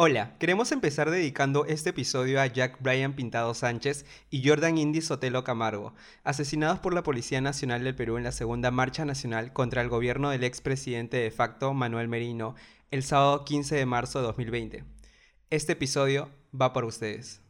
Hola, 0.00 0.36
queremos 0.38 0.70
empezar 0.70 1.10
dedicando 1.10 1.64
este 1.64 1.90
episodio 1.90 2.40
a 2.40 2.46
Jack 2.46 2.80
Bryan 2.80 3.14
Pintado 3.14 3.52
Sánchez 3.52 4.06
y 4.30 4.48
Jordan 4.48 4.78
Indy 4.78 5.00
Sotelo 5.00 5.42
Camargo, 5.42 5.92
asesinados 6.22 6.78
por 6.78 6.94
la 6.94 7.02
Policía 7.02 7.40
Nacional 7.40 7.82
del 7.82 7.96
Perú 7.96 8.16
en 8.16 8.22
la 8.22 8.30
segunda 8.30 8.70
marcha 8.70 9.04
nacional 9.04 9.52
contra 9.52 9.82
el 9.82 9.88
gobierno 9.88 10.30
del 10.30 10.44
expresidente 10.44 11.16
de 11.16 11.32
facto 11.32 11.74
Manuel 11.74 12.06
Merino 12.06 12.54
el 12.92 13.02
sábado 13.02 13.44
15 13.44 13.74
de 13.74 13.86
marzo 13.86 14.20
de 14.20 14.26
2020. 14.26 14.84
Este 15.50 15.72
episodio 15.72 16.30
va 16.54 16.72
por 16.72 16.84
ustedes. 16.84 17.40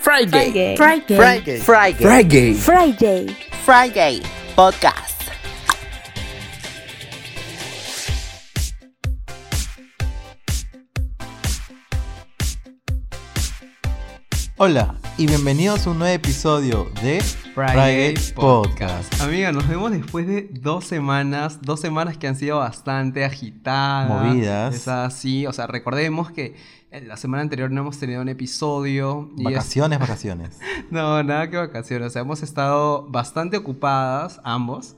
Friday. 0.00 0.76
Friday. 0.76 0.76
Friday. 0.76 1.60
Friday. 1.60 2.54
Friday. 2.54 2.54
Friday. 2.54 3.36
Friday. 3.64 4.22
Podcast. 4.56 5.19
Hola 14.62 14.94
y 15.16 15.26
bienvenidos 15.26 15.86
a 15.86 15.90
un 15.90 15.98
nuevo 16.00 16.14
episodio 16.14 16.90
de 17.02 17.22
Friday 17.54 18.14
Podcast. 18.34 19.18
Amiga, 19.22 19.52
nos 19.52 19.66
vemos 19.66 19.90
después 19.90 20.26
de 20.26 20.50
dos 20.52 20.84
semanas, 20.84 21.60
dos 21.62 21.80
semanas 21.80 22.18
que 22.18 22.28
han 22.28 22.36
sido 22.36 22.58
bastante 22.58 23.24
agitadas. 23.24 24.10
Movidas. 24.10 24.74
Es 24.74 24.86
así, 24.88 25.46
o 25.46 25.52
sea, 25.54 25.66
recordemos 25.66 26.30
que 26.30 26.56
eh, 26.90 27.00
la 27.00 27.16
semana 27.16 27.42
anterior 27.42 27.70
no 27.70 27.80
hemos 27.80 27.98
tenido 27.98 28.20
un 28.20 28.28
episodio. 28.28 29.30
y 29.38 29.40
es- 29.40 29.44
Vacaciones, 29.44 29.98
vacaciones. 29.98 30.58
No, 30.90 31.22
nada 31.22 31.48
que 31.48 31.56
vacaciones. 31.56 32.08
O 32.08 32.10
sea, 32.10 32.20
hemos 32.22 32.42
estado 32.42 33.06
bastante 33.08 33.56
ocupadas, 33.56 34.40
ambos. 34.44 34.94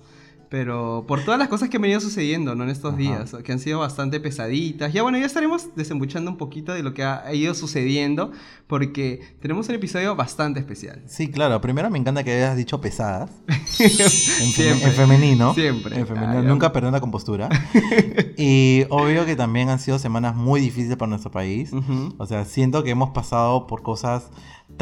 Pero 0.52 1.06
por 1.08 1.24
todas 1.24 1.38
las 1.38 1.48
cosas 1.48 1.70
que 1.70 1.78
han 1.78 1.82
venido 1.82 1.98
sucediendo, 1.98 2.54
¿no? 2.54 2.64
En 2.64 2.68
estos 2.68 2.90
Ajá. 2.92 2.98
días, 2.98 3.34
que 3.42 3.52
han 3.52 3.58
sido 3.58 3.78
bastante 3.78 4.20
pesaditas. 4.20 4.92
Ya 4.92 5.02
bueno, 5.02 5.16
ya 5.16 5.24
estaremos 5.24 5.74
desembuchando 5.74 6.30
un 6.30 6.36
poquito 6.36 6.74
de 6.74 6.82
lo 6.82 6.92
que 6.92 7.02
ha 7.04 7.32
ido 7.32 7.54
sucediendo, 7.54 8.32
porque 8.66 9.22
tenemos 9.40 9.70
un 9.70 9.76
episodio 9.76 10.14
bastante 10.14 10.60
especial. 10.60 11.02
Sí, 11.06 11.28
claro. 11.28 11.58
Primero 11.62 11.88
me 11.88 11.98
encanta 11.98 12.22
que 12.22 12.32
hayas 12.34 12.54
dicho 12.58 12.82
pesadas. 12.82 13.30
En, 13.80 13.88
feme- 13.88 14.52
Siempre. 14.52 14.88
en 14.88 14.92
femenino. 14.94 15.54
Siempre. 15.54 15.98
En 15.98 16.06
femenino. 16.06 16.42
Nunca 16.42 16.70
perdió 16.70 16.90
la 16.90 17.00
compostura. 17.00 17.48
y 18.36 18.84
obvio 18.90 19.24
que 19.24 19.34
también 19.36 19.70
han 19.70 19.78
sido 19.78 19.98
semanas 19.98 20.36
muy 20.36 20.60
difíciles 20.60 20.96
para 20.98 21.08
nuestro 21.08 21.30
país. 21.30 21.70
O 22.18 22.26
sea, 22.26 22.44
siento 22.44 22.84
que 22.84 22.90
hemos 22.90 23.10
pasado 23.10 23.66
por 23.66 23.82
cosas 23.82 24.30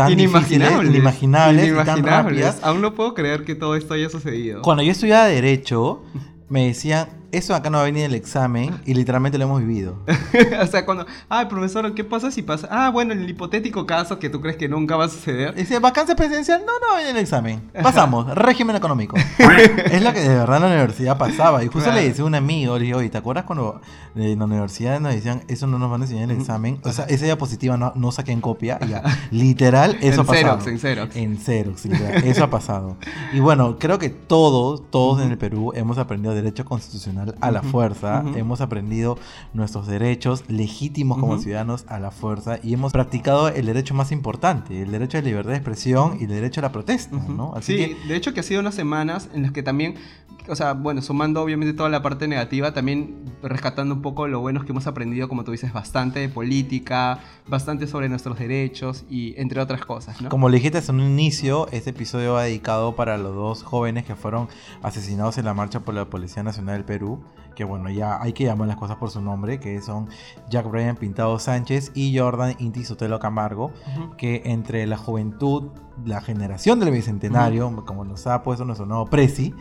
tan 0.09 0.17
difíciles, 0.17 0.51
Inimaginables. 0.53 0.91
inimaginables, 0.95 1.65
y 1.65 1.69
tan 1.69 1.77
Inimaginables. 1.99 2.25
rápidas. 2.45 2.59
Aún 2.63 2.81
no 2.81 2.95
puedo 2.95 3.15
creer 3.15 3.45
que 3.45 3.55
todo 3.55 3.75
esto 3.77 3.95
haya 3.95 4.09
sucedido. 4.09 4.63
Cuando 4.63 4.83
yo 4.83 4.93
estudiaba 4.93 5.27
Derecho, 5.27 6.03
me 6.49 6.67
decían, 6.67 7.09
eso 7.33 7.55
acá 7.55 7.71
no 7.71 7.79
va 7.79 7.83
a 7.83 7.87
venir 7.87 8.05
en 8.05 8.11
el 8.11 8.17
examen, 8.17 8.75
y 8.87 8.95
literalmente 8.95 9.39
lo 9.39 9.45
hemos 9.45 9.61
vivido. 9.61 9.97
o 10.63 10.67
sea, 10.67 10.85
cuando, 10.85 11.07
ay, 11.29 11.47
profesor, 11.47 11.95
¿qué 11.95 12.05
pasa 12.05 12.31
si 12.31 12.43
pasa? 12.43 12.69
Ah, 12.71 12.91
bueno, 12.91 13.13
en 13.13 13.21
el 13.21 13.31
hipotético 13.31 13.87
caso 13.87 14.19
que 14.19 14.29
tú 14.31 14.41
crees 14.41 14.57
que 14.57 14.69
nunca 14.69 14.97
va 14.97 15.05
a 15.05 15.09
suceder. 15.09 15.55
Dice, 15.55 15.79
vacancia 15.79 16.17
presidencial, 16.17 16.63
no, 16.67 16.73
no, 16.87 17.01
en 17.01 17.09
el 17.09 17.17
examen. 17.17 17.71
Pasamos, 17.83 18.27
régimen 18.35 18.77
económico. 18.77 19.17
es 19.39 20.03
lo 20.03 20.13
que 20.13 20.21
de 20.21 20.29
verdad 20.29 20.57
en 20.57 20.63
la 20.63 20.69
universidad 20.69 21.19
pasaba. 21.19 21.63
Y 21.63 21.67
justo 21.67 21.81
Claro. 21.91 22.01
le 22.01 22.09
decía 22.09 22.25
a 22.25 22.27
un 22.27 22.35
amigo, 22.35 22.79
le 22.79 22.85
digo, 22.85 22.99
oye, 22.99 23.09
¿te 23.09 23.19
acuerdas 23.19 23.45
cuando 23.45 23.81
en 24.15 24.39
la 24.39 24.45
universidad 24.45 25.01
nos 25.01 25.15
decían, 25.15 25.43
eso 25.49 25.67
no 25.67 25.79
nos 25.79 25.91
van 25.91 26.03
a 26.03 26.05
enseñar 26.05 26.25
en 26.25 26.31
el 26.31 26.39
examen? 26.39 26.79
O 26.85 26.93
sea, 26.93 27.05
esa 27.07 27.25
diapositiva 27.25 27.77
no, 27.77 27.93
no 27.97 28.13
saqué 28.13 28.33
en 28.33 28.41
copia. 28.41 28.79
Ya, 28.87 29.03
literal, 29.31 29.97
eso 30.01 30.15
En 30.15 30.21
ha 30.21 30.25
pasado. 30.25 30.61
Xerox, 30.61 30.67
en 30.67 30.79
Xerox. 30.79 31.17
En 31.17 31.39
Xerox, 31.39 31.85
literal, 31.87 32.25
eso 32.25 32.45
ha 32.45 32.51
pasado. 32.51 32.97
Y 33.33 33.41
bueno, 33.41 33.79
creo 33.79 33.99
que 33.99 34.11
todos, 34.11 34.91
todos 34.91 35.23
en 35.23 35.31
el 35.31 35.39
Perú 35.39 35.73
hemos 35.75 35.99
aprendido 35.99 36.35
derecho 36.35 36.65
constitucional 36.65 37.20
a 37.41 37.51
la 37.51 37.63
fuerza. 37.63 38.25
Hemos 38.37 38.61
aprendido 38.61 39.19
nuestros 39.53 39.87
derechos 39.87 40.45
legítimos 40.49 41.19
como 41.19 41.39
ciudadanos 41.39 41.85
a 41.89 41.99
la 41.99 42.11
fuerza 42.11 42.59
y 42.63 42.75
hemos 42.75 42.93
practicado 42.93 43.49
el 43.49 43.67
derecho 43.67 43.95
más 43.95 44.13
importante, 44.13 44.83
el 44.83 44.91
derecho 44.91 45.19
a 45.19 45.21
la 45.21 45.27
libertad 45.29 45.51
de 45.51 45.57
expresión 45.57 46.19
y 46.21 46.25
el 46.25 46.31
derecho 46.31 46.61
a 46.61 46.63
la 46.63 46.73
protesta. 46.73 47.17
¿no? 47.17 47.53
Así 47.55 47.77
sí, 47.77 47.97
de 48.09 48.17
hecho 48.17 48.35
que 48.35 48.41
ha 48.41 48.43
sido 48.43 48.61
unas 48.61 48.75
semanas 48.75 49.29
en 49.35 49.43
las 49.43 49.53
que 49.53 49.63
también, 49.63 49.95
o 50.51 50.57
sea, 50.57 50.73
bueno, 50.73 51.01
sumando 51.01 51.43
obviamente 51.43 51.75
toda 51.75 51.89
la 51.89 52.03
parte 52.03 52.27
negativa, 52.27 52.75
también 52.75 53.25
rescatando 53.43 53.95
un 53.95 54.03
poco 54.03 54.27
lo 54.27 54.41
buenos 54.41 54.65
que 54.65 54.73
hemos 54.73 54.87
aprendido, 54.87 55.29
como 55.29 55.45
tú 55.45 55.53
dices, 55.53 55.73
bastante 55.73 56.21
de 56.21 56.29
política, 56.29 57.21
bastante 57.47 57.87
sobre 57.87 58.09
nuestros 58.09 58.39
derechos 58.39 59.05
y 59.09 59.35
entre 59.41 59.61
otras 59.61 59.85
cosas, 59.85 60.21
¿no? 60.21 60.29
Como 60.29 60.51
dijiste 60.51 60.79
en 60.79 60.95
un 60.97 61.11
inicio, 61.11 61.69
este 61.71 61.91
episodio 61.91 62.35
va 62.35 62.45
dedicado 62.45 62.97
para 62.97 63.17
los 63.17 63.35
dos 63.35 63.63
jóvenes 63.63 64.05
que 64.05 64.17
fueron 64.17 64.49
asesinados 64.83 65.39
en 65.39 65.45
la 65.45 65.55
marcha 65.55 65.81
por 65.81 65.95
la 65.95 66.07
Policía 66.07 66.43
Nacional 66.43 66.77
del 66.77 66.85
Perú, 66.85 67.23
que 67.61 67.65
bueno, 67.65 67.91
ya 67.91 68.23
hay 68.23 68.33
que 68.33 68.45
llamar 68.45 68.69
las 68.69 68.79
cosas 68.79 68.97
por 68.97 69.11
su 69.11 69.21
nombre, 69.21 69.61
que 69.61 69.83
son 69.83 70.09
Jack 70.49 70.71
Bryan 70.71 70.97
Pintado 70.97 71.39
Sánchez 71.39 71.93
y 71.95 72.17
Jordan 72.17 72.55
Inti 72.59 72.85
Sotelo 72.85 73.19
Camargo, 73.19 73.71
que 74.17 74.41
entre 74.47 74.87
la 74.87 74.97
juventud, 74.97 75.65
la 76.07 76.23
generación 76.23 76.81
del 76.81 76.91
Bicentenario, 76.91 77.85
como 77.85 78.07
nos 78.07 78.27
ha 78.27 78.43
puesto 78.43 78.65
nuestro 78.65 78.87
nuevo 78.87 79.05
Prezi, 79.05 79.53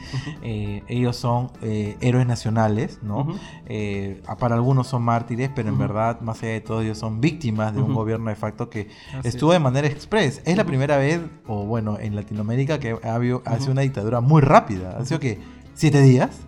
eh, 0.41 0.81
ellos 0.87 1.17
son 1.17 1.51
eh, 1.61 1.97
héroes 1.99 2.25
nacionales, 2.25 2.99
¿no? 3.03 3.27
Eh, 3.65 4.21
para 4.39 4.55
algunos 4.55 4.87
son 4.87 5.03
mártires, 5.03 5.51
pero 5.53 5.67
en 5.67 5.77
verdad, 5.77 6.21
más 6.21 6.41
allá 6.41 6.53
de 6.53 6.61
todo, 6.61 6.79
ellos 6.79 6.97
son 6.97 7.19
víctimas 7.19 7.75
de 7.75 7.81
un 7.81 7.93
gobierno 7.93 8.29
de 8.29 8.37
facto 8.37 8.69
que 8.69 8.87
Así 9.17 9.27
estuvo 9.27 9.51
es. 9.51 9.55
de 9.57 9.59
manera 9.59 9.89
express. 9.89 10.41
Es 10.45 10.55
la 10.55 10.63
primera 10.63 10.95
vez, 10.95 11.19
o 11.47 11.65
bueno, 11.65 11.97
en 11.99 12.15
Latinoamérica 12.15 12.79
que 12.79 12.97
ha 13.03 13.15
habido, 13.15 13.41
ha 13.43 13.59
sido 13.59 13.73
una 13.73 13.81
dictadura 13.81 14.21
muy 14.21 14.41
rápida. 14.41 14.97
Ha 14.97 15.03
sido 15.03 15.19
que 15.19 15.58
siete 15.79 16.01
días. 16.01 16.29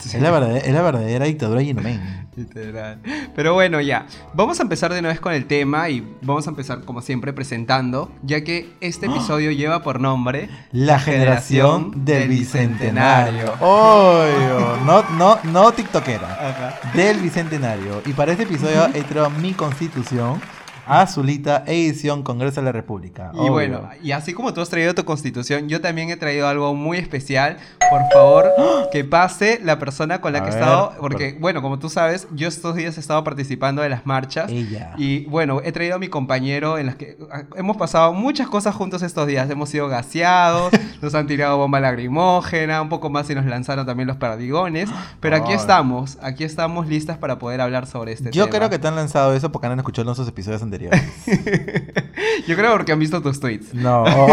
Sí. 0.00 0.16
Es, 0.16 0.22
la 0.22 0.32
verdadera, 0.32 0.58
es 0.58 0.74
la 0.74 0.82
verdadera 0.82 1.24
dictadura 1.26 1.62
Yinomen. 1.62 2.26
Literal. 2.34 2.98
Pero 3.34 3.54
bueno, 3.54 3.80
ya. 3.80 4.06
Vamos 4.34 4.58
a 4.58 4.62
empezar 4.62 4.92
de 4.92 4.98
una 4.98 5.08
vez 5.08 5.20
con 5.20 5.32
el 5.32 5.46
tema 5.46 5.88
y 5.88 6.06
vamos 6.22 6.46
a 6.46 6.50
empezar, 6.50 6.82
como 6.82 7.00
siempre, 7.00 7.32
presentando, 7.32 8.12
ya 8.22 8.42
que 8.42 8.68
este 8.80 9.06
episodio 9.06 9.52
lleva 9.52 9.82
por 9.82 10.00
nombre 10.00 10.50
La 10.72 10.98
generación 10.98 12.04
del 12.04 12.28
Bicentenario. 12.28 13.54
Obvio. 13.60 14.76
No, 14.86 15.02
no, 15.16 15.38
no 15.44 15.72
tiktokera. 15.72 16.78
Del 16.94 17.20
Bicentenario. 17.20 18.02
Y 18.04 18.12
para 18.12 18.32
este 18.32 18.44
episodio 18.44 18.86
he 18.92 19.02
traído 19.02 19.30
mi 19.30 19.52
constitución, 19.52 20.40
azulita, 20.86 21.64
edición 21.66 22.22
Congreso 22.22 22.60
de 22.60 22.64
la 22.66 22.72
República. 22.72 23.30
Y 23.34 23.38
Obvio. 23.38 23.52
bueno, 23.52 23.88
y 24.02 24.12
así 24.12 24.32
como 24.32 24.52
tú 24.54 24.60
has 24.60 24.68
traído 24.70 24.94
tu 24.94 25.04
constitución, 25.04 25.68
yo 25.68 25.80
también 25.80 26.10
he 26.10 26.16
traído 26.16 26.48
algo 26.48 26.74
muy 26.74 26.98
especial. 26.98 27.56
Por 27.90 28.02
favor, 28.12 28.50
que 28.92 29.04
pase 29.04 29.60
la 29.62 29.78
persona 29.78 30.20
con 30.20 30.32
la 30.32 30.38
A 30.40 30.42
que 30.42 30.48
he 30.50 30.52
ver, 30.52 30.60
estado. 30.62 30.92
Porque, 31.00 31.30
por- 31.32 31.40
bueno, 31.40 31.62
como 31.62 31.78
tú 31.78 31.88
sabes, 31.88 32.26
yo 32.32 32.48
estos 32.48 32.74
días 32.76 32.96
he 32.96 33.00
estado 33.00 33.22
participando 33.24 33.82
de 33.82 33.88
las 33.88 34.06
marchas. 34.06 34.50
Ella. 34.50 34.92
Y 34.96 35.24
bueno, 35.26 35.60
he 35.64 35.72
traído 35.72 35.96
a 35.96 35.98
mi 35.98 36.08
compañero 36.08 36.78
en 36.78 36.86
las 36.86 36.96
que 36.96 37.16
ah, 37.32 37.42
hemos 37.56 37.76
pasado 37.76 38.12
muchas 38.12 38.48
cosas 38.48 38.74
juntos 38.74 39.02
estos 39.02 39.26
días. 39.26 39.48
Hemos 39.50 39.68
sido 39.68 39.88
gaseados, 39.88 40.72
nos 41.02 41.14
han 41.14 41.26
tirado 41.26 41.56
bomba 41.58 41.80
lacrimógena, 41.80 42.80
un 42.82 42.88
poco 42.88 43.10
más 43.10 43.28
y 43.30 43.34
nos 43.34 43.44
lanzaron 43.46 43.86
también 43.86 44.06
los 44.06 44.16
perdigones. 44.16 44.88
Pero 45.20 45.36
aquí 45.36 45.52
estamos, 45.52 46.18
aquí 46.22 46.44
estamos 46.44 46.86
listas 46.88 47.18
para 47.18 47.38
poder 47.38 47.60
hablar 47.60 47.86
sobre 47.86 48.12
este 48.12 48.30
Yo 48.30 48.44
tema. 48.46 48.56
creo 48.58 48.70
que 48.70 48.78
te 48.78 48.88
han 48.88 48.96
lanzado 48.96 49.34
eso 49.34 49.50
porque 49.52 49.66
han 49.66 49.78
escuchado 49.78 50.04
nuestros 50.04 50.28
episodios 50.28 50.62
anteriores. 50.62 50.75
Yo 52.46 52.56
creo 52.56 52.72
porque 52.72 52.92
han 52.92 52.98
visto 52.98 53.20
tus 53.22 53.40
tweets. 53.40 53.74
No. 53.74 54.02
O, 54.04 54.28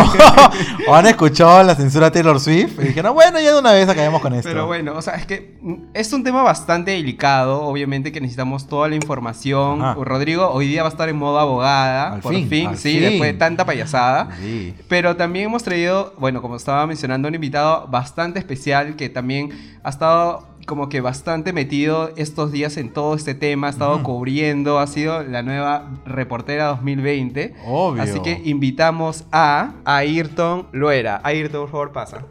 o 0.87 0.95
han 0.95 1.05
escuchado 1.07 1.63
la 1.63 1.75
censura 1.75 2.07
de 2.07 2.11
Taylor 2.11 2.39
Swift 2.39 2.79
y 2.79 2.87
dijeron, 2.87 3.13
bueno, 3.13 3.39
ya 3.39 3.53
de 3.53 3.59
una 3.59 3.71
vez 3.71 3.87
acabemos 3.89 4.21
con 4.21 4.33
esto. 4.33 4.47
Pero 4.47 4.67
bueno, 4.67 4.93
o 4.95 5.01
sea, 5.01 5.15
es 5.15 5.25
que 5.25 5.57
es 5.93 6.13
un 6.13 6.23
tema 6.23 6.43
bastante 6.43 6.91
delicado, 6.91 7.61
obviamente 7.63 8.11
que 8.11 8.21
necesitamos 8.21 8.67
toda 8.67 8.87
la 8.87 8.95
información. 8.95 9.81
Ajá. 9.81 9.95
Rodrigo 10.03 10.49
hoy 10.49 10.67
día 10.67 10.83
va 10.83 10.89
a 10.89 10.91
estar 10.91 11.09
en 11.09 11.17
modo 11.17 11.39
abogada, 11.39 12.13
Al 12.13 12.19
por 12.21 12.33
fin, 12.33 12.47
fin, 12.49 12.67
al 12.67 12.77
sí, 12.77 12.93
fin. 12.93 13.01
después 13.01 13.31
de 13.31 13.37
tanta 13.37 13.65
payasada. 13.65 14.29
Sí. 14.39 14.73
Pero 14.87 15.15
también 15.15 15.45
hemos 15.45 15.63
traído, 15.63 16.13
bueno, 16.17 16.41
como 16.41 16.55
estaba 16.55 16.85
mencionando, 16.87 17.27
un 17.27 17.35
invitado 17.35 17.87
bastante 17.87 18.39
especial 18.39 18.95
que 18.95 19.09
también 19.09 19.49
ha 19.83 19.89
estado 19.89 20.52
como 20.65 20.89
que 20.89 21.01
bastante 21.01 21.53
metido 21.53 22.11
estos 22.15 22.51
días 22.51 22.77
en 22.77 22.91
todo 22.91 23.15
este 23.15 23.33
tema, 23.35 23.67
ha 23.67 23.69
estado 23.69 24.01
cubriendo, 24.03 24.79
ha 24.79 24.87
sido 24.87 25.23
la 25.23 25.41
nueva 25.43 25.89
reportera 26.05 26.65
2020. 26.67 27.55
Obvio. 27.65 28.01
Así 28.01 28.19
que 28.21 28.41
invitamos 28.45 29.25
a 29.31 29.71
Ayrton 29.85 30.67
Luera. 30.71 31.21
Ayrton, 31.23 31.61
por 31.61 31.71
favor, 31.71 31.91
pasa. 31.91 32.23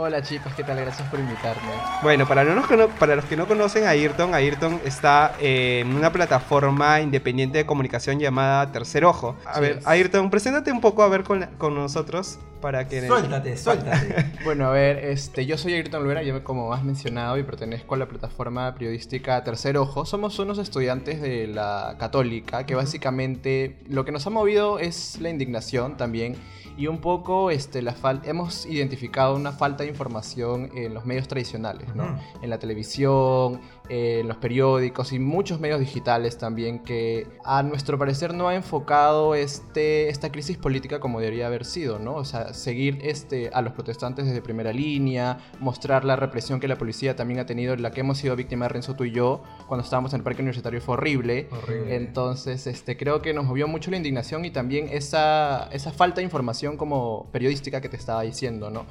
Hola 0.00 0.22
chicos, 0.22 0.52
¿qué 0.54 0.62
tal? 0.62 0.76
Gracias 0.78 1.08
por 1.08 1.18
invitarme. 1.18 1.62
Bueno, 2.02 2.28
para, 2.28 2.44
no 2.44 2.54
nos 2.54 2.66
cono- 2.66 2.86
para 3.00 3.16
los 3.16 3.24
que 3.24 3.36
no 3.36 3.48
conocen 3.48 3.82
a 3.84 3.88
Ayrton, 3.90 4.32
Ayrton 4.32 4.80
está 4.84 5.34
eh, 5.40 5.80
en 5.84 5.92
una 5.96 6.12
plataforma 6.12 7.00
independiente 7.00 7.58
de 7.58 7.66
comunicación 7.66 8.20
llamada 8.20 8.70
Tercer 8.70 9.04
Ojo. 9.04 9.34
A 9.44 9.50
Así 9.52 9.60
ver. 9.60 9.80
Ayrton, 9.86 10.30
preséntate 10.30 10.70
un 10.70 10.80
poco 10.80 11.02
a 11.02 11.08
ver 11.08 11.24
con, 11.24 11.40
la- 11.40 11.48
con 11.50 11.74
nosotros 11.74 12.38
para 12.60 12.86
que... 12.88 13.06
Suéltate, 13.06 13.56
suéltate. 13.58 14.32
Bueno, 14.44 14.66
a 14.66 14.70
ver, 14.70 14.98
este, 15.04 15.46
yo 15.46 15.56
soy 15.58 15.74
Ayrton 15.74 16.02
Luera, 16.04 16.22
yo 16.22 16.42
como 16.44 16.72
has 16.72 16.84
mencionado 16.84 17.38
y 17.38 17.42
pertenezco 17.42 17.94
a 17.94 17.98
la 17.98 18.06
plataforma 18.06 18.72
periodística 18.74 19.42
Tercer 19.44 19.76
Ojo. 19.78 20.04
Somos 20.04 20.38
unos 20.38 20.58
estudiantes 20.58 21.20
de 21.20 21.46
la 21.46 21.96
católica 21.98 22.66
que 22.66 22.74
básicamente 22.74 23.76
lo 23.88 24.04
que 24.04 24.12
nos 24.12 24.26
ha 24.26 24.30
movido 24.30 24.78
es 24.78 25.18
la 25.20 25.30
indignación 25.30 25.96
también 25.96 26.36
y 26.76 26.86
un 26.86 26.98
poco 27.00 27.50
este, 27.50 27.82
la 27.82 27.92
fal- 27.94 28.20
hemos 28.24 28.64
identificado 28.64 29.34
una 29.34 29.50
falta 29.50 29.82
de 29.82 29.88
información 29.88 30.70
en 30.76 30.94
los 30.94 31.04
medios 31.06 31.26
tradicionales, 31.26 31.92
¿no? 31.96 32.04
Ujú. 32.04 32.14
En 32.42 32.50
la 32.50 32.58
televisión, 32.58 33.60
eh, 33.88 34.20
en 34.20 34.28
los 34.28 34.36
periódicos 34.36 35.12
y 35.12 35.18
muchos 35.18 35.60
medios 35.60 35.80
digitales 35.80 36.38
también 36.38 36.80
que 36.80 37.26
a 37.44 37.62
nuestro 37.62 37.98
parecer 37.98 38.34
no 38.34 38.48
ha 38.48 38.54
enfocado 38.54 39.34
este, 39.34 40.08
esta 40.08 40.30
crisis 40.30 40.56
política 40.56 41.00
como 41.00 41.20
debería 41.20 41.46
haber 41.46 41.64
sido, 41.64 41.98
¿no? 41.98 42.14
O 42.16 42.24
sea, 42.24 42.52
seguir 42.54 42.98
este, 43.02 43.50
a 43.52 43.62
los 43.62 43.72
protestantes 43.72 44.26
desde 44.26 44.42
primera 44.42 44.72
línea, 44.72 45.38
mostrar 45.60 46.04
la 46.04 46.16
represión 46.16 46.60
que 46.60 46.68
la 46.68 46.76
policía 46.76 47.16
también 47.16 47.40
ha 47.40 47.46
tenido, 47.46 47.76
la 47.76 47.90
que 47.90 48.00
hemos 48.00 48.18
sido 48.18 48.36
víctimas 48.36 48.70
Renzo 48.70 48.94
tú 48.94 49.04
y 49.04 49.12
yo 49.12 49.42
cuando 49.66 49.84
estábamos 49.84 50.12
en 50.12 50.20
el 50.20 50.24
parque 50.24 50.42
universitario 50.42 50.80
fue 50.80 50.94
horrible. 50.94 51.48
Horrible. 51.50 51.96
Entonces, 51.96 52.66
este, 52.66 52.96
creo 52.96 53.22
que 53.22 53.32
nos 53.32 53.44
movió 53.44 53.68
mucho 53.68 53.90
la 53.90 53.96
indignación 53.96 54.44
y 54.44 54.50
también 54.50 54.88
esa, 54.90 55.68
esa 55.72 55.92
falta 55.92 56.16
de 56.16 56.24
información 56.24 56.76
como 56.76 57.30
periodística 57.32 57.80
que 57.80 57.88
te 57.88 57.96
estaba 57.96 58.22
diciendo, 58.22 58.70
¿no? 58.70 58.86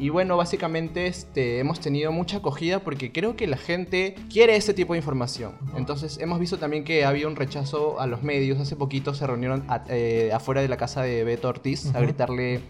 Y 0.00 0.08
bueno, 0.08 0.36
básicamente 0.38 1.06
este, 1.06 1.58
hemos 1.58 1.78
tenido 1.78 2.10
mucha 2.10 2.38
acogida 2.38 2.78
porque 2.80 3.12
creo 3.12 3.36
que 3.36 3.46
la 3.46 3.58
gente 3.58 4.14
quiere 4.32 4.56
ese 4.56 4.72
tipo 4.72 4.94
de 4.94 4.98
información. 4.98 5.52
Entonces 5.76 6.18
hemos 6.18 6.40
visto 6.40 6.58
también 6.58 6.84
que 6.84 7.04
había 7.04 7.28
un 7.28 7.36
rechazo 7.36 8.00
a 8.00 8.06
los 8.06 8.22
medios. 8.22 8.58
Hace 8.58 8.76
poquito 8.76 9.12
se 9.12 9.26
reunieron 9.26 9.62
a- 9.68 9.84
eh, 9.90 10.30
afuera 10.32 10.62
de 10.62 10.68
la 10.68 10.78
casa 10.78 11.02
de 11.02 11.22
Beto 11.22 11.48
Ortiz 11.48 11.94
a 11.94 12.00
gritarle 12.00 12.60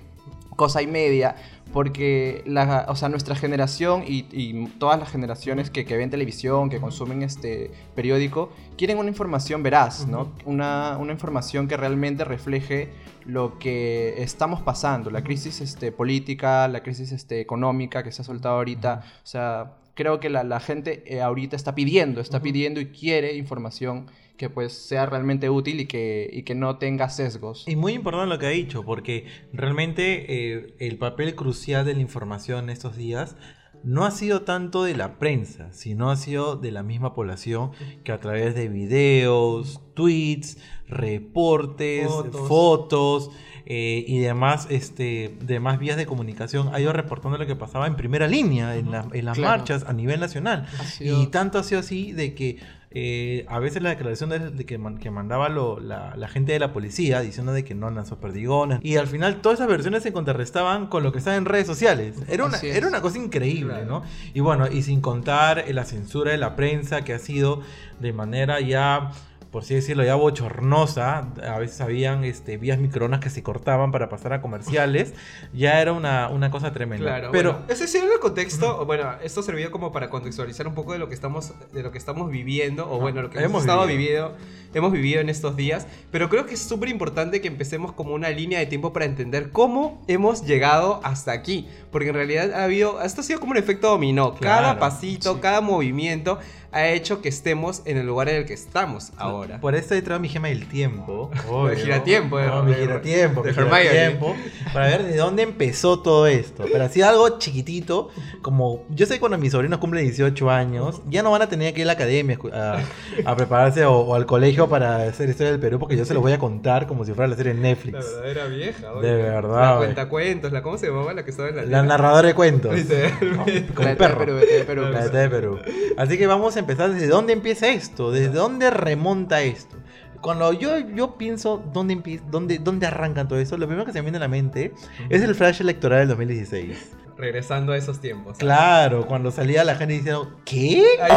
cosa 0.57 0.83
y 0.83 0.89
media. 0.89 1.37
Porque 1.73 2.43
la, 2.47 2.87
o 2.89 2.97
sea, 2.97 3.09
nuestra 3.09 3.35
generación 3.35 4.03
y, 4.07 4.27
y 4.33 4.67
todas 4.79 4.99
las 4.99 5.11
generaciones 5.11 5.71
que, 5.71 5.85
que 5.85 5.97
ven 5.97 6.11
televisión, 6.11 6.69
que 6.69 6.81
consumen 6.81 7.23
este 7.23 7.71
periódico, 7.95 8.51
quieren 8.77 8.99
una 8.99 9.09
información 9.09 9.63
veraz, 9.63 10.07
¿no? 10.07 10.33
una, 10.45 10.97
una 10.99 11.13
información 11.13 11.69
que 11.69 11.77
realmente 11.77 12.25
refleje 12.25 12.91
lo 13.25 13.59
que 13.59 14.23
estamos 14.23 14.63
pasando, 14.63 15.11
la 15.11 15.23
crisis 15.23 15.61
este, 15.61 15.93
política, 15.93 16.67
la 16.69 16.83
crisis 16.83 17.13
este, 17.13 17.41
económica 17.41 18.03
que 18.03 18.13
se 18.13 18.23
ha 18.23 18.25
soltado 18.25 18.57
ahorita. 18.57 19.05
O 19.23 19.27
sea, 19.27 19.77
creo 19.95 20.19
que 20.19 20.31
la, 20.31 20.45
la 20.45 20.61
gente 20.61 21.03
eh, 21.07 21.21
ahorita 21.21 21.57
está 21.57 21.75
pidiendo, 21.75 22.21
está 22.21 22.41
pidiendo 22.43 22.81
y 22.81 22.87
quiere 22.87 23.37
información 23.37 24.07
que 24.41 24.49
pues 24.49 24.73
sea 24.73 25.05
realmente 25.05 25.51
útil 25.51 25.81
y 25.81 25.85
que, 25.85 26.31
y 26.33 26.45
que 26.45 26.55
no 26.55 26.79
tenga 26.79 27.11
sesgos. 27.11 27.69
Y 27.69 27.77
muy 27.77 27.93
importante 27.93 28.27
lo 28.27 28.39
que 28.39 28.47
ha 28.47 28.49
dicho, 28.49 28.83
porque 28.87 29.27
realmente 29.53 30.55
eh, 30.55 30.75
el 30.79 30.97
papel 30.97 31.35
crucial 31.35 31.60
de 31.67 31.95
la 31.95 32.01
información 32.01 32.71
estos 32.71 32.97
días 32.97 33.37
no 33.83 34.05
ha 34.05 34.11
sido 34.11 34.43
tanto 34.43 34.83
de 34.85 34.95
la 34.97 35.19
prensa, 35.19 35.73
sino 35.73 36.11
ha 36.11 36.17
sido 36.17 36.57
de 36.57 36.71
la 36.71 36.83
misma 36.83 37.15
población 37.15 37.71
que 38.05 38.13
a 38.13 38.19
través 38.21 38.55
de 38.55 38.69
videos, 38.69 39.81
tweets, 39.95 40.59
reportes, 40.89 42.07
Fotos. 42.09 42.49
fotos, 42.49 43.31
eh, 43.67 44.05
y 44.07 44.19
demás, 44.19 44.67
este, 44.71 45.37
demás 45.43 45.79
vías 45.79 45.97
de 45.97 46.05
comunicación 46.07 46.75
ha 46.75 46.81
ido 46.81 46.93
reportando 46.93 47.39
lo 47.39 47.47
que 47.47 47.57
pasaba 47.57 47.87
en 47.87 47.97
primera 47.97 48.27
línea 48.27 48.77
en, 48.77 48.91
la- 48.91 49.07
en 49.13 49.25
las 49.25 49.37
Claro. 49.39 49.59
marchas 49.59 49.85
a 49.87 49.93
nivel 49.93 50.21
nacional. 50.21 50.67
Y 51.01 51.27
tanto 51.29 51.59
ha 51.59 51.63
sido 51.63 51.81
así 51.81 52.13
de 52.13 52.35
que 52.35 52.59
eh, 52.93 53.47
a 53.49 53.61
veces 53.61 53.83
la 53.83 53.91
declaración 53.91 54.31
de, 54.31 54.51
de 54.51 54.67
que, 54.67 54.77
man- 54.77 54.99
que 54.99 55.11
mandaba 55.13 55.49
lo- 55.49 55.79
la, 55.79 56.15
la 56.17 56.27
gente 56.29 56.53
de 56.53 56.59
la 56.59 56.73
policía 56.73 57.21
diciendo 57.21 57.53
de 57.53 57.65
que 57.65 57.75
no 57.75 57.89
lanzó 57.91 58.19
perdigones. 58.19 58.81
Y 58.83 58.97
al 58.97 59.07
final 59.07 59.41
todas 59.41 59.59
esas 59.61 59.69
versiones 59.69 60.03
se 60.03 60.13
contrarrestaban 60.13 60.89
con 60.89 61.03
lo 61.05 61.13
que 61.13 61.19
estaba 61.19 61.37
en 61.37 61.45
redes 61.45 61.67
sociales. 61.69 62.17
Era 62.29 62.45
una, 62.45 62.59
era 62.59 62.89
una 62.89 63.01
cosa 63.01 63.19
increíble, 63.19 63.75
Claro. 63.75 63.87
¿no? 63.87 64.03
Y 64.35 64.41
bueno, 64.41 64.67
y 64.71 64.83
sin 64.83 65.01
contar 65.01 65.65
la 65.69 65.85
censura 65.85 66.33
de 66.33 66.39
la 66.39 66.57
prensa 66.57 67.03
que 67.05 67.13
ha 67.15 67.19
sido 67.21 67.61
de 68.01 68.13
manera 68.13 68.61
ya 68.61 69.13
por 69.51 69.65
así 69.65 69.75
decirlo, 69.75 70.05
ya 70.05 70.15
bochornosa. 70.15 71.27
A 71.43 71.59
veces 71.59 71.81
habían 71.81 72.25
este, 72.25 72.57
vías 72.57 72.79
microondas 72.79 73.21
que 73.21 73.31
se 73.31 73.43
cortaban 73.43 73.91
para 73.91 74.09
pasar 74.09 74.33
a 74.33 74.41
comerciales. 74.41 75.13
Ya 75.53 75.81
era 75.81 75.93
una, 75.93 76.29
una 76.29 76.51
cosa 76.51 76.73
tremenda. 76.73 77.05
Claro, 77.05 77.29
Pero 77.33 77.53
bueno, 77.53 77.67
ese 77.69 77.89
sí 77.89 77.99
era 77.99 78.13
el 78.13 78.21
contexto. 78.21 78.87
Bueno, 78.87 79.15
esto 79.23 79.43
sirvió 79.43 79.73
como 79.73 79.93
para 79.93 80.09
contextualizar 80.09 80.69
un 80.69 80.75
poco 80.75 80.93
de 80.93 81.01
lo 81.01 81.09
que 81.09 81.15
estamos, 81.15 81.53
de 81.73 81.83
lo 81.83 81.91
que 81.91 81.99
estamos 81.99 82.31
viviendo, 82.31 82.91
o 82.91 83.01
bueno, 83.01 83.23
lo 83.23 83.31
que 83.31 83.41
hemos, 83.41 83.63
estado 83.63 83.87
vivido. 83.87 84.29
viviendo, 84.31 84.71
hemos 84.73 84.93
vivido 84.93 85.21
en 85.21 85.29
estos 85.29 85.57
días. 85.57 85.89
Pero 86.13 86.29
creo 86.29 86.47
que 86.47 86.55
es 86.55 86.63
súper 86.63 86.89
importante 86.89 87.41
que 87.41 87.49
empecemos 87.49 87.93
como 87.93 88.15
una 88.15 88.31
línea 88.31 88.61
de 88.61 88.67
tiempo 88.67 88.93
para 88.93 89.05
entender 89.05 89.51
cómo 89.51 90.01
hemos 90.07 90.47
llegado 90.47 91.01
hasta 91.03 91.33
aquí. 91.33 91.69
Porque 91.91 92.11
en 92.11 92.15
realidad 92.15 92.53
ha 92.53 92.65
habido, 92.65 93.03
esto 93.03 93.23
ha 93.23 93.25
sido 93.25 93.41
como 93.41 93.51
un 93.51 93.59
efecto 93.59 93.89
dominó. 93.89 94.37
Cada 94.37 94.79
pasito, 94.79 95.35
sí. 95.35 95.41
cada 95.41 95.61
movimiento 95.61 96.39
ha 96.73 96.89
hecho 96.89 97.21
que 97.21 97.29
estemos 97.29 97.83
en 97.85 97.97
el 97.97 98.07
lugar 98.07 98.29
en 98.29 98.37
el 98.37 98.45
que 98.47 98.53
estamos 98.55 99.13
ahora. 99.17 99.61
Por 99.61 99.75
eso 99.75 99.95
he 99.95 100.03
traído 100.03 100.21
mi 100.21 100.29
gema 100.29 100.49
del 100.49 100.67
tiempo. 100.69 101.31
El 101.71 101.77
giratiempo, 101.77 102.41
No, 102.41 102.63
de- 102.63 102.71
mi 102.71 102.75
de- 102.75 102.81
giratiempo. 102.83 103.43
de 103.43 103.49
mi 103.53 103.55
giratiempo, 103.55 104.37
Para 104.73 104.87
ver 104.87 105.03
de 105.05 105.17
dónde 105.17 105.43
empezó 105.43 106.01
todo 106.01 106.27
esto. 106.27 106.65
Pero 106.71 106.85
así 106.85 107.03
algo 107.03 107.39
chiquitito. 107.39 108.09
Como 108.43 108.85
yo 108.91 109.07
sé 109.07 109.15
que 109.15 109.21
cuando 109.21 109.37
mis 109.39 109.53
sobrinos 109.53 109.79
cumplen 109.81 110.05
18 110.05 110.51
años, 110.51 111.03
ya 111.09 111.23
no 111.23 111.31
van 111.31 111.43
a 111.43 111.49
tener 111.49 111.75
que 111.75 111.81
ir 111.81 111.87
a 111.87 111.89
la 111.89 111.93
academia 111.95 112.39
a, 112.53 112.79
a 113.25 113.37
prepararse 113.37 113.85
o, 113.85 113.93
o 113.99 114.15
al 114.15 114.27
colegio 114.27 114.69
para 114.69 115.03
hacer 115.03 115.29
historia 115.29 115.51
del 115.53 115.61
Perú, 115.61 115.79
porque 115.79 115.97
yo 115.97 116.05
se 116.05 116.15
los 116.15 116.23
voy 116.23 116.33
a 116.33 116.39
contar 116.39 116.87
como 116.87 117.05
si 117.05 117.13
fuera 117.13 117.29
la 117.29 117.37
serie 117.37 117.53
en 117.53 117.63
Netflix. 117.63 117.93
La 117.95 118.21
verdadera 118.23 118.47
vieja, 118.47 118.93
De 119.01 119.13
verdad, 119.17 119.61
La 119.61 119.77
oye. 119.77 119.85
cuentacuentos, 119.87 120.53
la, 120.53 120.63
¿cómo 120.63 120.79
se 120.79 120.87
llamaba 120.87 121.13
la 121.15 121.25
que 121.25 121.31
estaba 121.33 121.49
en 121.49 121.57
la 121.57 121.63
La 121.65 121.83
narradora 121.83 122.29
de 122.29 122.35
cuentos. 122.35 122.75
La 122.75 123.45
de 123.45 123.97
perro. 123.97 124.19
Perú, 124.19 124.35
la 124.35 124.41
de 124.59 124.65
Perú, 124.65 124.83
La 124.83 124.91
claro. 124.91 125.11
de 125.19 125.29
Perú. 125.29 125.59
Así 125.97 126.17
que 126.19 126.27
vamos 126.27 126.57
a 126.57 126.60
empezar 126.61 126.93
desde 126.93 127.09
dónde 127.09 127.33
empieza 127.33 127.69
esto, 127.69 128.11
desde 128.11 128.31
dónde 128.31 128.71
remonta 128.71 129.43
esto. 129.43 129.77
Cuando 130.21 130.53
yo, 130.53 130.79
yo 130.79 131.17
pienso 131.17 131.63
dónde, 131.73 132.21
dónde, 132.31 132.59
dónde 132.59 132.87
arranca 132.87 133.27
todo 133.27 133.39
esto, 133.39 133.57
lo 133.57 133.67
primero 133.67 133.87
que 133.87 133.93
se 133.93 133.99
me 133.99 134.03
viene 134.03 134.19
a 134.19 134.21
la 134.21 134.29
mente 134.29 134.75
es 135.09 135.23
el 135.23 135.35
flash 135.35 135.61
electoral 135.61 136.01
del 136.01 136.09
2016. 136.09 136.97
Regresando 137.17 137.73
a 137.73 137.77
esos 137.77 138.01
tiempos. 138.01 138.39
Claro, 138.39 139.07
cuando 139.07 139.31
salía 139.31 139.65
la 139.65 139.75
gente 139.77 139.95
diciendo, 139.95 140.31
¿qué? 140.45 140.85
Ay, 141.03 141.11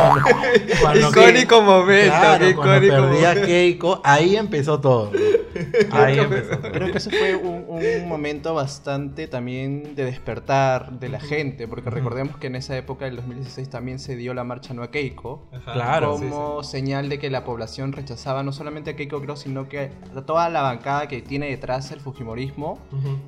Cuando- 0.81 1.09
icónico 1.09 1.61
momento, 1.61 2.13
Claro, 2.15 2.45
qué 2.45 2.55
cuando 2.55 2.73
perdía 2.87 2.99
momento. 3.29 3.45
Keiko, 3.47 4.01
ahí 4.03 4.35
empezó 4.35 4.79
todo. 4.79 5.11
Ahí 5.91 6.17
empezó 6.17 6.57
todo. 6.57 6.71
Creo 6.71 6.91
que 6.91 6.97
ese 6.97 7.11
fue 7.11 7.35
un, 7.35 7.65
un 7.67 8.07
momento 8.07 8.55
bastante 8.55 9.27
también 9.27 9.95
de 9.95 10.05
despertar 10.05 10.93
de 10.99 11.09
la 11.09 11.19
gente, 11.19 11.67
porque 11.67 11.91
recordemos 11.91 12.37
que 12.37 12.47
en 12.47 12.55
esa 12.55 12.75
época, 12.75 13.05
del 13.05 13.17
2016, 13.17 13.69
también 13.69 13.99
se 13.99 14.15
dio 14.15 14.33
la 14.33 14.43
marcha 14.43 14.73
no 14.73 14.81
a 14.81 14.89
Keiko, 14.89 15.47
Ajá. 15.53 15.73
Claro, 15.73 16.17
sí, 16.17 16.23
como 16.27 16.63
señal 16.63 17.07
de 17.07 17.19
que 17.19 17.29
la 17.29 17.43
población 17.43 17.91
rechazaba 17.91 18.41
no 18.41 18.51
solamente 18.51 18.91
a 18.91 18.95
Keiko, 18.95 19.21
creo, 19.21 19.35
sino 19.35 19.69
que 19.69 19.91
a 20.15 20.21
toda 20.21 20.49
la 20.49 20.63
bancada 20.63 21.07
que 21.07 21.21
tiene 21.21 21.47
detrás 21.49 21.91
el 21.91 21.99
Fujimorismo. 21.99 22.79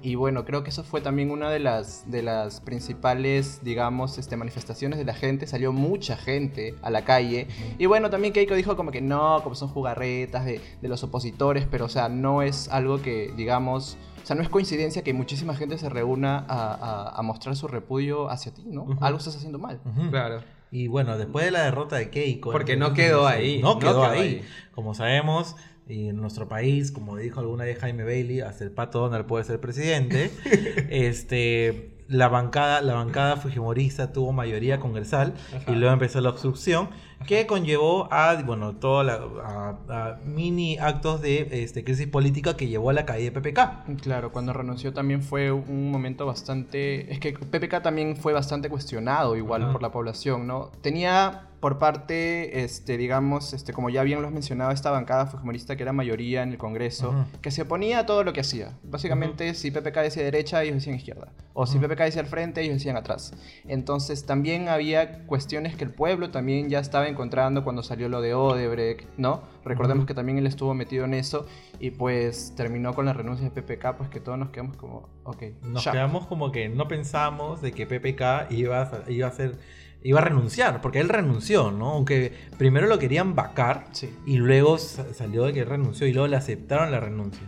Y 0.02 0.16
bueno, 0.16 0.46
creo 0.46 0.64
que 0.64 0.72
eso 0.72 0.84
fue 0.84 1.02
también 1.02 1.30
una 1.30 1.50
de 1.52 1.60
las, 1.60 2.10
de 2.10 2.24
las 2.24 2.60
principales, 2.66 3.62
digamos, 3.64 4.18
este, 4.18 4.36
manifestaciones 4.38 5.00
de 5.00 5.06
la 5.06 5.14
gente. 5.14 5.48
Salió 5.48 5.72
mucha 5.72 6.18
gente 6.18 6.76
a 6.82 6.90
la 6.90 7.04
calle. 7.06 7.48
Y 7.78 7.86
bueno, 7.86 8.10
también 8.10 8.34
Keiko 8.34 8.56
dijo 8.56 8.76
como 8.76 8.92
que 8.92 9.02
no, 9.02 9.42
como 9.44 9.56
son 9.56 9.70
jugarretas 9.70 10.46
de, 10.46 10.60
de 10.82 10.88
los 10.88 11.04
opositores, 11.04 11.66
pero 11.70 11.86
o 11.86 11.90
sea, 11.90 12.10
no 12.10 12.42
es 12.42 12.68
algo 12.70 13.02
que, 13.02 13.32
digamos, 13.38 13.98
o 14.22 14.26
sea, 14.26 14.36
no 14.36 14.42
es 14.42 14.50
coincidencia 14.50 15.04
que 15.04 15.14
muchísima 15.14 15.56
gente 15.56 15.78
se 15.78 15.88
reúna 15.90 16.46
a, 16.48 16.74
a- 16.74 17.10
a 17.20 17.22
mostrar 17.22 17.56
su 17.56 17.68
repudio 17.68 18.30
hacia 18.30 18.54
ti, 18.54 18.64
¿no? 18.66 18.88
Algo 19.00 19.20
estás 19.20 19.36
haciendo 19.36 19.60
mal. 19.60 19.80
Claro. 20.10 20.42
Y 20.72 20.88
bueno, 20.88 21.18
después 21.18 21.46
de 21.46 21.52
la 21.52 21.64
derrota 21.64 21.96
de 21.96 22.10
Keiko. 22.10 22.52
Porque 22.52 22.76
no 22.76 22.88
2016, 22.90 22.96
quedó 23.10 23.28
ahí, 23.28 23.62
No 23.62 23.76
no 23.76 23.80
quedó, 23.80 23.92
quedó 24.02 24.06
ahí. 24.10 24.20
ahí. 24.20 24.42
Como 24.74 24.94
sabemos, 24.96 25.56
y 25.88 26.10
en 26.10 26.18
nuestro 26.18 26.48
país, 26.48 26.92
como 26.92 27.18
dijo 27.18 27.40
alguna 27.40 27.66
vez 27.66 27.78
Jaime 27.80 28.04
Bailey, 28.04 28.42
hasta 28.42 28.64
el 28.64 28.72
pato 28.72 29.00
Donald 29.00 29.26
puede 29.26 29.44
ser 29.44 29.60
presidente. 29.60 30.32
este. 30.90 31.92
La 32.08 32.28
bancada, 32.28 32.82
la 32.82 32.94
bancada 32.94 33.36
fujimorista 33.36 34.14
tuvo 34.14 34.32
mayoría 34.32 34.80
congresal 34.80 35.34
Ajá. 35.56 35.72
y 35.72 35.76
luego 35.76 35.92
empezó 35.92 36.22
la 36.22 36.30
obstrucción 36.30 36.90
que 37.26 37.48
conllevó 37.48 38.08
a, 38.12 38.40
bueno, 38.44 38.76
toda 38.76 39.04
la, 39.04 39.14
a, 39.44 39.78
a 39.90 40.20
mini 40.24 40.78
actos 40.78 41.22
de 41.22 41.48
este, 41.64 41.84
crisis 41.84 42.06
política 42.06 42.56
que 42.56 42.68
llevó 42.68 42.92
a 42.92 42.94
la 42.94 43.08
caída 43.08 43.32
de 43.32 43.42
PPK. 43.42 44.02
Claro, 44.04 44.32
cuando 44.32 44.54
renunció 44.54 44.94
también 44.94 45.24
fue 45.24 45.52
un 45.52 45.90
momento 45.90 46.28
bastante... 46.28 47.12
Es 47.12 47.20
que 47.20 47.34
PPK 47.34 47.82
también 47.82 48.16
fue 48.18 48.34
bastante 48.34 48.70
cuestionado 48.70 49.36
igual 49.36 49.64
Ajá. 49.64 49.72
por 49.72 49.82
la 49.82 49.92
población, 49.92 50.46
¿no? 50.46 50.70
Tenía 50.82 51.48
por 51.66 51.80
parte, 51.80 52.64
este, 52.64 52.96
digamos, 52.96 53.52
este, 53.54 53.74
como 53.74 53.90
ya 53.90 54.04
bien 54.04 54.22
lo 54.22 54.28
has 54.28 54.34
mencionado, 54.36 54.70
esta 54.70 54.92
bancada 54.92 55.26
fujimorista 55.26 55.76
que 55.76 55.82
era 55.82 55.94
mayoría 55.94 56.44
en 56.44 56.52
el 56.52 56.60
Congreso, 56.60 57.26
que 57.42 57.50
se 57.50 57.64
oponía 57.64 57.98
a 57.98 58.06
todo 58.06 58.24
lo 58.24 58.34
que 58.34 58.42
hacía. 58.42 58.78
Básicamente, 58.84 59.52
si 59.56 59.72
PPK 59.72 59.98
decía 60.02 60.24
derecha, 60.24 60.62
ellos 60.62 60.76
decían 60.76 60.98
izquierda. 60.98 61.34
O 61.56 61.66
si. 61.66 61.80
PPK 61.80 62.02
decía 62.02 62.22
al 62.22 62.28
frente, 62.28 62.62
ellos 62.62 62.76
decían 62.76 62.98
atrás. 62.98 63.34
Entonces 63.68 64.28
también 64.28 64.70
había 64.70 65.26
cuestiones 65.26 65.76
que 65.76 65.86
el 65.86 65.90
pueblo 65.90 66.30
también 66.30 66.70
ya 66.70 66.78
estaba 66.78 67.08
encontrando 67.08 67.64
cuando 67.64 67.82
salió 67.82 68.10
lo 68.10 68.22
de 68.22 68.36
Odebrecht, 68.36 69.08
¿no? 69.18 69.42
Recordemos 69.64 70.06
que 70.06 70.14
también 70.14 70.38
él 70.38 70.46
estuvo 70.46 70.76
metido 70.76 71.06
en 71.06 71.16
eso 71.16 71.48
y 71.80 71.90
pues 71.90 72.54
terminó 72.56 72.94
con 72.94 73.08
la 73.08 73.14
renuncia 73.14 73.50
de 73.50 73.60
PPK, 73.60 73.98
pues 73.98 74.10
que 74.12 74.20
todos 74.20 74.38
nos 74.38 74.52
quedamos 74.52 74.78
como, 74.78 75.10
ok, 75.24 75.44
Nos 75.64 75.84
ya. 75.84 75.94
quedamos 75.94 76.28
como 76.28 76.52
que 76.52 76.70
no 76.70 76.88
pensamos 76.88 77.64
de 77.64 77.72
que 77.72 77.88
PPK 77.88 78.52
iba 78.52 78.84
a, 78.84 79.10
iba 79.10 79.28
a 79.28 79.32
ser 79.32 79.58
iba 80.06 80.20
a 80.20 80.24
renunciar, 80.24 80.82
porque 80.82 81.00
él 81.00 81.10
renunció, 81.10 81.72
¿no? 81.72 81.90
Aunque 81.94 82.32
primero 82.58 82.88
lo 82.88 83.00
querían 83.00 83.36
vacar 83.36 83.86
Sí. 83.92 84.10
y 84.26 84.38
luego 84.38 84.78
sa- 84.78 85.14
salió 85.14 85.44
de 85.46 85.54
que 85.54 85.66
renunció 85.66 86.08
y 86.08 86.14
luego 86.14 86.28
le 86.28 86.36
aceptaron 86.38 86.92
la 86.92 87.00
renuncia. 87.00 87.42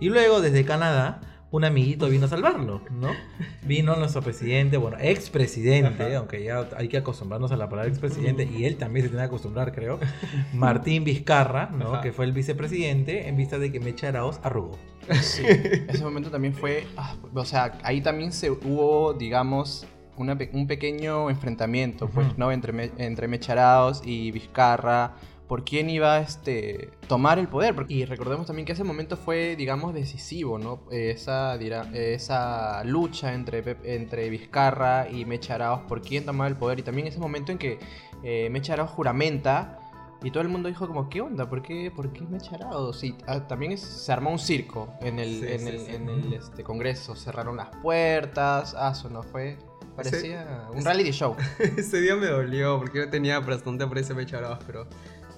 Y 0.00 0.08
luego 0.10 0.40
desde 0.40 0.64
Canadá, 0.64 1.20
un 1.50 1.64
amiguito 1.64 2.08
vino 2.08 2.26
a 2.26 2.28
salvarlo, 2.28 2.82
¿no? 2.90 3.10
Vino 3.62 3.94
nuestro 3.96 4.22
presidente, 4.22 4.76
bueno, 4.76 4.96
expresidente, 5.00 6.16
aunque 6.16 6.42
ya 6.42 6.68
hay 6.76 6.88
que 6.88 6.96
acostumbrarnos 6.96 7.52
a 7.52 7.56
la 7.56 7.68
palabra 7.68 7.88
expresidente, 7.90 8.44
y 8.44 8.64
él 8.64 8.76
también 8.76 9.04
se 9.06 9.10
tiene 9.10 9.22
que 9.22 9.26
acostumbrar, 9.28 9.72
creo, 9.72 10.00
Martín 10.52 11.04
Vizcarra, 11.04 11.70
¿no? 11.70 11.94
Ajá. 11.94 12.00
Que 12.02 12.12
fue 12.12 12.24
el 12.24 12.32
vicepresidente 12.32 13.28
en 13.28 13.36
vista 13.36 13.58
de 13.58 13.70
que 13.70 13.78
Mecha 13.80 14.08
Arauz 14.08 14.40
arrugó. 14.42 14.78
Sí, 15.20 15.44
ese 15.46 16.02
momento 16.02 16.30
también 16.30 16.54
fue, 16.54 16.86
ah, 16.96 17.14
o 17.34 17.44
sea, 17.44 17.78
ahí 17.84 18.00
también 18.00 18.32
se 18.32 18.50
hubo, 18.50 19.12
digamos, 19.14 19.86
una 20.16 20.36
un 20.52 20.66
pequeño 20.66 21.30
enfrentamiento, 21.30 22.08
pues. 22.08 22.36
¿no? 22.38 22.52
Entre, 22.52 22.90
entre 22.98 23.28
Mecharaos 23.28 24.02
y 24.04 24.30
Vizcarra, 24.30 25.14
por 25.48 25.62
quién 25.64 25.90
iba 25.90 26.14
a 26.14 26.20
este, 26.20 26.90
tomar 27.06 27.38
el 27.38 27.48
poder. 27.48 27.74
Y 27.88 28.06
recordemos 28.06 28.46
también 28.46 28.64
que 28.64 28.72
ese 28.72 28.82
momento 28.84 29.16
fue, 29.16 29.56
digamos, 29.56 29.92
decisivo, 29.92 30.58
¿no? 30.58 30.80
Esa, 30.90 31.58
dirá- 31.58 31.90
esa 31.94 32.82
lucha 32.84 33.34
entre, 33.34 33.76
entre 33.84 34.30
Vizcarra 34.30 35.08
y 35.10 35.24
Mecharaos 35.26 35.82
por 35.82 36.00
quién 36.00 36.24
tomaba 36.24 36.48
el 36.48 36.56
poder. 36.56 36.78
Y 36.78 36.82
también 36.82 37.06
ese 37.08 37.18
momento 37.18 37.52
en 37.52 37.58
que 37.58 37.78
eh, 38.22 38.48
Mecharaos 38.50 38.90
juramenta 38.90 39.78
y 40.22 40.30
todo 40.30 40.42
el 40.42 40.48
mundo 40.48 40.70
dijo 40.70 40.86
como, 40.86 41.10
¿qué 41.10 41.20
onda? 41.20 41.46
¿Por 41.50 41.60
qué, 41.60 41.92
por 41.94 42.10
qué 42.14 42.22
Mecha 42.22 42.54
Arauz? 42.54 43.04
Y 43.04 43.14
ah, 43.26 43.46
también 43.46 43.72
es- 43.72 43.82
se 43.82 44.10
armó 44.10 44.30
un 44.30 44.38
circo 44.38 44.88
en 45.02 45.18
el, 45.18 45.40
Sí, 45.40 45.46
en 45.52 45.60
sí, 45.60 45.68
el, 45.68 45.78
sí. 45.80 45.94
en 45.94 46.08
el, 46.08 46.32
este, 46.32 46.64
congreso. 46.64 47.14
Cerraron 47.14 47.58
las 47.58 47.68
puertas. 47.82 48.74
Ah, 48.78 48.92
eso 48.92 49.10
no 49.10 49.22
fue... 49.22 49.58
Parecía 49.96 50.68
un 50.74 50.84
reality 50.84 51.10
show. 51.12 51.36
Ese 51.76 52.00
día 52.00 52.16
me 52.16 52.26
dolió 52.26 52.78
porque 52.78 52.98
yo 52.98 53.10
tenía 53.10 53.38
bastante 53.40 53.86
por 53.86 53.98
ese 53.98 54.14
Mecharos, 54.14 54.58
pero 54.66 54.86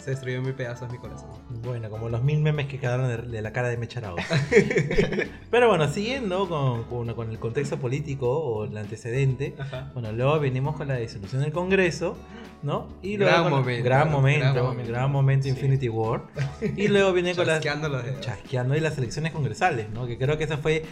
se 0.03 0.11
destruyó 0.11 0.37
en 0.39 0.45
mil 0.45 0.55
pedazos 0.55 0.91
mi 0.91 0.99
corazón. 0.99 1.29
Bueno, 1.65 1.91
como 1.91 2.09
los 2.09 2.23
mil 2.23 2.41
memes 2.41 2.67
que 2.69 2.79
quedaron 2.79 3.09
de, 3.09 3.17
de 3.19 3.43
la 3.43 3.53
cara 3.53 3.69
de 3.69 3.77
Mecha 3.77 3.99
Arauz. 3.99 4.21
Pero 5.51 5.69
bueno, 5.69 5.89
siguiendo 5.89 6.49
con, 6.49 6.85
con- 6.85 7.13
con 7.15 7.31
el 7.31 7.39
contexto 7.39 7.79
político 7.79 8.29
o 8.31 8.65
el 8.65 8.77
antecedente, 8.77 9.55
Ajá. 9.59 9.91
Bueno, 9.95 10.13
luego 10.13 10.39
venimos 10.41 10.77
con 10.77 10.89
la 10.89 10.97
disolución 10.97 11.43
del 11.43 11.53
Congreso, 11.53 12.17
¿no? 12.63 12.89
Y 13.03 13.17
luego 13.17 13.33
Gran 13.33 13.43
con 13.45 13.53
momento, 13.61 13.85
gran 13.85 14.01
gran 14.03 14.13
momento, 14.13 14.53
gran 14.55 14.65
momento. 14.65 15.09
momento, 15.09 15.43
Sí. 15.45 15.49
Infinity 15.51 15.89
War. 15.89 16.23
Y 16.77 16.89
luego 16.89 17.13
viene 17.13 17.35
con 17.35 17.47
las 17.47 17.57
Chasqueando 17.63 17.89
dedos. 18.03 18.21
chasqueando 18.21 18.77
y 18.77 18.81
las 18.81 18.97
elecciones 18.99 19.33
congresales, 19.33 19.91
¿no? 19.91 20.07
Que 20.07 20.17
creo 20.19 20.39
que 20.39 20.45
esa 20.45 20.57
fue 20.59 20.85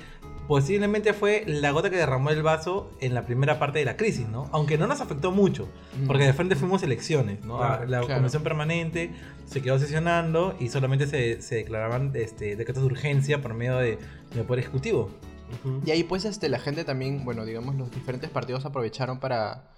posiblemente 0.47 1.13
fue 1.13 1.45
la 1.47 1.71
gota 1.71 1.91
que 1.91 1.97
derramó 1.97 2.31
el 2.31 2.43
vaso 2.43 2.91
en 3.01 3.15
la 3.15 3.25
primera 3.25 3.59
parte 3.59 3.79
de 3.79 3.85
la 3.85 3.97
crisis, 3.97 4.29
¿no? 4.29 4.49
Aunque 4.53 4.79
no 4.79 4.87
nos 4.87 5.01
afectó 5.01 5.33
mucho, 5.33 5.69
porque 6.07 6.25
de 6.25 6.33
frente 6.33 6.57
fuimos 6.57 6.83
elecciones, 6.83 7.45
¿no? 7.45 7.59
Claro, 7.59 7.87
la 7.87 8.01
claro. 8.01 8.21
comisión 8.21 8.43
permanente 8.43 9.11
se 9.47 9.63
quedó 9.63 9.79
sesionando 9.79 10.57
y 10.59 10.69
solamente 10.69 11.07
se, 11.07 11.41
se 11.43 11.57
declaraban 11.57 12.13
este, 12.15 12.57
decretos 12.57 12.83
de 12.83 12.87
urgencia 12.87 13.41
por 13.41 13.55
medio 13.55 13.77
de, 13.79 13.99
del 14.35 14.45
Poder 14.45 14.61
Ejecutivo. 14.61 15.11
Y 15.85 15.91
ahí 15.91 16.05
pues 16.05 16.25
este, 16.25 16.49
la 16.49 16.59
gente 16.59 16.85
también, 16.85 17.25
bueno, 17.25 17.45
digamos, 17.45 17.75
los 17.77 17.91
diferentes 17.91 18.31
partidos 18.31 18.65
aprovecharon 18.65 19.21
para... 19.21 19.74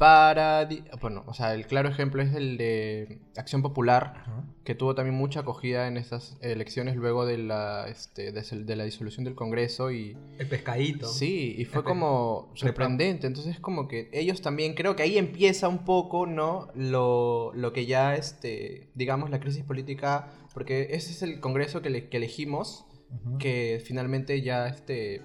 Para... 0.00 0.66
Bueno, 1.02 1.24
o 1.26 1.34
sea, 1.34 1.52
el 1.52 1.66
claro 1.66 1.90
ejemplo 1.90 2.22
es 2.22 2.34
el 2.34 2.56
de 2.56 3.20
Acción 3.36 3.60
Popular, 3.60 4.24
que 4.64 4.74
tuvo 4.74 4.94
también 4.94 5.14
mucha 5.14 5.40
acogida 5.40 5.88
en 5.88 5.98
estas 5.98 6.38
elecciones 6.40 6.96
luego 6.96 7.26
de 7.26 7.36
la, 7.36 7.86
este, 7.86 8.32
de, 8.32 8.76
la 8.76 8.84
disolución 8.84 9.24
del 9.26 9.34
Congreso 9.34 9.90
y... 9.92 10.16
El 10.38 10.48
pescadito. 10.48 11.06
Sí, 11.06 11.54
y 11.58 11.66
fue 11.66 11.84
como 11.84 12.50
sorprendente. 12.54 13.26
Entonces, 13.26 13.60
como 13.60 13.88
que 13.88 14.08
ellos 14.14 14.40
también, 14.40 14.72
creo 14.72 14.96
que 14.96 15.02
ahí 15.02 15.18
empieza 15.18 15.68
un 15.68 15.84
poco, 15.84 16.24
¿no? 16.26 16.68
Lo, 16.74 17.52
lo 17.54 17.74
que 17.74 17.84
ya, 17.84 18.14
este, 18.14 18.88
digamos, 18.94 19.28
la 19.28 19.38
crisis 19.38 19.64
política, 19.64 20.32
porque 20.54 20.88
ese 20.92 21.10
es 21.12 21.22
el 21.22 21.40
Congreso 21.40 21.82
que, 21.82 21.90
le- 21.90 22.08
que 22.08 22.16
elegimos, 22.16 22.86
que 23.38 23.82
finalmente 23.84 24.40
ya, 24.40 24.66
este, 24.66 25.20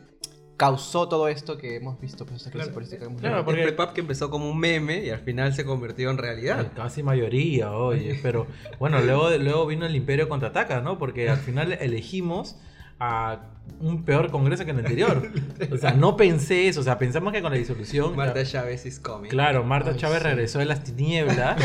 causó 0.57 1.09
todo 1.09 1.27
esto 1.27 1.57
que 1.57 1.75
hemos 1.75 1.99
visto, 1.99 2.25
pues, 2.25 2.47
Claro. 2.51 2.71
política 2.71 2.99
que 2.99 3.05
hemos 3.05 3.21
Claro, 3.21 3.43
porque- 3.45 3.61
El 3.61 3.67
prepap 3.67 3.93
que 3.93 4.01
empezó 4.01 4.29
como 4.29 4.49
un 4.49 4.57
meme 4.57 5.03
y 5.05 5.09
al 5.09 5.19
final 5.19 5.53
se 5.53 5.65
convirtió 5.65 6.09
en 6.11 6.17
realidad. 6.17 6.71
Casi 6.75 7.03
mayoría, 7.03 7.71
oye. 7.71 8.19
Pero 8.23 8.47
bueno, 8.79 8.99
luego, 9.01 9.29
luego 9.37 9.65
vino 9.65 9.85
el 9.85 9.95
Imperio 9.95 10.29
contraataca, 10.29 10.81
¿no? 10.81 10.97
Porque 10.97 11.29
al 11.29 11.37
final 11.37 11.73
elegimos 11.73 12.55
a 12.99 13.49
un 13.81 14.05
peor 14.05 14.31
congreso 14.31 14.63
que 14.63 14.71
el 14.71 14.79
anterior. 14.79 15.29
O 15.73 15.77
sea, 15.77 15.91
no 15.91 16.15
pensé 16.15 16.69
eso. 16.69 16.79
O 16.79 16.83
sea, 16.83 16.97
pensamos 16.97 17.33
que 17.33 17.41
con 17.41 17.51
la 17.51 17.57
disolución. 17.57 18.15
Marta 18.15 18.45
Chávez 18.45 18.85
is 18.85 18.99
coming. 19.01 19.29
Claro, 19.29 19.65
Marta 19.65 19.91
Ay, 19.91 19.97
Chávez 19.97 20.19
sí. 20.19 20.23
regresó 20.23 20.59
de 20.59 20.65
las 20.65 20.83
tinieblas 20.85 21.57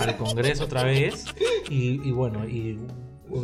al 0.00 0.16
Congreso 0.16 0.64
otra 0.64 0.82
vez. 0.82 1.26
Y, 1.70 2.00
y 2.02 2.10
bueno, 2.10 2.48
y 2.48 2.78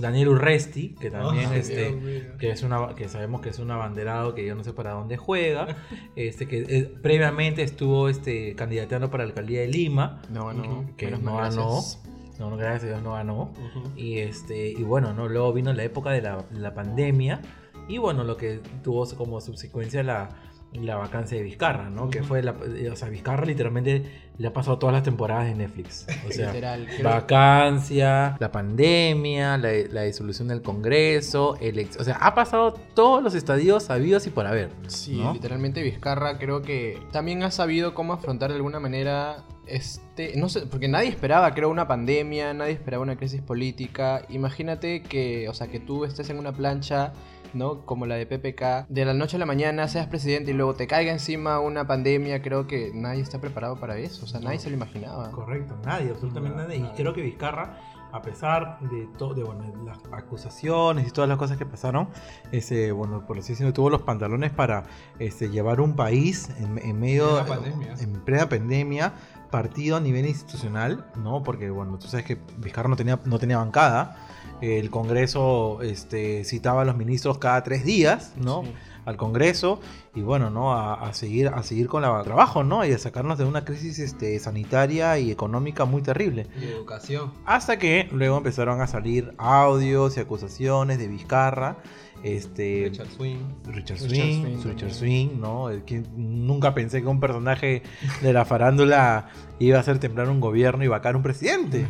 Daniel 0.00 0.28
Urresti, 0.28 0.94
que 1.00 1.10
también 1.10 1.50
Ay, 1.52 1.60
este, 1.60 2.32
que 2.38 2.50
es 2.50 2.62
una 2.62 2.94
que 2.94 3.08
sabemos 3.08 3.40
que 3.40 3.48
es 3.48 3.58
un 3.58 3.70
abanderado 3.70 4.34
que 4.34 4.44
yo 4.46 4.54
no 4.54 4.62
sé 4.64 4.72
para 4.72 4.92
dónde 4.92 5.16
juega, 5.16 5.76
este 6.16 6.46
que 6.46 6.64
eh, 6.68 6.94
previamente 7.02 7.62
estuvo 7.62 8.08
este 8.08 8.54
candidateando 8.54 9.10
para 9.10 9.24
la 9.24 9.30
alcaldía 9.30 9.60
de 9.62 9.68
Lima, 9.68 10.22
No, 10.30 10.52
no, 10.52 10.84
que 10.96 11.06
menos 11.06 11.22
no 11.22 11.36
ganó. 11.36 11.72
gracias. 11.72 12.02
No, 12.38 12.48
no, 12.50 12.56
gracias 12.56 12.84
a 12.84 12.86
Dios 12.86 13.02
no 13.02 13.12
ganó. 13.12 13.52
Y 13.96 14.18
este 14.18 14.68
y 14.70 14.82
bueno, 14.82 15.12
no 15.12 15.28
luego 15.28 15.52
vino 15.52 15.72
la 15.72 15.84
época 15.84 16.10
de 16.10 16.22
la, 16.22 16.44
la 16.52 16.72
pandemia 16.74 17.40
y 17.88 17.98
bueno, 17.98 18.24
lo 18.24 18.36
que 18.36 18.60
tuvo 18.82 19.04
como 19.16 19.40
subsecuencia 19.40 20.02
la 20.02 20.28
la 20.72 20.96
vacancia 20.96 21.36
de 21.36 21.42
Vizcarra, 21.42 21.90
¿no? 21.90 22.10
Que 22.10 22.22
fue 22.22 22.42
la 22.42 22.52
o 22.92 22.96
sea, 22.96 23.08
Vizcarra 23.08 23.44
literalmente 23.44 24.28
le 24.38 24.46
ha 24.48 24.52
pasado 24.52 24.78
todas 24.78 24.94
las 24.94 25.02
temporadas 25.02 25.46
de 25.46 25.54
Netflix. 25.54 26.06
O 26.28 26.32
sea, 26.32 26.48
Literal. 26.52 26.86
vacancia, 27.02 28.36
la 28.38 28.50
pandemia, 28.52 29.58
la, 29.58 29.70
la 29.90 30.02
disolución 30.02 30.48
del 30.48 30.62
Congreso, 30.62 31.56
elec- 31.58 31.98
o 31.98 32.04
sea, 32.04 32.16
ha 32.16 32.34
pasado 32.34 32.72
todos 32.94 33.22
los 33.22 33.34
estadios 33.34 33.84
sabidos 33.84 34.26
y 34.26 34.30
por 34.30 34.46
haber. 34.46 34.70
Sí, 34.86 35.16
¿no? 35.16 35.32
literalmente 35.32 35.82
Vizcarra 35.82 36.38
creo 36.38 36.62
que 36.62 36.98
también 37.12 37.42
ha 37.42 37.50
sabido 37.50 37.94
cómo 37.94 38.12
afrontar 38.12 38.50
de 38.50 38.56
alguna 38.56 38.80
manera 38.80 39.44
este, 39.66 40.32
no 40.36 40.48
sé, 40.48 40.66
porque 40.66 40.88
nadie 40.88 41.08
esperaba, 41.08 41.54
creo, 41.54 41.68
una 41.70 41.86
pandemia, 41.86 42.52
nadie 42.54 42.72
esperaba 42.72 43.02
una 43.04 43.16
crisis 43.16 43.40
política. 43.40 44.22
Imagínate 44.28 45.02
que, 45.02 45.48
o 45.48 45.54
sea, 45.54 45.68
que 45.68 45.78
tú 45.78 46.04
estés 46.04 46.28
en 46.30 46.38
una 46.40 46.52
plancha, 46.52 47.12
¿no? 47.54 47.84
Como 47.86 48.06
la 48.06 48.16
de 48.16 48.26
PPK, 48.26 48.86
de 48.88 49.04
la 49.04 49.14
noche 49.14 49.36
a 49.36 49.38
la 49.38 49.46
mañana 49.46 49.88
seas 49.88 50.06
presidente 50.06 50.50
y 50.50 50.54
luego 50.54 50.74
te 50.74 50.86
caiga 50.86 51.12
encima 51.12 51.60
una 51.60 51.86
pandemia, 51.86 52.42
creo 52.42 52.66
que 52.66 52.90
nadie 52.94 53.22
está 53.22 53.40
preparado 53.40 53.78
para 53.78 53.98
eso, 53.98 54.24
o 54.24 54.28
sea, 54.28 54.40
nadie 54.40 54.58
se 54.58 54.70
lo 54.70 54.76
imaginaba. 54.76 55.30
Correcto, 55.30 55.76
nadie, 55.84 56.10
absolutamente 56.10 56.56
nadie. 56.56 56.76
Y 56.76 56.96
creo 56.96 57.12
que 57.12 57.22
Vizcarra, 57.22 57.78
a 58.12 58.22
pesar 58.22 58.78
de 58.80 59.08
todo, 59.18 59.34
de 59.34 59.42
bueno, 59.42 59.64
las 59.84 59.98
acusaciones 60.12 61.08
y 61.08 61.10
todas 61.10 61.28
las 61.28 61.38
cosas 61.38 61.56
que 61.56 61.66
pasaron, 61.66 62.08
ese, 62.52 62.92
bueno, 62.92 63.26
por 63.26 63.38
así 63.38 63.52
decirlo, 63.52 63.72
tuvo 63.72 63.90
los 63.90 64.02
pantalones 64.02 64.50
para 64.50 64.84
este, 65.18 65.50
llevar 65.50 65.80
un 65.80 65.94
país 65.94 66.50
en, 66.58 66.78
en 66.78 66.98
medio 66.98 67.44
pandemia. 67.46 67.94
en 68.00 68.12
plena 68.24 68.48
pandemia, 68.48 69.12
partido 69.50 69.96
a 69.96 70.00
nivel 70.00 70.26
institucional, 70.26 71.06
¿no? 71.16 71.42
Porque 71.42 71.70
bueno, 71.70 71.98
tú 71.98 72.08
sabes 72.08 72.24
que 72.24 72.38
Vizcarra 72.58 72.88
no 72.88 72.96
tenía, 72.96 73.18
no 73.24 73.38
tenía 73.38 73.58
bancada. 73.58 74.16
El 74.60 74.90
Congreso 74.90 75.80
este, 75.82 76.44
citaba 76.44 76.82
a 76.82 76.84
los 76.84 76.96
ministros 76.96 77.38
cada 77.38 77.62
tres 77.62 77.84
días, 77.84 78.34
¿no? 78.36 78.62
Sí. 78.62 78.72
Al 79.04 79.16
Congreso 79.16 79.80
y 80.14 80.22
bueno, 80.22 80.50
¿no? 80.50 80.72
A, 80.72 80.94
a 80.94 81.12
seguir, 81.12 81.48
a 81.48 81.62
seguir 81.62 81.88
con 81.88 82.04
el 82.04 82.22
trabajo, 82.22 82.64
¿no? 82.64 82.84
Y 82.84 82.92
a 82.92 82.98
sacarnos 82.98 83.38
de 83.38 83.44
una 83.44 83.64
crisis 83.64 83.98
este, 83.98 84.38
sanitaria 84.38 85.18
y 85.18 85.30
económica 85.30 85.84
muy 85.84 86.02
terrible. 86.02 86.46
Y 86.60 86.64
educación. 86.64 87.32
Hasta 87.44 87.78
que 87.78 88.08
luego 88.12 88.36
empezaron 88.38 88.80
a 88.80 88.86
salir 88.86 89.34
audios 89.38 90.16
y 90.16 90.20
acusaciones 90.20 90.98
de 90.98 91.08
Vizcarra, 91.08 91.76
este, 92.22 92.86
Richard 92.90 93.08
Swing. 93.10 93.36
Richard 93.66 93.98
Richard 93.98 94.08
Swing, 94.10 94.62
Richard. 94.64 94.92
Swing, 94.92 95.28
¿no? 95.40 95.70
El 95.70 95.84
que 95.84 96.02
nunca 96.16 96.74
pensé 96.74 97.00
que 97.02 97.08
un 97.08 97.20
personaje 97.20 97.82
de 98.22 98.32
la 98.32 98.44
farándula 98.44 99.28
iba 99.58 99.76
a 99.76 99.80
hacer 99.80 99.98
temblar 99.98 100.28
un 100.28 100.40
gobierno 100.40 100.84
y 100.84 100.88
vacar 100.88 101.16
un 101.16 101.22
presidente. 101.22 101.86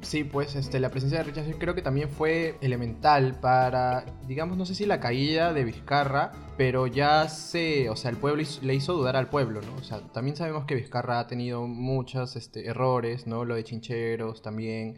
Sí, 0.00 0.24
pues 0.24 0.54
este, 0.56 0.80
la 0.80 0.90
presencia 0.90 1.18
de 1.18 1.24
Richard 1.24 1.44
Swing 1.44 1.58
creo 1.58 1.74
que 1.74 1.82
también 1.82 2.08
fue 2.08 2.56
elemental 2.60 3.38
para, 3.40 4.04
digamos, 4.26 4.56
no 4.56 4.64
sé 4.66 4.74
si 4.74 4.86
la 4.86 5.00
caída 5.00 5.52
de 5.52 5.64
Vizcarra, 5.64 6.32
pero 6.56 6.86
ya 6.86 7.28
se, 7.28 7.88
o 7.90 7.96
sea, 7.96 8.10
el 8.10 8.16
pueblo 8.16 8.42
hizo- 8.42 8.60
le 8.62 8.74
hizo 8.74 8.92
dudar 8.94 9.16
al 9.16 9.28
pueblo, 9.28 9.60
¿no? 9.62 9.74
O 9.76 9.84
sea, 9.84 10.00
también 10.12 10.36
sabemos 10.36 10.64
que 10.64 10.74
Vizcarra 10.74 11.20
ha 11.20 11.26
tenido 11.26 11.66
muchos 11.66 12.36
este, 12.36 12.66
errores, 12.66 13.26
¿no? 13.26 13.44
Lo 13.44 13.54
de 13.54 13.64
Chincheros 13.64 14.42
también. 14.42 14.96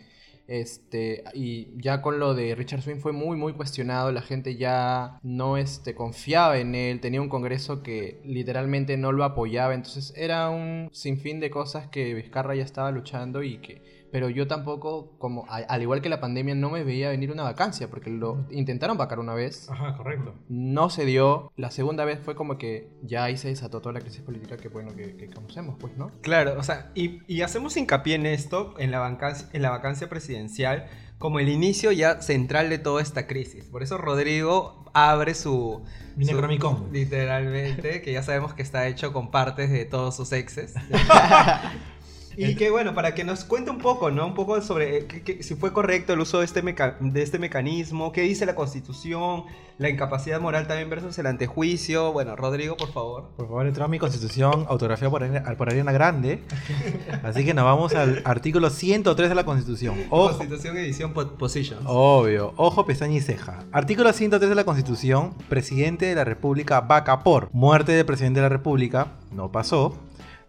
Este, 0.50 1.22
y 1.32 1.68
ya 1.80 2.02
con 2.02 2.18
lo 2.18 2.34
de 2.34 2.56
Richard 2.56 2.82
Swing 2.82 2.98
fue 2.98 3.12
muy, 3.12 3.36
muy 3.36 3.52
cuestionado. 3.52 4.10
La 4.10 4.20
gente 4.20 4.56
ya 4.56 5.20
no 5.22 5.56
este, 5.56 5.94
confiaba 5.94 6.58
en 6.58 6.74
él. 6.74 6.98
Tenía 6.98 7.22
un 7.22 7.28
congreso 7.28 7.84
que 7.84 8.20
literalmente 8.24 8.96
no 8.96 9.12
lo 9.12 9.22
apoyaba. 9.22 9.74
Entonces 9.74 10.12
era 10.16 10.50
un 10.50 10.88
sinfín 10.92 11.38
de 11.38 11.50
cosas 11.50 11.86
que 11.86 12.14
Vizcarra 12.14 12.56
ya 12.56 12.64
estaba 12.64 12.90
luchando 12.90 13.44
y 13.44 13.58
que. 13.58 13.99
Pero 14.12 14.28
yo 14.28 14.46
tampoco, 14.48 15.12
como 15.18 15.44
a- 15.48 15.56
al 15.58 15.82
igual 15.82 16.02
que 16.02 16.08
la 16.08 16.20
pandemia, 16.20 16.54
no 16.54 16.70
me 16.70 16.82
veía 16.84 17.10
venir 17.10 17.30
una 17.30 17.42
vacancia. 17.44 17.88
Porque 17.88 18.10
lo 18.10 18.46
intentaron 18.50 18.96
vacar 18.98 19.18
una 19.20 19.34
vez. 19.34 19.68
Ajá, 19.70 19.96
correcto. 19.96 20.34
No 20.48 20.90
se 20.90 21.04
dio. 21.04 21.52
La 21.56 21.70
segunda 21.70 22.04
vez 22.04 22.18
fue 22.20 22.34
como 22.34 22.58
que 22.58 22.90
ya 23.02 23.24
ahí 23.24 23.36
se 23.36 23.48
desató 23.48 23.80
toda 23.80 23.92
la 23.92 24.00
crisis 24.00 24.22
política 24.22 24.56
que 24.56 24.68
bueno 24.68 24.94
que, 24.96 25.16
que 25.16 25.28
conocemos, 25.30 25.76
pues, 25.78 25.96
¿no? 25.96 26.10
Claro, 26.22 26.56
o 26.58 26.62
sea, 26.62 26.90
y, 26.94 27.20
y 27.32 27.42
hacemos 27.42 27.76
hincapié 27.76 28.16
en 28.16 28.26
esto, 28.26 28.74
en 28.78 28.90
la, 28.90 28.98
vacancia, 28.98 29.48
en 29.52 29.62
la 29.62 29.70
vacancia 29.70 30.08
presidencial, 30.08 30.86
como 31.18 31.38
el 31.38 31.48
inicio 31.48 31.92
ya 31.92 32.20
central 32.22 32.70
de 32.70 32.78
toda 32.78 33.02
esta 33.02 33.26
crisis. 33.26 33.64
Por 33.66 33.82
eso 33.82 33.98
Rodrigo 33.98 34.84
abre 34.94 35.34
su... 35.34 35.82
Su- 35.84 36.16
Necronomicon. 36.16 36.88
Literalmente, 36.92 38.02
que 38.02 38.12
ya 38.12 38.22
sabemos 38.22 38.54
que 38.54 38.62
está 38.62 38.88
hecho 38.88 39.12
con 39.12 39.30
partes 39.30 39.70
de 39.70 39.84
todos 39.84 40.16
sus 40.16 40.32
exes. 40.32 40.74
Y 42.36 42.54
que 42.54 42.70
bueno, 42.70 42.94
para 42.94 43.14
que 43.14 43.24
nos 43.24 43.44
cuente 43.44 43.70
un 43.70 43.78
poco, 43.78 44.10
¿no? 44.10 44.26
Un 44.26 44.34
poco 44.34 44.60
sobre 44.62 44.98
eh, 44.98 45.38
si 45.42 45.54
fue 45.56 45.72
correcto 45.72 46.12
el 46.12 46.20
uso 46.20 46.38
de 46.38 46.44
este, 46.44 46.62
meca- 46.62 46.96
de 47.00 47.22
este 47.22 47.38
mecanismo, 47.38 48.12
qué 48.12 48.22
dice 48.22 48.46
la 48.46 48.54
Constitución, 48.54 49.44
la 49.78 49.88
incapacidad 49.88 50.40
moral 50.40 50.66
también 50.66 50.88
versus 50.90 51.18
el 51.18 51.26
antejuicio. 51.26 52.12
Bueno, 52.12 52.36
Rodrigo, 52.36 52.76
por 52.76 52.92
favor. 52.92 53.30
Por 53.36 53.46
favor, 53.46 53.66
entró 53.66 53.84
a 53.84 53.88
mi 53.88 53.98
constitución 53.98 54.66
autografiada 54.68 55.10
por, 55.10 55.22
Ariana- 55.22 55.56
por 55.56 55.68
Ariana 55.70 55.92
Grande. 55.92 56.42
Así 57.22 57.44
que 57.44 57.54
nos 57.54 57.64
vamos 57.64 57.94
al 57.94 58.22
artículo 58.24 58.70
103 58.70 59.28
de 59.28 59.34
la 59.34 59.44
constitución. 59.44 59.96
Ojo, 60.10 60.36
Constitución 60.38 60.76
edición 60.76 61.12
po- 61.12 61.26
Positions. 61.32 61.82
Obvio, 61.86 62.52
ojo, 62.56 62.86
pestaña 62.86 63.16
y 63.16 63.20
ceja. 63.20 63.64
Artículo 63.72 64.12
103 64.12 64.48
de 64.48 64.54
la 64.54 64.64
Constitución, 64.64 65.34
presidente 65.48 66.06
de 66.06 66.14
la 66.14 66.24
República 66.24 66.80
vaca 66.80 67.20
por 67.20 67.48
muerte 67.52 67.92
del 67.92 68.06
presidente 68.06 68.40
de 68.40 68.44
la 68.44 68.48
República, 68.50 69.12
no 69.32 69.50
pasó, 69.50 69.96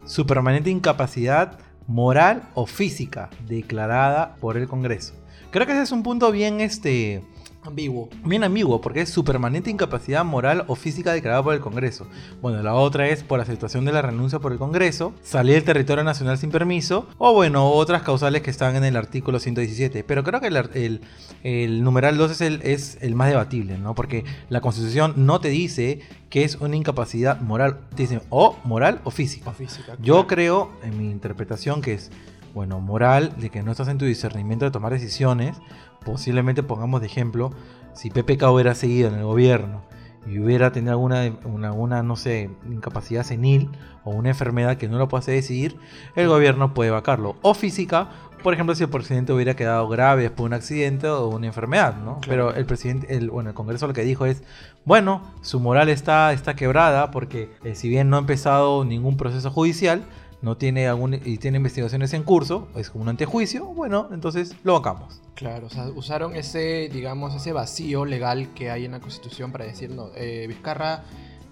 su 0.06 0.26
permanente 0.26 0.70
incapacidad 0.70 1.60
moral 1.92 2.44
o 2.54 2.66
física 2.66 3.30
declarada 3.48 4.36
por 4.36 4.56
el 4.56 4.68
Congreso. 4.68 5.14
Creo 5.52 5.66
que 5.66 5.74
ese 5.74 5.84
es 5.84 5.92
un 5.92 6.04
punto 6.04 6.32
bien 6.32 6.62
este 6.62 7.22
Ambiguo. 7.64 8.10
bien 8.26 8.44
ambiguo 8.44 8.82
porque 8.82 9.02
es 9.02 9.10
su 9.10 9.24
permanente 9.24 9.70
incapacidad 9.70 10.26
moral 10.26 10.64
o 10.68 10.76
física 10.76 11.14
declarada 11.14 11.44
por 11.44 11.54
el 11.54 11.60
Congreso. 11.60 12.08
Bueno, 12.42 12.64
la 12.64 12.74
otra 12.74 13.08
es 13.10 13.24
por 13.24 13.40
aceptación 13.40 13.86
de 13.86 13.92
la 13.92 14.02
renuncia 14.02 14.40
por 14.40 14.52
el 14.52 14.58
Congreso, 14.58 15.14
salir 15.22 15.56
del 15.56 15.64
territorio 15.66 16.04
nacional 16.04 16.38
sin 16.40 16.50
permiso, 16.50 17.08
o 17.20 17.34
bueno, 17.34 17.70
otras 17.70 18.02
causales 18.02 18.42
que 18.42 18.50
están 18.50 18.76
en 18.76 18.84
el 18.84 18.96
artículo 18.98 19.40
117. 19.40 20.04
Pero 20.04 20.24
creo 20.24 20.42
que 20.42 20.48
el, 20.48 20.58
ar- 20.58 20.72
el- 20.74 21.02
el 21.44 21.84
numeral 21.84 22.18
2 22.18 22.32
es 22.32 22.42
el, 22.42 22.62
es 22.64 22.98
el 23.02 23.14
más 23.16 23.30
debatible, 23.30 23.78
¿no? 23.78 23.94
Porque 23.94 24.26
la 24.50 24.62
Constitución 24.62 25.14
no 25.18 25.40
te 25.40 25.50
dice 25.50 26.00
que 26.30 26.44
es 26.44 26.56
una 26.56 26.76
incapacidad 26.76 27.42
moral, 27.42 27.82
te 27.96 28.04
dice 28.04 28.22
o 28.30 28.58
moral 28.64 29.02
o 29.04 29.12
física. 29.12 29.52
O 29.52 29.54
física. 29.54 29.96
Yo 30.02 30.26
creo, 30.28 30.72
en 30.84 30.98
mi 30.98 31.12
interpretación, 31.12 31.82
que 31.82 31.94
es, 31.94 32.10
bueno, 32.54 32.80
moral, 32.80 33.34
de 33.38 33.50
que 33.50 33.64
no 33.64 33.72
estás 33.72 33.88
en 33.88 33.98
tu 33.98 34.06
discernimiento 34.06 34.66
de 34.66 34.72
tomar 34.72 34.92
decisiones. 34.92 35.58
Posiblemente 36.06 36.64
pongamos 36.64 37.02
de 37.02 37.08
ejemplo, 37.08 37.52
si 37.94 38.10
PPK 38.10 38.44
hubiera 38.52 38.76
seguido 38.76 39.10
en 39.10 39.16
el 39.16 39.24
gobierno 39.24 39.82
y 40.26 40.40
hubiera 40.40 40.72
tenido 40.72 40.92
alguna, 40.92 41.32
una, 41.46 41.74
una, 41.74 42.04
no 42.04 42.16
sé, 42.16 42.50
incapacidad 42.70 43.24
senil 43.24 43.70
o 44.04 44.12
una 44.12 44.30
enfermedad 44.30 44.78
que 44.78 44.88
no 44.88 44.98
lo 44.98 45.08
puede 45.08 45.32
decidir, 45.32 45.78
el 46.16 46.28
gobierno 46.28 46.74
puede 46.74 46.92
vacarlo. 46.92 47.38
O 47.42 47.54
física, 47.54 48.10
por 48.44 48.54
ejemplo, 48.54 48.76
si 48.76 48.84
el 48.84 48.90
presidente 48.90 49.34
hubiera 49.34 49.56
quedado 49.56 49.88
grave 49.88 50.24
después 50.24 50.44
de 50.44 50.46
un 50.46 50.54
accidente 50.54 51.08
o 51.08 51.28
una 51.28 51.48
enfermedad, 51.48 51.96
¿no? 51.98 52.20
Pero 52.28 52.54
el 52.54 52.66
presidente, 52.66 53.16
el, 53.16 53.30
bueno, 53.30 53.50
el 53.50 53.56
Congreso 53.56 53.88
lo 53.88 53.94
que 53.94 54.04
dijo 54.04 54.26
es, 54.26 54.44
bueno, 54.86 55.22
su 55.42 55.60
moral 55.60 55.90
está, 55.90 56.34
está 56.34 56.56
quebrada 56.56 57.12
porque 57.12 57.52
eh, 57.64 57.76
si 57.76 57.90
bien 57.90 58.10
no 58.10 58.18
ha 58.18 58.20
empezado 58.20 58.86
ningún 58.86 59.18
proceso 59.18 59.50
judicial, 59.52 60.04
no 60.42 60.58
tiene 60.58 60.88
algún 60.88 61.14
y 61.14 61.38
tiene 61.38 61.58
investigaciones 61.58 62.14
en 62.14 62.24
curso, 62.24 62.68
es 62.76 62.90
como 62.90 63.04
un 63.04 63.10
antejuicio, 63.10 63.66
bueno, 63.66 64.10
entonces 64.12 64.56
lo 64.64 64.74
vacamos. 64.74 65.22
Claro, 65.36 65.68
o 65.68 65.70
sea, 65.70 65.86
usaron 65.96 66.36
ese, 66.36 66.90
digamos, 66.92 67.34
ese 67.36 67.52
vacío 67.54 68.06
legal 68.06 68.50
que 68.56 68.70
hay 68.72 68.86
en 68.86 68.92
la 68.92 69.00
Constitución 69.00 69.52
para 69.52 69.66
decir, 69.66 69.92
no, 69.92 70.10
eh, 70.16 70.46
Vizcarra 70.48 71.04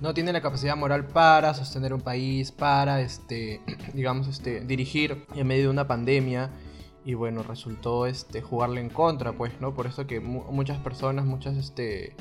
no 0.02 0.14
tiene 0.14 0.32
la 0.32 0.42
capacidad 0.42 0.76
moral 0.78 1.08
para 1.08 1.54
sostener 1.54 1.94
un 1.94 2.02
país, 2.02 2.52
para, 2.52 3.02
este, 3.02 3.62
digamos, 3.94 4.28
este, 4.28 4.62
dirigir 4.62 5.26
en 5.36 5.46
medio 5.48 5.64
de 5.66 5.70
una 5.70 5.88
pandemia. 5.88 6.52
Y 7.06 7.16
bueno, 7.16 7.44
resultó 7.44 8.06
este, 8.06 8.42
jugarle 8.42 8.82
en 8.82 8.90
contra, 8.90 9.32
pues, 9.34 9.54
¿no? 9.60 9.74
Por 9.74 9.88
eso 9.88 10.06
que 10.06 10.20
mu- 10.20 10.44
muchas 10.52 10.78
personas, 10.80 11.26
muchas, 11.26 11.58
este, 11.58 12.16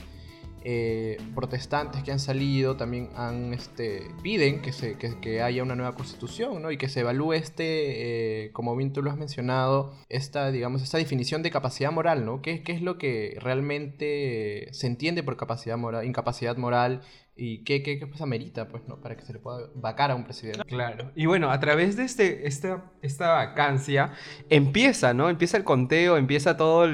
eh, 0.65 1.17
protestantes 1.35 2.03
que 2.03 2.13
han 2.13 2.19
salido 2.19 2.77
también 2.77 3.11
han 3.15 3.55
este 3.55 4.11
piden 4.23 4.61
que 4.61 4.73
se 4.73 4.97
que, 4.97 5.19
que 5.21 5.43
haya 5.43 5.63
una 5.63 5.77
nueva 5.77 5.95
constitución 5.95 6.61
¿no? 6.63 6.71
y 6.71 6.77
que 6.77 6.89
se 6.89 7.01
evalúe 7.01 7.35
este 7.35 8.45
eh, 8.45 8.53
como 8.53 8.75
bien 8.77 8.93
tú 8.93 9.03
lo 9.03 9.11
has 9.11 9.17
mencionado 9.17 9.95
esta 10.09 10.51
digamos 10.51 10.83
esta 10.83 10.99
definición 10.99 11.43
de 11.43 11.51
capacidad 11.51 11.93
moral 11.93 12.25
no 12.25 12.43
qué, 12.43 12.63
qué 12.63 12.73
es 12.73 12.83
lo 12.83 12.99
que 12.99 13.39
realmente 13.41 14.69
se 14.73 14.87
entiende 14.87 15.23
por 15.23 15.37
capacidad 15.37 15.77
moral 15.77 16.05
incapacidad 16.05 16.57
moral 16.57 17.03
y 17.39 17.59
qué 17.59 17.83
qué, 17.85 17.99
qué 17.99 18.07
pues 18.07 18.21
amerita 18.21 18.69
pues 18.69 18.83
no 18.89 19.01
para 19.01 19.17
que 19.17 19.25
se 19.25 19.33
le 19.33 19.39
pueda 19.39 19.69
vacar 19.77 20.11
a 20.11 20.17
un 20.17 20.25
presidente 20.25 20.65
Claro. 20.65 21.13
Y 21.15 21.27
bueno, 21.27 21.51
a 21.51 21.61
través 21.61 21.97
de 21.97 22.05
este, 22.05 22.47
esta, 22.49 22.91
esta 23.01 23.29
vacancia 23.29 24.13
empieza, 24.51 25.15
¿no? 25.15 25.31
Empieza 25.31 25.57
el 25.57 25.65
conteo, 25.65 26.17
empieza 26.17 26.57
todo, 26.57 26.87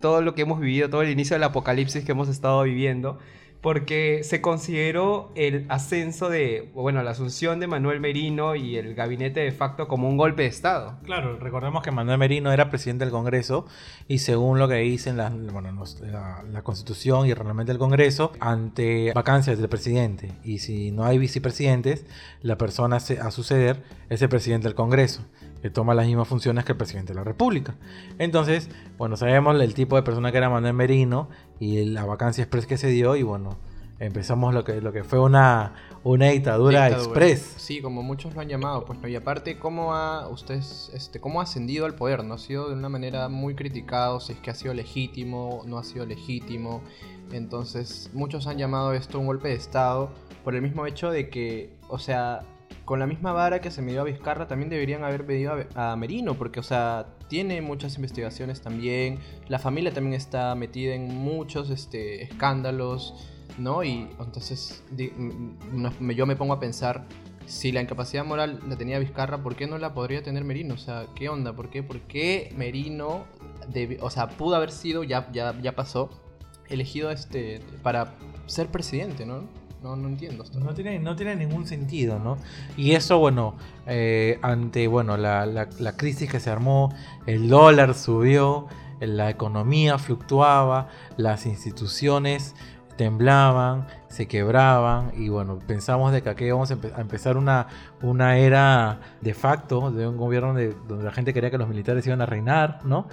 todo 0.00 0.22
lo 0.22 0.34
que 0.34 0.42
hemos 0.42 0.60
vivido, 0.60 0.88
todo 0.88 1.02
el 1.02 1.10
inicio 1.10 1.34
del 1.34 1.42
apocalipsis 1.42 2.04
que 2.04 2.12
hemos 2.12 2.28
estado 2.28 2.62
viviendo, 2.62 3.18
porque 3.64 4.20
se 4.24 4.42
consideró 4.42 5.32
el 5.34 5.64
ascenso 5.70 6.28
de, 6.28 6.70
bueno, 6.74 7.02
la 7.02 7.12
asunción 7.12 7.60
de 7.60 7.66
Manuel 7.66 7.98
Merino 7.98 8.56
y 8.56 8.76
el 8.76 8.94
gabinete 8.94 9.40
de 9.40 9.52
facto 9.52 9.88
como 9.88 10.06
un 10.06 10.18
golpe 10.18 10.42
de 10.42 10.48
Estado. 10.48 10.98
Claro, 11.02 11.38
recordemos 11.38 11.82
que 11.82 11.90
Manuel 11.90 12.18
Merino 12.18 12.52
era 12.52 12.68
presidente 12.68 13.06
del 13.06 13.10
Congreso 13.10 13.64
y 14.06 14.18
según 14.18 14.58
lo 14.58 14.68
que 14.68 14.74
dicen 14.74 15.16
la, 15.16 15.30
bueno, 15.30 15.82
la, 16.02 16.42
la 16.42 16.60
Constitución 16.60 17.26
y 17.26 17.30
el 17.30 17.36
reglamento 17.36 17.72
del 17.72 17.78
Congreso, 17.78 18.32
ante 18.38 19.14
vacancias 19.14 19.56
del 19.56 19.70
presidente 19.70 20.32
y 20.44 20.58
si 20.58 20.90
no 20.90 21.06
hay 21.06 21.16
vicepresidentes, 21.16 22.04
la 22.42 22.58
persona 22.58 22.96
a 22.96 23.30
suceder 23.30 23.82
es 24.10 24.20
el 24.20 24.28
presidente 24.28 24.68
del 24.68 24.74
Congreso, 24.74 25.22
que 25.64 25.70
toma 25.70 25.94
las 25.94 26.04
mismas 26.04 26.28
funciones 26.28 26.66
que 26.66 26.72
el 26.72 26.76
presidente 26.76 27.14
de 27.14 27.14
la 27.14 27.24
República. 27.24 27.74
Entonces, 28.18 28.68
bueno, 28.98 29.16
sabemos 29.16 29.58
el 29.58 29.72
tipo 29.72 29.96
de 29.96 30.02
persona 30.02 30.30
que 30.30 30.36
era 30.36 30.50
Manuel 30.50 30.74
Merino 30.74 31.30
y 31.58 31.86
la 31.86 32.04
vacancia 32.04 32.42
express 32.42 32.66
que 32.66 32.76
se 32.76 32.88
dio 32.88 33.16
y 33.16 33.22
bueno, 33.22 33.56
empezamos 33.98 34.52
lo 34.52 34.62
que, 34.62 34.82
lo 34.82 34.92
que 34.92 35.04
fue 35.04 35.20
una, 35.20 35.72
una 36.02 36.26
dictadura, 36.26 36.88
Dictadura. 36.88 37.08
express. 37.08 37.54
Sí, 37.56 37.80
como 37.80 38.02
muchos 38.02 38.34
lo 38.34 38.42
han 38.42 38.48
llamado, 38.48 38.84
pues 38.84 38.98
no. 38.98 39.08
Y 39.08 39.16
aparte, 39.16 39.58
cómo 39.58 39.94
ha 39.94 40.28
usted, 40.28 40.56
este, 40.92 41.18
cómo 41.18 41.40
ha 41.40 41.44
ascendido 41.44 41.86
al 41.86 41.94
poder, 41.94 42.24
¿no? 42.24 42.34
Ha 42.34 42.38
sido 42.38 42.68
de 42.68 42.74
una 42.74 42.90
manera 42.90 43.30
muy 43.30 43.54
criticado, 43.54 44.20
si 44.20 44.34
es 44.34 44.40
que 44.40 44.50
ha 44.50 44.54
sido 44.54 44.74
legítimo, 44.74 45.62
no 45.64 45.78
ha 45.78 45.84
sido 45.84 46.04
legítimo. 46.04 46.82
Entonces, 47.32 48.10
muchos 48.12 48.46
han 48.48 48.58
llamado 48.58 48.92
esto 48.92 49.18
un 49.18 49.24
golpe 49.24 49.48
de 49.48 49.54
Estado 49.54 50.10
por 50.44 50.54
el 50.54 50.60
mismo 50.60 50.84
hecho 50.84 51.10
de 51.10 51.30
que, 51.30 51.72
o 51.88 51.98
sea, 51.98 52.42
con 52.84 52.98
la 52.98 53.06
misma 53.06 53.32
vara 53.32 53.60
que 53.60 53.70
se 53.70 53.82
midió 53.82 54.02
a 54.02 54.04
Vizcarra, 54.04 54.46
también 54.46 54.70
deberían 54.70 55.04
haber 55.04 55.24
medido 55.24 55.54
a, 55.74 55.96
Merino, 55.96 56.34
porque, 56.34 56.60
o 56.60 56.62
sea, 56.62 57.06
tiene 57.28 57.62
muchas 57.62 57.96
investigaciones 57.96 58.60
también. 58.60 59.18
La 59.48 59.58
familia 59.58 59.92
también 59.92 60.14
está 60.14 60.54
metida 60.54 60.94
en 60.94 61.14
muchos 61.14 61.70
este, 61.70 62.22
escándalos. 62.22 63.30
¿no? 63.58 63.84
Y 63.84 64.08
entonces 64.18 64.82
yo 64.96 66.26
me 66.26 66.36
pongo 66.36 66.54
a 66.54 66.60
pensar, 66.60 67.06
si 67.46 67.72
la 67.72 67.80
incapacidad 67.80 68.24
moral 68.24 68.60
la 68.68 68.76
tenía 68.76 68.98
Vizcarra, 68.98 69.42
¿por 69.42 69.54
qué 69.54 69.66
no 69.66 69.78
la 69.78 69.94
podría 69.94 70.22
tener 70.22 70.44
Merino? 70.44 70.74
O 70.74 70.78
sea, 70.78 71.06
¿qué 71.14 71.28
onda? 71.28 71.54
¿Por 71.54 71.70
qué, 71.70 71.82
¿Por 71.82 72.00
qué 72.00 72.52
Merino, 72.56 73.24
o 74.00 74.10
sea, 74.10 74.28
pudo 74.28 74.56
haber 74.56 74.72
sido, 74.72 75.04
ya, 75.04 75.30
ya, 75.32 75.54
ya 75.60 75.74
pasó, 75.74 76.10
elegido 76.68 77.10
este 77.10 77.60
para 77.82 78.14
ser 78.46 78.68
presidente, 78.68 79.26
¿no? 79.26 79.42
No, 79.84 79.96
no 79.96 80.08
entiendo 80.08 80.42
esto. 80.44 80.58
No 80.60 80.72
tiene, 80.72 80.98
no 80.98 81.14
tiene 81.14 81.36
ningún 81.36 81.66
sentido, 81.66 82.18
¿no? 82.18 82.38
Y 82.76 82.92
eso, 82.92 83.18
bueno, 83.18 83.54
eh, 83.86 84.38
ante 84.40 84.88
bueno, 84.88 85.18
la, 85.18 85.44
la- 85.44 85.68
la 85.78 85.96
crisis 85.96 86.30
que 86.30 86.40
se 86.40 86.48
armó, 86.48 86.92
el 87.26 87.48
dólar 87.50 87.92
subió, 87.94 88.66
la 89.00 89.28
economía 89.28 89.98
fluctuaba, 89.98 90.88
las 91.18 91.44
instituciones 91.44 92.54
temblaban, 92.96 93.86
se 94.08 94.26
quebraban 94.26 95.12
y 95.18 95.28
bueno, 95.28 95.58
pensamos 95.58 96.12
de 96.12 96.22
que 96.22 96.30
aquí 96.30 96.50
vamos 96.50 96.70
a, 96.70 96.76
empe- 96.76 96.96
a 96.96 97.00
empezar 97.02 97.36
una, 97.36 97.66
una 98.00 98.38
era 98.38 99.00
de 99.20 99.34
facto 99.34 99.90
de 99.90 100.06
un 100.08 100.16
gobierno 100.16 100.54
de- 100.54 100.74
donde 100.88 101.04
la 101.04 101.12
gente 101.12 101.34
quería 101.34 101.50
que 101.50 101.58
los 101.58 101.68
militares 101.68 102.06
iban 102.06 102.22
a 102.22 102.26
reinar, 102.26 102.80
¿no? 102.86 103.06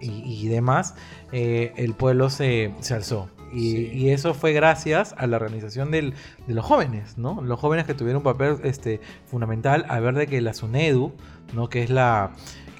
Y, 0.00 0.10
y 0.44 0.46
demás, 0.48 0.94
eh, 1.32 1.72
el 1.76 1.94
pueblo 1.94 2.30
se, 2.30 2.74
se 2.80 2.94
alzó. 2.94 3.28
Y, 3.52 4.10
eso 4.10 4.34
fue 4.34 4.52
gracias 4.52 5.14
a 5.18 5.26
la 5.26 5.36
organización 5.36 5.90
del, 5.90 6.14
de 6.46 6.54
los 6.54 6.64
jóvenes, 6.64 7.18
¿no? 7.18 7.40
Los 7.42 7.60
jóvenes 7.60 7.86
que 7.86 7.94
tuvieron 7.94 8.18
un 8.18 8.24
papel 8.24 8.56
este, 8.64 9.00
fundamental 9.26 9.84
a 9.88 10.00
ver 10.00 10.14
de 10.14 10.26
que 10.26 10.40
la 10.40 10.54
SUNEDU, 10.54 11.12
¿no? 11.52 11.68
Que 11.68 11.82
es 11.82 11.90
la, 11.90 12.32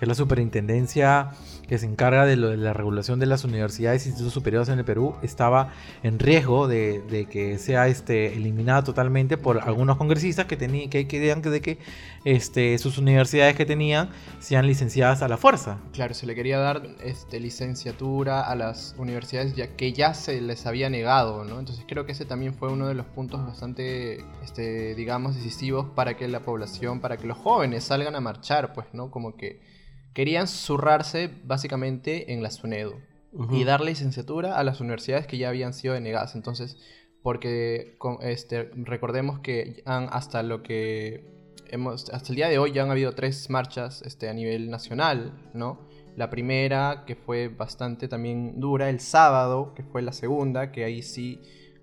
que 0.02 0.06
la 0.06 0.16
superintendencia 0.16 1.30
que 1.68 1.78
se 1.78 1.86
encarga 1.86 2.26
de, 2.26 2.34
lo- 2.34 2.48
de 2.50 2.56
la 2.56 2.72
regulación 2.72 3.20
de 3.20 3.26
las 3.26 3.44
universidades 3.44 4.04
e 4.04 4.08
institutos 4.08 4.34
superiores 4.34 4.68
en 4.68 4.80
el 4.80 4.84
Perú, 4.84 5.14
estaba 5.22 5.72
en 6.02 6.18
riesgo 6.18 6.66
de, 6.66 7.02
de 7.02 7.26
que 7.26 7.56
sea 7.58 7.86
este, 7.86 8.34
eliminada 8.34 8.82
totalmente 8.82 9.36
por 9.38 9.60
algunos 9.62 9.98
congresistas 9.98 10.46
que, 10.46 10.56
tenían 10.56 10.90
que 10.90 11.06
querían 11.06 11.40
que, 11.40 11.50
de 11.50 11.60
que 11.60 11.78
este, 12.24 12.76
sus 12.78 12.98
universidades 12.98 13.54
que 13.54 13.64
tenían 13.64 14.10
sean 14.40 14.66
licenciadas 14.66 15.22
a 15.22 15.28
la 15.28 15.36
fuerza. 15.36 15.78
Claro, 15.92 16.14
se 16.14 16.26
le 16.26 16.34
quería 16.34 16.58
dar 16.58 16.82
este, 17.04 17.38
licenciatura 17.38 18.40
a 18.40 18.56
las 18.56 18.96
universidades 18.98 19.54
ya 19.54 19.68
que 19.76 19.92
ya 19.92 20.14
se 20.14 20.40
les 20.40 20.66
había 20.66 20.90
negado, 20.90 21.44
¿no? 21.44 21.60
Entonces 21.60 21.84
creo 21.86 22.06
que 22.06 22.10
ese 22.10 22.24
también 22.24 22.54
fue 22.54 22.72
uno 22.72 22.88
de 22.88 22.94
los 22.94 23.06
puntos 23.06 23.46
bastante, 23.46 24.24
este, 24.42 24.96
digamos, 24.96 25.36
decisivos 25.36 25.86
para 25.94 26.16
que 26.16 26.26
la 26.26 26.40
población, 26.40 26.98
para 26.98 27.18
que 27.18 27.28
los 27.28 27.38
jóvenes 27.38 27.84
salgan 27.84 28.16
a 28.16 28.20
marchar, 28.20 28.72
pues, 28.72 28.88
¿no? 28.92 29.08
Como 29.12 29.36
que 29.36 29.60
querían 30.14 30.46
zurrarse 30.48 31.30
básicamente 31.44 32.32
en 32.32 32.42
la 32.42 32.50
SUNEDU 32.50 32.94
y 33.50 33.64
dar 33.64 33.80
licenciatura 33.80 34.58
a 34.58 34.64
las 34.64 34.80
universidades 34.80 35.26
que 35.26 35.38
ya 35.38 35.48
habían 35.48 35.72
sido 35.72 35.94
denegadas. 35.94 36.34
Entonces, 36.34 36.76
porque 37.22 37.94
con- 37.98 38.18
este, 38.22 38.70
recordemos 38.74 39.38
que 39.40 39.82
han, 39.86 40.08
hasta 40.10 40.42
lo 40.42 40.62
que 40.62 41.24
hemos, 41.70 42.10
hasta 42.10 42.28
el 42.30 42.36
día 42.36 42.48
de 42.48 42.58
hoy 42.58 42.72
ya 42.72 42.82
han 42.82 42.90
habido 42.90 43.12
tres 43.14 43.48
marchas 43.48 44.02
este, 44.02 44.28
a 44.28 44.34
nivel 44.34 44.68
nacional, 44.70 45.32
¿no? 45.54 45.88
La 46.16 46.28
primera, 46.28 47.04
que 47.06 47.14
fue 47.16 47.48
bastante 47.48 48.06
también 48.06 48.60
dura, 48.60 48.90
el 48.90 49.00
sábado, 49.00 49.72
que 49.74 49.82
fue 49.82 50.02
la 50.02 50.12
segunda, 50.12 50.70
que 50.72 50.84
ahí 50.84 51.00
sí 51.02 51.40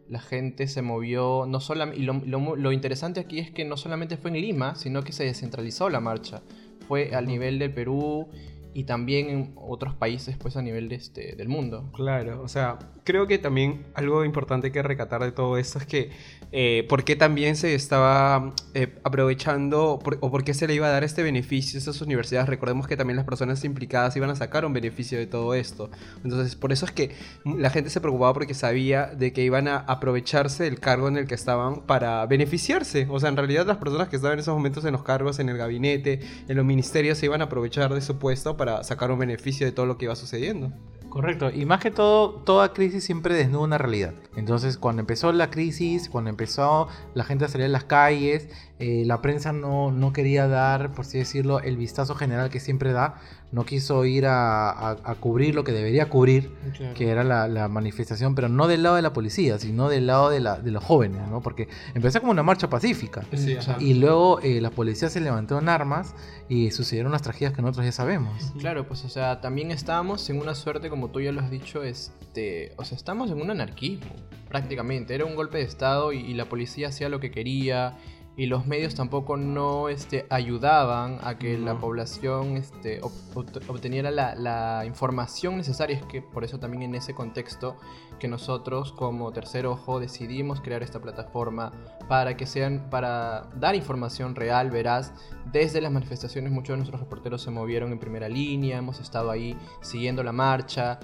la 0.07 0.19
gente 0.19 0.67
se 0.67 0.81
movió, 0.83 1.45
no 1.47 1.59
solamente, 1.59 2.01
y 2.01 2.05
lo, 2.05 2.13
lo- 2.25 2.55
lo 2.55 2.71
interesante 2.71 3.19
aquí 3.19 3.39
es 3.39 3.49
que 3.51 3.65
no 3.65 3.75
solamente 3.77 4.17
fue 4.17 4.29
en 4.31 4.41
Lima, 4.41 4.75
sino 4.75 5.03
que 5.03 5.13
se 5.13 5.23
descentralizó 5.23 5.89
la 5.89 5.99
marcha. 5.99 6.41
Fue 6.89 7.13
al 7.13 7.27
nivel 7.27 7.59
del 7.59 7.71
Perú 7.71 8.29
y 8.73 8.85
también 8.85 9.29
en 9.29 9.53
otros 9.55 9.93
países, 9.93 10.37
pues 10.37 10.57
a 10.57 10.63
nivel 10.63 10.89
de 10.89 10.95
este, 10.95 11.35
del 11.35 11.47
mundo. 11.47 11.91
Claro, 11.93 12.41
o 12.41 12.47
sea, 12.47 12.79
creo 13.03 13.27
que 13.27 13.37
también 13.37 13.85
algo 13.93 14.25
importante 14.25 14.71
que 14.71 14.81
recatar 14.81 15.23
de 15.23 15.31
todo 15.31 15.59
esto 15.59 15.77
es 15.77 15.85
que 15.85 16.09
eh, 16.51 16.85
por 16.89 17.03
qué 17.03 17.15
también 17.15 17.55
se 17.55 17.75
estaba 17.75 18.53
eh, 18.73 18.95
aprovechando 19.03 19.93
o 19.93 20.31
por 20.31 20.43
qué 20.43 20.53
se 20.53 20.67
le 20.67 20.73
iba 20.73 20.87
a 20.87 20.89
dar 20.89 21.03
este 21.03 21.21
beneficio 21.21 21.77
a 21.77 21.81
esas 21.81 22.01
universidades. 22.01 22.49
Recordemos 22.49 22.87
que 22.87 22.97
también 22.97 23.17
las 23.17 23.25
personas 23.25 23.63
implicadas 23.63 24.15
iban 24.15 24.29
a 24.29 24.35
sacar 24.35 24.65
un 24.65 24.73
beneficio 24.73 25.19
de 25.19 25.27
todo 25.27 25.53
esto. 25.53 25.91
Entonces, 26.23 26.55
por 26.55 26.71
eso 26.71 26.85
es 26.85 26.91
que 26.91 27.11
la 27.45 27.69
gente 27.69 27.89
se 27.89 28.01
preocupaba 28.01 28.33
porque 28.33 28.53
sabía 28.53 29.07
de 29.07 29.31
que 29.31 29.43
iban 29.43 29.67
a 29.67 29.77
aprovecharse 29.77 30.63
del 30.63 30.79
cargo 30.79 31.07
en 31.07 31.17
el 31.17 31.27
que 31.27 31.35
estaban 31.35 31.81
para 31.81 32.25
beneficiarse. 32.25 33.07
O 33.09 33.19
sea, 33.19 33.29
en 33.29 33.37
realidad 33.37 33.67
las 33.67 33.77
personas 33.77 34.09
que 34.09 34.15
estaban 34.15 34.37
en 34.37 34.39
esos 34.39 34.55
momentos 34.55 34.85
en 34.85 34.93
los 34.93 35.03
cargos, 35.03 35.39
en 35.39 35.49
el 35.49 35.57
gabinete, 35.57 36.21
en 36.47 36.57
los 36.57 36.65
ministerios, 36.65 37.17
se 37.17 37.27
iban 37.27 37.41
a 37.41 37.45
aprovechar 37.45 37.93
de 37.93 38.01
su 38.01 38.17
puesto 38.17 38.57
para 38.57 38.83
sacar 38.83 39.11
un 39.11 39.19
beneficio 39.19 39.67
de 39.67 39.71
todo 39.71 39.85
lo 39.85 39.97
que 39.97 40.05
iba 40.05 40.15
sucediendo. 40.15 40.73
Correcto, 41.09 41.49
y 41.49 41.65
más 41.65 41.79
que 41.79 41.89
todo, 41.89 42.35
toda 42.45 42.71
crisis 42.71 43.03
siempre 43.03 43.33
desnuda 43.33 43.63
una 43.63 43.77
realidad. 43.79 44.13
Entonces, 44.35 44.77
cuando 44.77 44.99
empezó 44.99 45.31
la 45.31 45.49
crisis, 45.49 46.07
cuando 46.07 46.29
empezó 46.29 46.87
la 47.15 47.23
gente 47.23 47.45
a 47.45 47.47
salir 47.47 47.65
a 47.65 47.69
las 47.69 47.83
calles, 47.85 48.47
eh, 48.77 49.03
la 49.07 49.19
prensa 49.19 49.51
no, 49.51 49.91
no 49.91 50.13
quería 50.13 50.47
dar, 50.47 50.91
por 50.91 51.05
así 51.05 51.17
decirlo, 51.17 51.61
el 51.61 51.77
vistazo 51.77 52.13
general 52.13 52.51
que 52.51 52.59
siempre 52.59 52.91
da, 52.91 53.15
no 53.51 53.65
quiso 53.65 54.05
ir 54.05 54.27
a, 54.27 54.69
a- 54.69 54.97
a 55.03 55.15
cubrir 55.15 55.55
lo 55.55 55.63
que 55.63 55.71
debería 55.71 56.07
cubrir, 56.09 56.51
que 56.93 57.09
era 57.09 57.23
la, 57.23 57.47
la 57.47 57.67
manifestación, 57.67 58.35
pero 58.35 58.47
no 58.47 58.67
del 58.67 58.83
lado 58.83 58.95
de 58.95 59.01
la 59.01 59.11
policía, 59.11 59.57
sino 59.57 59.89
del 59.89 60.05
lado 60.07 60.29
de, 60.29 60.39
la- 60.39 60.59
de 60.59 60.69
los 60.71 60.83
jóvenes, 60.83 61.27
¿no? 61.29 61.41
Porque 61.41 61.67
empezó 61.95 62.19
como 62.19 62.31
una 62.31 62.43
marcha 62.43 62.69
pacífica. 62.69 63.23
Sí. 63.35 63.57
Y 63.79 63.95
luego 63.95 64.39
eh, 64.41 64.61
la 64.61 64.69
policía 64.69 65.09
se 65.09 65.19
levantó 65.19 65.57
en 65.57 65.67
armas 65.69 66.13
y 66.47 66.69
sucedieron 66.71 67.11
las 67.11 67.21
tragedias 67.23 67.53
que 67.53 67.61
nosotros 67.63 67.85
ya 67.85 67.91
sabemos. 67.91 68.53
Claro, 68.59 68.87
pues 68.87 69.03
o 69.03 69.09
sea, 69.09 69.41
también 69.41 69.71
estábamos 69.71 70.29
en 70.29 70.39
una 70.39 70.53
suerte, 70.53 70.89
como 70.89 71.09
tú 71.09 71.19
ya 71.21 71.31
lo 71.31 71.41
has 71.41 71.49
dicho, 71.49 71.81
este, 71.83 72.73
o 72.77 72.85
sea, 72.85 72.95
estamos 72.97 73.31
en 73.31 73.41
un 73.41 73.49
anarquismo, 73.49 74.11
prácticamente. 74.47 75.15
Era 75.15 75.25
un 75.25 75.35
golpe 75.35 75.57
de 75.57 75.63
estado 75.63 76.13
y, 76.13 76.19
y 76.19 76.33
la 76.35 76.45
policía 76.45 76.89
hacía 76.89 77.09
lo 77.09 77.19
que 77.19 77.31
quería 77.31 77.97
y 78.37 78.45
los 78.45 78.65
medios 78.67 78.95
tampoco 78.95 79.35
no 79.35 79.89
este, 79.89 80.25
ayudaban 80.29 81.19
a 81.23 81.37
que 81.37 81.57
la 81.57 81.73
No. 81.73 81.79
población 81.81 82.55
este, 82.55 83.01
ob- 83.01 83.11
obt- 83.35 83.61
obteniera 83.69 84.11
la, 84.11 84.33
la 84.35 84.83
información 84.85 85.57
necesaria. 85.57 85.97
Es 85.97 86.05
que 86.05 86.21
por 86.21 86.43
eso 86.45 86.57
también 86.57 86.83
en 86.83 86.95
ese 86.95 87.13
contexto 87.13 87.75
que 88.17 88.27
nosotros 88.29 88.91
como 88.93 89.31
Tercer 89.33 89.65
Ojo 89.65 89.99
decidimos 89.99 90.61
crear 90.61 90.83
esta 90.83 91.01
plataforma 91.01 91.71
para 92.07 92.37
que 92.37 92.45
sean, 92.45 92.89
para 92.89 93.49
dar 93.55 93.75
información 93.75 94.35
real, 94.35 94.71
veraz. 94.71 95.13
Desde 95.51 95.81
las 95.81 95.91
manifestaciones 95.91 96.51
muchos 96.51 96.73
de 96.73 96.77
nuestros 96.77 97.01
reporteros 97.01 97.41
se 97.41 97.51
movieron 97.51 97.91
en 97.91 97.99
primera 97.99 98.29
línea, 98.29 98.77
hemos 98.77 98.99
estado 98.99 99.31
ahí 99.31 99.57
siguiendo 99.81 100.23
la 100.23 100.31
marcha 100.31 100.99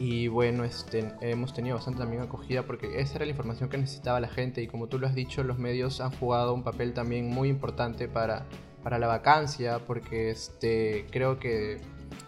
y 0.00 0.28
bueno, 0.28 0.64
este, 0.64 1.12
hemos 1.20 1.52
tenido 1.52 1.76
bastante 1.76 2.00
también 2.00 2.22
acogida 2.22 2.62
porque 2.62 3.02
esa 3.02 3.16
era 3.16 3.26
la 3.26 3.32
información 3.32 3.68
que 3.68 3.76
necesitaba 3.76 4.18
la 4.18 4.28
gente. 4.28 4.62
Y 4.62 4.66
como 4.66 4.86
tú 4.86 4.98
lo 4.98 5.06
has 5.06 5.14
dicho, 5.14 5.44
los 5.44 5.58
medios 5.58 6.00
han 6.00 6.10
jugado 6.10 6.54
un 6.54 6.64
papel 6.64 6.94
también 6.94 7.28
muy 7.28 7.50
importante 7.50 8.08
para, 8.08 8.46
para 8.82 8.98
la 8.98 9.06
vacancia 9.06 9.78
porque 9.86 10.30
este, 10.30 11.04
creo 11.10 11.38
que 11.38 11.82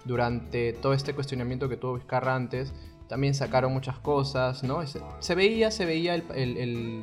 durante 0.05 0.75
todo 0.75 0.93
este 0.93 1.15
cuestionamiento 1.15 1.71
que 1.71 1.79
tuvo 1.79 1.95
Vizcarra 1.95 2.35
antes, 2.35 2.75
también 3.09 3.35
sacaron 3.35 3.73
muchas 3.73 3.99
cosas, 3.99 4.63
¿no? 4.63 4.83
Se, 5.21 5.35
veía, 5.35 5.71
se 5.71 5.87
veía 5.87 6.15
el, 6.15 7.03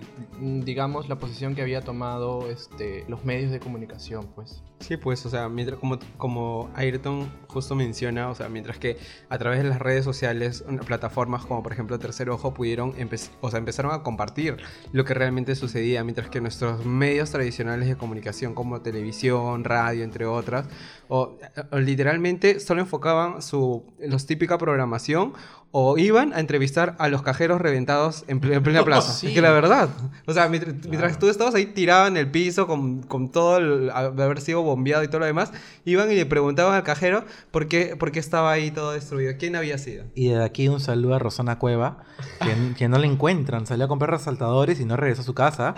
digamos, 0.64 1.10
la 1.10 1.18
posición 1.18 1.56
que 1.56 1.62
había 1.62 1.82
tomado 1.82 2.50
este, 2.50 3.06
los 3.08 3.26
medios 3.26 3.52
de 3.52 3.60
comunicación, 3.60 4.28
pues. 4.36 4.64
Sí, 4.80 4.96
pues, 4.98 5.26
o 5.26 5.30
sea, 5.30 5.50
mientras, 5.50 5.78
como, 5.80 6.00
como 6.18 6.70
Ayrton 6.74 7.30
justo 7.48 7.76
menciona, 7.76 8.30
o 8.30 8.36
sea, 8.36 8.48
mientras 8.48 8.78
que 8.78 8.98
a 9.28 9.38
través 9.38 9.62
de 9.62 9.70
las 9.70 9.80
redes 9.80 10.06
sociales, 10.06 10.64
plataformas 10.86 11.46
como 11.46 11.62
por 11.62 11.74
ejemplo 11.74 12.00
Tercer 12.00 12.30
Ojo 12.30 12.54
pudieron, 12.54 12.94
o 13.42 13.50
sea, 13.50 13.60
empezaron 13.60 13.92
a 13.92 14.04
compartir 14.04 14.58
lo 14.94 15.04
que 15.04 15.14
realmente 15.14 15.56
sucedía, 15.56 16.04
mientras 16.04 16.30
que 16.30 16.40
nuestros 16.40 16.86
medios 16.86 17.32
tradicionales 17.32 17.90
de 17.90 17.98
comunicación 17.98 18.54
como 18.56 18.82
televisión, 18.82 19.64
radio, 19.64 20.04
entre 20.04 20.26
otras, 20.26 20.68
o, 21.10 21.38
o 21.72 21.80
literalmente 21.80 22.60
solo 22.60 22.82
enfocaban 22.82 23.42
su, 23.42 23.84
los 24.00 24.26
típica 24.26 24.58
programación 24.58 25.34
o 25.72 26.00
iban 26.00 26.34
a 26.34 26.40
entrevistar 26.40 26.96
a 26.98 27.10
los 27.10 27.22
cajeros 27.22 27.62
reventados 27.62 28.24
en, 28.28 28.42
ple- 28.42 28.56
en 28.56 28.64
plena 28.64 28.84
plaza. 28.86 29.14
Sí. 29.14 29.28
Es 29.28 29.34
que 29.34 29.42
la 29.42 29.52
verdad, 29.52 29.90
o 30.26 30.34
sea, 30.34 30.50
mientras, 30.50 30.74
mientras 30.88 31.20
tú 31.20 31.30
estabas 31.30 31.54
ahí 31.54 31.68
tirado 31.68 32.08
en 32.08 32.18
el 32.18 32.32
piso 32.32 32.66
con, 32.66 33.04
con 33.04 33.32
todo 33.32 33.58
el, 33.58 33.92
haber 33.92 34.42
sido 34.42 34.64
bombeado 34.64 35.04
y 35.04 35.08
todo 35.08 35.20
lo 35.20 35.26
demás, 35.28 35.52
iban 35.86 36.12
y 36.12 36.16
le 36.16 36.26
preguntaban 36.26 36.74
al 36.74 36.82
cajero 36.84 37.24
por 37.52 37.68
qué, 37.68 37.96
por 37.96 38.12
qué 38.12 38.20
estaba 38.20 38.52
ahí 38.52 38.72
todo 38.72 38.94
destruido, 38.94 39.34
quién 39.38 39.56
había 39.56 39.78
sido. 39.78 40.06
Y 40.16 40.30
de 40.30 40.44
aquí 40.44 40.68
un 40.70 40.80
saludo 40.80 41.14
a 41.14 41.20
Rosana 41.20 41.60
Cueva, 41.60 41.98
que, 42.42 42.74
que 42.78 42.90
no 42.90 42.98
la 42.98 43.06
encuentran. 43.06 43.68
Salió 43.68 43.86
a 43.86 43.88
comprar 43.88 44.10
resaltadores 44.10 44.80
y 44.80 44.86
no 44.86 44.98
regresó 44.98 45.22
a 45.22 45.26
su 45.26 45.36
casa. 45.36 45.76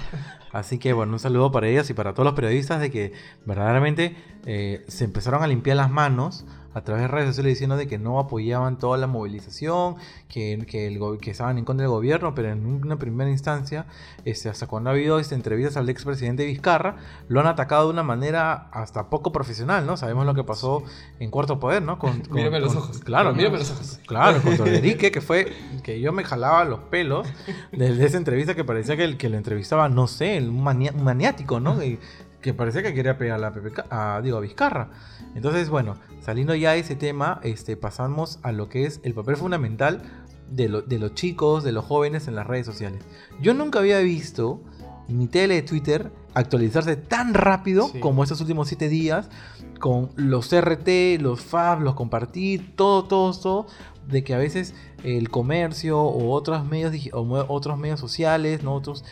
Así 0.54 0.78
que 0.80 0.94
bueno, 0.94 1.12
un 1.14 1.20
saludo 1.20 1.52
para 1.52 1.68
ellas 1.68 1.90
y 1.90 1.94
para 1.94 2.14
todos 2.14 2.26
los 2.26 2.34
periodistas 2.34 2.80
de 2.80 2.92
que 2.92 3.12
verdaderamente 3.46 4.16
eh, 4.46 4.86
se 4.88 5.04
empezaron 5.04 5.44
a 5.44 5.48
limpiar 5.48 5.76
las 5.78 5.90
manos 5.92 6.46
a 6.74 6.82
través 6.82 7.04
de 7.04 7.08
redes 7.10 7.28
sociales 7.30 7.54
diciendo 7.54 7.76
de 7.78 7.88
que 7.88 7.98
no 7.98 8.20
apoyaban 8.20 8.78
toda 8.78 8.98
la 8.98 9.08
movilización, 9.08 9.96
que, 10.30 10.66
que, 10.68 10.88
el 10.88 11.00
que 11.20 11.32
estaban 11.32 11.58
en 11.58 11.66
contra 11.66 11.84
del 11.84 11.92
gobierno, 11.92 12.34
pero 12.34 12.50
en 12.52 12.66
una 12.66 12.98
primera 12.98 13.30
instancia, 13.30 13.86
este, 14.26 14.50
hasta 14.50 14.68
cuando 14.68 14.90
ha 14.90 14.94
habido 14.94 15.20
este, 15.20 15.36
entrevistas 15.36 15.78
al 15.78 15.90
expresidente 15.90 16.46
Vizcarra, 16.46 16.96
lo 17.28 17.40
han 17.40 17.48
atacado 17.48 17.86
de 17.86 17.90
una 17.94 18.04
manera 18.04 18.70
hasta 18.72 19.10
poco 19.10 19.32
profesional, 19.32 19.86
¿no? 19.86 19.98
Sabemos 19.98 20.26
lo 20.26 20.34
que 20.34 20.44
pasó 20.44 20.84
en 21.20 21.30
Cuarto 21.32 21.60
Poder, 21.60 21.82
¿no? 21.84 22.00
Con, 22.00 22.22
con- 22.22 22.34
Mírame 22.36 22.60
los 22.60 22.74
con- 22.74 22.84
ojos. 22.84 23.00
Claro, 23.00 23.34
Mírame 23.34 23.58
los 23.58 23.72
ojos. 23.72 24.00
Claro, 24.08 24.42
con 24.42 24.54
Enrique, 24.68 25.12
que 25.12 25.22
fue 25.22 25.52
que 25.84 26.00
yo 26.00 26.12
me 26.14 26.24
jalaba 26.24 26.64
los 26.66 26.80
pelos 26.82 27.28
de, 27.72 27.94
de 27.96 28.06
esa 28.06 28.18
entrevista 28.18 28.56
que 28.56 28.64
parecía 28.64 28.96
que 28.96 29.04
el 29.04 29.18
que 29.18 29.30
lo 29.30 29.38
entrevistaba, 29.38 29.90
no 29.90 30.08
sé, 30.08 30.38
un, 30.40 30.62
maniático, 30.64 31.60
¿no? 31.60 31.78
Que 32.42 32.54
parecía 32.54 32.82
que 32.84 32.94
quería 32.94 33.18
pegarle 33.18 33.46
a, 33.48 33.54
PPK 33.54 33.86
a, 33.90 34.22
digo, 34.24 34.38
a 34.38 34.42
Vizcarra. 34.42 34.90
Entonces, 35.36 35.70
bueno, 35.70 35.96
saliendo 36.22 36.56
ya 36.56 36.72
de 36.72 36.80
ese 36.80 36.96
tema, 36.96 37.40
este, 37.44 37.78
pasamos 37.78 38.40
a 38.44 38.52
lo 38.52 38.68
que 38.70 38.86
es 38.86 39.00
el 39.04 39.14
papel 39.14 39.38
fundamental 39.38 40.02
de, 40.50 40.68
lo- 40.70 40.82
de 40.82 41.00
los 41.00 41.14
chicos, 41.14 41.64
de 41.64 41.72
los 41.72 41.86
jóvenes 41.86 42.28
en 42.28 42.36
las 42.36 42.48
redes 42.48 42.66
sociales. 42.66 43.02
Yo 43.42 43.54
nunca 43.54 43.80
había 43.80 44.00
visto 44.00 44.62
mi 45.08 45.28
tele 45.28 45.56
de 45.56 45.62
Twitter 45.62 46.12
actualizarse 46.34 46.96
tan 46.96 47.34
rápido 47.34 47.90
Sí. 47.90 48.00
como 48.00 48.24
estos 48.24 48.40
últimos 48.42 48.68
siete 48.70 48.88
días 48.90 49.30
con 49.80 50.12
los 50.16 50.52
RT, 50.54 51.20
los 51.20 51.42
FAB, 51.42 51.82
los 51.82 51.96
compartir, 51.96 52.76
todo, 52.76 53.06
todo, 53.06 53.34
todo, 53.38 53.68
de 54.08 54.24
que 54.24 54.34
a 54.34 54.38
veces 54.38 54.74
el 55.04 55.30
comercio 55.30 56.00
o 56.00 56.32
otros 56.32 56.66
medios, 56.66 57.10
o 57.14 57.46
otros 57.48 57.78
medios 57.78 58.00
sociales, 58.00 58.64
¿no? 58.64 58.76
otros 58.76 59.04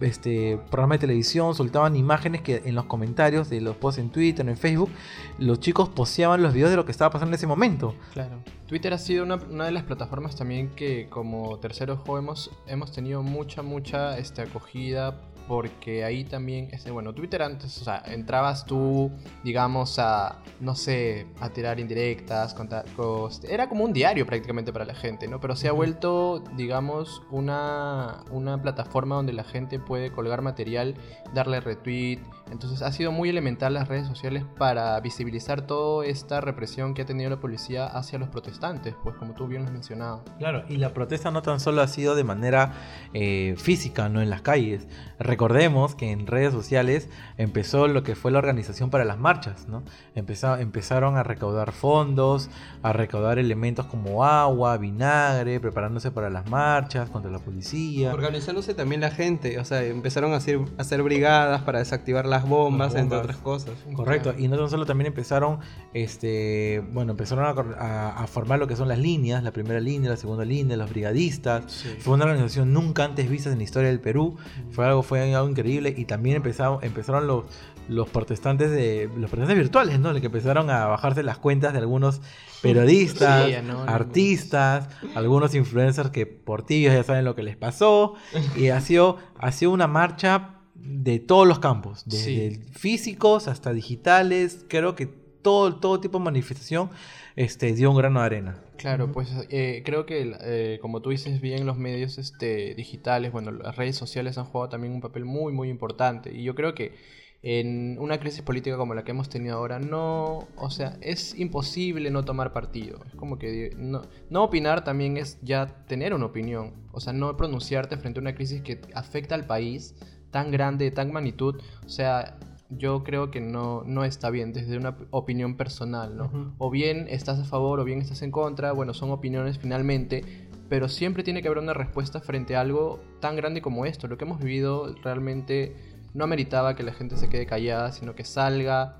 este, 0.00 0.58
programas 0.70 0.96
de 0.96 1.06
televisión 1.06 1.54
soltaban 1.54 1.96
imágenes 1.96 2.42
que 2.42 2.62
en 2.64 2.74
los 2.74 2.86
comentarios 2.86 3.50
de 3.50 3.60
los 3.60 3.76
posts 3.76 4.00
en 4.00 4.10
Twitter, 4.10 4.48
en 4.48 4.56
Facebook, 4.56 4.90
los 5.38 5.60
chicos 5.60 5.88
posteaban 5.88 6.42
los 6.42 6.54
videos 6.54 6.70
de 6.70 6.76
lo 6.76 6.84
que 6.84 6.92
estaba 6.92 7.10
pasando 7.10 7.32
en 7.32 7.34
ese 7.34 7.46
momento. 7.46 7.94
Claro. 8.12 8.38
Twitter 8.66 8.92
ha 8.92 8.98
sido 8.98 9.24
una, 9.24 9.36
una 9.36 9.64
de 9.64 9.72
las 9.72 9.84
plataformas 9.84 10.36
también 10.36 10.70
que 10.70 11.08
como 11.08 11.58
Tercer 11.58 11.90
Ojo 11.90 12.18
hemos, 12.18 12.50
hemos 12.66 12.92
tenido 12.92 13.22
mucha, 13.22 13.62
mucha 13.62 14.18
este, 14.18 14.42
acogida 14.42 15.20
porque 15.48 16.04
ahí 16.04 16.24
también, 16.24 16.68
este, 16.72 16.90
bueno, 16.90 17.14
Twitter 17.14 17.42
antes, 17.42 17.80
o 17.80 17.84
sea, 17.84 18.02
entrabas 18.06 18.66
tú, 18.66 19.10
digamos, 19.42 19.98
a, 19.98 20.40
no 20.60 20.74
sé, 20.76 21.26
a 21.40 21.48
tirar 21.50 21.80
indirectas, 21.80 22.54
contar 22.54 22.84
cos- 22.96 23.42
Era 23.48 23.68
como 23.68 23.84
un 23.84 23.92
diario 23.92 24.26
prácticamente 24.26 24.72
para 24.72 24.84
la 24.84 24.94
gente, 24.94 25.26
¿no? 25.26 25.40
Pero 25.40 25.56
se 25.56 25.66
ha 25.68 25.72
vuelto, 25.72 26.44
digamos, 26.56 27.22
una, 27.30 28.22
una 28.30 28.60
plataforma 28.60 29.16
donde 29.16 29.32
la 29.32 29.44
gente 29.44 29.78
puede 29.80 30.12
colgar 30.12 30.42
material, 30.42 30.94
darle 31.34 31.60
retweet. 31.60 32.18
Entonces 32.50 32.82
ha 32.82 32.90
sido 32.92 33.12
muy 33.12 33.28
elemental 33.28 33.74
las 33.74 33.88
redes 33.88 34.06
sociales 34.06 34.44
para 34.58 34.98
visibilizar 35.00 35.62
toda 35.62 36.06
esta 36.06 36.40
represión 36.40 36.94
que 36.94 37.02
ha 37.02 37.06
tenido 37.06 37.30
la 37.30 37.40
policía 37.40 37.86
hacia 37.86 38.18
los 38.18 38.28
protestantes, 38.28 38.94
pues 39.02 39.16
como 39.16 39.34
tú 39.34 39.46
bien 39.46 39.64
has 39.66 39.72
mencionado. 39.72 40.24
Claro, 40.38 40.64
y 40.68 40.76
la 40.76 40.94
protesta 40.94 41.30
no 41.30 41.42
tan 41.42 41.60
solo 41.60 41.82
ha 41.82 41.88
sido 41.88 42.14
de 42.14 42.24
manera 42.24 42.72
eh, 43.14 43.54
física, 43.58 44.08
no 44.08 44.20
en 44.22 44.30
las 44.30 44.42
calles. 44.42 44.86
recordemos 45.18 45.94
que 45.94 46.10
en 46.10 46.26
redes 46.26 46.52
sociales 46.52 47.08
empezó 47.36 47.88
lo 47.88 48.02
que 48.02 48.14
fue 48.14 48.30
la 48.30 48.38
organización 48.38 48.90
para 48.90 49.04
las 49.04 49.18
marchas, 49.18 49.68
¿no? 49.68 49.82
Empezó- 50.14 50.56
empezaron 50.56 51.16
a 51.16 51.22
recaudar 51.22 51.72
fondos, 51.72 52.50
a 52.82 52.92
recaudar 52.92 53.38
elementos 53.38 53.86
como 53.86 54.24
agua, 54.24 54.76
vinagre, 54.78 55.60
preparándose 55.60 56.10
para 56.10 56.30
las 56.30 56.48
marchas 56.48 57.10
contra 57.10 57.30
la 57.30 57.38
policía. 57.40 58.12
Organizándose 58.14 58.74
también 58.74 59.00
la 59.00 59.10
gente, 59.10 59.58
o 59.58 59.64
sea, 59.64 59.82
empezaron 59.84 60.32
a 60.32 60.36
hacer, 60.36 60.58
a 60.78 60.82
hacer 60.82 61.02
brigadas 61.02 61.62
para 61.62 61.78
desactivar 61.80 62.26
las 62.40 62.48
bombas, 62.48 62.92
Las 62.94 63.02
entre 63.02 63.18
otras 63.18 63.36
cosas. 63.38 63.72
Correcto, 63.94 64.34
y 64.36 64.48
no 64.48 64.56
tan 64.58 64.70
solo 64.70 64.86
también 64.86 65.06
empezaron, 65.08 65.58
este, 65.94 66.82
bueno, 66.92 67.12
empezaron 67.12 67.44
a, 67.46 67.54
cor- 67.54 67.76
a- 67.78 68.10
a 68.22 68.26
formar 68.26 68.58
lo 68.58 68.66
que 68.66 68.76
son 68.76 68.88
las 68.88 68.98
líneas, 68.98 69.42
la 69.42 69.52
primera 69.52 69.80
línea, 69.80 70.10
la 70.10 70.16
segunda 70.16 70.44
línea, 70.44 70.76
los 70.76 70.90
brigadistas. 70.90 71.64
Sí. 71.72 71.88
Fue 71.98 72.14
una 72.14 72.24
organización 72.24 72.72
nunca 72.72 73.04
antes 73.04 73.28
vista 73.28 73.50
en 73.50 73.58
la 73.58 73.64
historia 73.64 73.88
del 73.88 74.00
Perú. 74.00 74.36
Fue 74.70 74.86
algo, 74.86 75.02
fue 75.02 75.34
algo 75.34 75.48
increíble 75.48 75.94
y 75.96 76.04
también 76.04 76.36
empezaron, 76.36 76.78
empezaron 76.82 77.26
los, 77.26 77.44
los 77.88 78.08
protestantes 78.08 78.70
de 78.70 79.06
los 79.16 79.30
protestantes 79.30 79.56
virtuales, 79.56 79.98
¿no? 79.98 80.12
Que 80.14 80.26
empezaron 80.26 80.70
a 80.70 80.86
bajarse 80.86 81.22
las 81.22 81.38
cuentas 81.38 81.72
de 81.72 81.78
algunos 81.78 82.20
periodistas, 82.62 83.46
Sí, 83.46 83.54
artistas, 83.86 84.88
algunos 85.14 85.54
influencers 85.54 86.10
que 86.10 86.26
por 86.26 86.62
tibios 86.62 86.94
ya 86.94 87.02
saben 87.02 87.24
lo 87.24 87.34
que 87.34 87.42
les 87.42 87.56
pasó 87.56 88.14
y 88.56 88.68
ha 88.68 88.80
sido, 88.80 89.16
ha 89.38 89.52
sido 89.52 89.70
una 89.72 89.86
marcha 89.86 90.54
de 90.78 91.18
todos 91.18 91.46
los 91.46 91.58
campos, 91.58 92.04
desde 92.06 92.52
Sí. 92.54 92.62
físicos 92.72 93.48
hasta 93.48 93.72
digitales. 93.72 94.64
Creo 94.68 94.94
que 94.94 95.06
todo, 95.06 95.76
todo 95.76 96.00
tipo 96.00 96.18
de 96.18 96.24
manifestación 96.24 96.90
este, 97.36 97.72
dio 97.74 97.90
un 97.90 97.96
grano 97.96 98.20
de 98.20 98.26
arena. 98.26 98.62
Claro, 98.76 99.10
pues 99.12 99.28
eh, 99.50 99.82
creo 99.84 100.06
que 100.06 100.36
eh, 100.40 100.78
como 100.80 101.02
tú 101.02 101.10
dices 101.10 101.40
bien, 101.40 101.66
los 101.66 101.76
medios 101.76 102.18
este, 102.18 102.74
digitales, 102.74 103.32
bueno, 103.32 103.50
las 103.50 103.76
redes 103.76 103.96
sociales 103.96 104.38
han 104.38 104.44
jugado 104.44 104.68
también 104.70 104.92
un 104.92 105.00
papel 105.00 105.24
muy, 105.24 105.52
muy 105.52 105.68
importante. 105.68 106.32
Y 106.34 106.44
yo 106.44 106.54
creo 106.54 106.74
que 106.74 106.94
en 107.40 107.96
una 108.00 108.18
crisis 108.18 108.42
política 108.42 108.76
como 108.76 108.94
la 108.94 109.04
que 109.04 109.12
hemos 109.12 109.28
tenido 109.28 109.56
ahora, 109.56 109.78
no, 109.78 110.48
o 110.56 110.70
sea, 110.70 110.96
es 111.00 111.38
imposible 111.38 112.10
no 112.10 112.24
tomar 112.24 112.52
partido. 112.52 113.00
Es 113.06 113.14
como 113.14 113.38
que 113.38 113.72
no, 113.76 114.02
no 114.30 114.42
opinar 114.44 114.82
también 114.82 115.16
es 115.16 115.38
ya 115.42 115.84
tener 115.86 116.14
una 116.14 116.26
opinión. 116.26 116.74
O 116.92 117.00
sea, 117.00 117.12
no 117.12 117.36
pronunciarte 117.36 117.96
frente 117.96 118.18
a 118.18 118.22
una 118.22 118.34
crisis 118.34 118.60
que 118.62 118.80
afecta 118.94 119.36
al 119.36 119.46
país 119.46 119.94
tan 120.30 120.50
grande, 120.50 120.86
de 120.86 120.90
tan 120.90 121.12
magnitud. 121.12 121.60
O 121.84 121.88
sea, 121.88 122.36
yo 122.70 123.02
creo 123.02 123.30
que 123.30 123.40
no, 123.40 123.82
no 123.84 124.04
está 124.04 124.30
bien 124.30 124.52
desde 124.52 124.76
una 124.76 124.96
opinión 125.10 125.56
personal, 125.56 126.16
¿no? 126.16 126.54
O 126.58 126.70
bien 126.70 127.06
estás 127.08 127.38
a 127.38 127.44
favor 127.44 127.80
o 127.80 127.84
bien 127.84 128.00
estás 128.00 128.22
en 128.22 128.30
contra, 128.30 128.72
bueno, 128.72 128.92
son 128.92 129.10
opiniones 129.10 129.58
finalmente, 129.58 130.48
pero 130.68 130.88
siempre 130.88 131.22
tiene 131.22 131.40
que 131.40 131.48
haber 131.48 131.62
una 131.62 131.72
respuesta 131.72 132.20
frente 132.20 132.56
a 132.56 132.60
algo 132.60 133.00
tan 133.20 133.36
grande 133.36 133.62
como 133.62 133.86
esto. 133.86 134.06
Lo 134.06 134.18
que 134.18 134.24
hemos 134.24 134.38
vivido 134.38 134.94
realmente 135.02 135.74
no 136.12 136.24
ameritaba 136.24 136.74
que 136.76 136.82
la 136.82 136.92
gente 136.92 137.16
se 137.16 137.28
quede 137.28 137.46
callada, 137.46 137.92
sino 137.92 138.14
que 138.14 138.24
salga, 138.24 138.96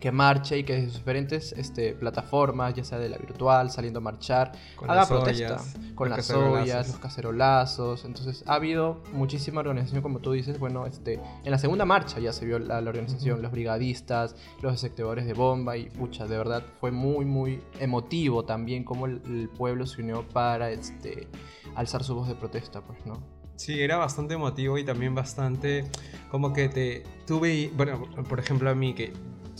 que 0.00 0.10
marche 0.10 0.58
y 0.58 0.64
que 0.64 0.74
desde 0.80 0.98
diferentes 0.98 1.52
este, 1.52 1.92
plataformas, 1.92 2.74
ya 2.74 2.82
sea 2.82 2.98
de 2.98 3.10
la 3.10 3.18
virtual, 3.18 3.70
saliendo 3.70 3.98
a 3.98 4.02
marchar, 4.02 4.52
Con 4.74 4.90
haga 4.90 5.06
protesta. 5.06 5.56
ollas, 5.56 5.76
con 5.94 6.10
las 6.10 6.30
ollas, 6.30 6.88
los 6.88 6.98
cacerolazos. 6.98 8.04
Entonces 8.04 8.42
ha 8.46 8.54
habido 8.54 9.02
muchísima 9.12 9.60
organización, 9.60 10.02
como 10.02 10.18
tú 10.20 10.32
dices. 10.32 10.58
Bueno, 10.58 10.86
este, 10.86 11.20
en 11.44 11.50
la 11.50 11.58
segunda 11.58 11.84
marcha 11.84 12.18
ya 12.18 12.32
se 12.32 12.46
vio 12.46 12.58
la, 12.58 12.80
la 12.80 12.90
organización, 12.90 13.42
los 13.42 13.52
brigadistas, 13.52 14.34
los 14.62 14.72
desactivadores 14.72 15.26
de 15.26 15.34
bomba 15.34 15.76
y 15.76 15.90
pucha, 15.90 16.26
de 16.26 16.38
verdad 16.38 16.64
fue 16.80 16.90
muy, 16.90 17.24
muy 17.24 17.62
emotivo 17.78 18.44
también 18.44 18.84
cómo 18.84 19.06
el, 19.06 19.20
el 19.26 19.48
pueblo 19.50 19.86
se 19.86 20.02
unió 20.02 20.26
para 20.28 20.70
este, 20.70 21.28
alzar 21.74 22.02
su 22.02 22.14
voz 22.14 22.28
de 22.28 22.34
protesta, 22.34 22.80
pues, 22.80 23.04
¿no? 23.04 23.20
Sí, 23.56 23.78
era 23.78 23.98
bastante 23.98 24.32
emotivo 24.34 24.78
y 24.78 24.84
también 24.84 25.14
bastante 25.14 25.84
como 26.30 26.54
que 26.54 26.70
te 26.70 27.02
tuve, 27.26 27.70
bueno, 27.76 28.08
por 28.26 28.40
ejemplo 28.40 28.70
a 28.70 28.74
mí 28.74 28.94
que 28.94 29.12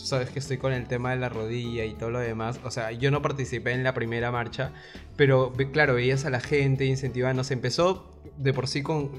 sabes 0.07 0.31
que 0.31 0.39
estoy 0.39 0.59
con 0.59 0.73
el 0.73 0.87
tema 0.87 1.11
de 1.11 1.17
la 1.17 1.29
rodilla 1.29 1.85
y 1.85 1.95
todo 1.95 2.11
lo 2.11 2.19
demás, 2.19 2.61
o 2.65 2.71
sea, 2.71 2.93
yo 2.93 3.11
no 3.11 3.23
participé 3.23 3.73
en 3.73 3.85
la 3.85 3.95
primera 3.95 4.31
marcha, 4.31 4.73
pero 5.17 5.53
claro, 5.73 5.95
veías 5.95 6.25
a 6.25 6.31
la 6.31 6.41
gente 6.41 6.85
incentivando, 6.85 7.45
se 7.45 7.55
empezó 7.55 8.11
de 8.37 8.53
por 8.53 8.69
sí 8.69 8.83
con 8.83 9.11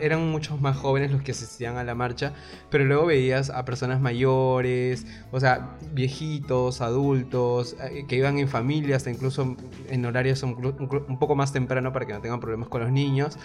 eran 0.00 0.30
muchos 0.30 0.60
más 0.60 0.76
jóvenes 0.76 1.10
los 1.10 1.22
que 1.22 1.32
asistían 1.32 1.76
a 1.76 1.84
la 1.84 1.94
marcha, 1.94 2.32
pero 2.70 2.84
luego 2.84 3.06
veías 3.06 3.50
a 3.50 3.64
personas 3.64 4.00
mayores, 4.00 5.06
o 5.32 5.40
sea, 5.40 5.76
viejitos, 5.92 6.80
adultos, 6.80 7.76
eh, 7.82 8.04
que 8.08 8.16
iban 8.16 8.38
en 8.38 8.48
familias, 8.48 9.06
incluso 9.06 9.56
en 9.88 10.04
horarios 10.06 10.42
un, 10.42 10.50
un- 11.08 11.18
poco 11.18 11.34
más 11.36 11.52
temprano 11.52 11.92
para 11.92 12.06
que 12.06 12.12
no 12.12 12.20
tengan 12.20 12.40
problemas 12.40 12.68
con 12.68 12.82
los 12.82 12.90
niños 12.92 13.36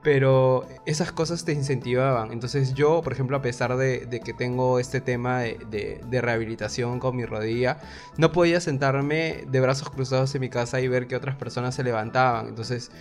pero 0.00 0.64
esas 0.86 1.10
cosas 1.10 1.44
te 1.44 1.52
incentivaban. 1.52 2.30
Entonces 2.32 2.72
yo, 2.74 3.02
por 3.02 3.12
ejemplo, 3.12 3.36
a 3.36 3.42
pesar 3.42 3.76
de, 3.76 4.06
de 4.06 4.20
que 4.20 4.32
tengo 4.32 4.78
este 4.78 5.00
tema 5.00 5.40
de, 5.40 5.58
de- 5.70 6.00
de 6.08 6.20
rehabilitación 6.20 7.00
con 7.00 7.16
mi 7.16 7.24
rodilla, 7.24 7.78
no 8.16 8.30
podía 8.30 8.60
sentarme 8.60 9.44
de 9.48 9.60
brazos 9.60 9.90
cruzados 9.90 10.32
en 10.36 10.40
mi 10.40 10.48
casa 10.50 10.80
y 10.80 10.86
ver 10.86 11.08
que 11.08 11.16
otras 11.16 11.34
personas 11.34 11.74
se 11.74 11.82
levantaban. 11.82 12.46
Entonces, 12.46 12.92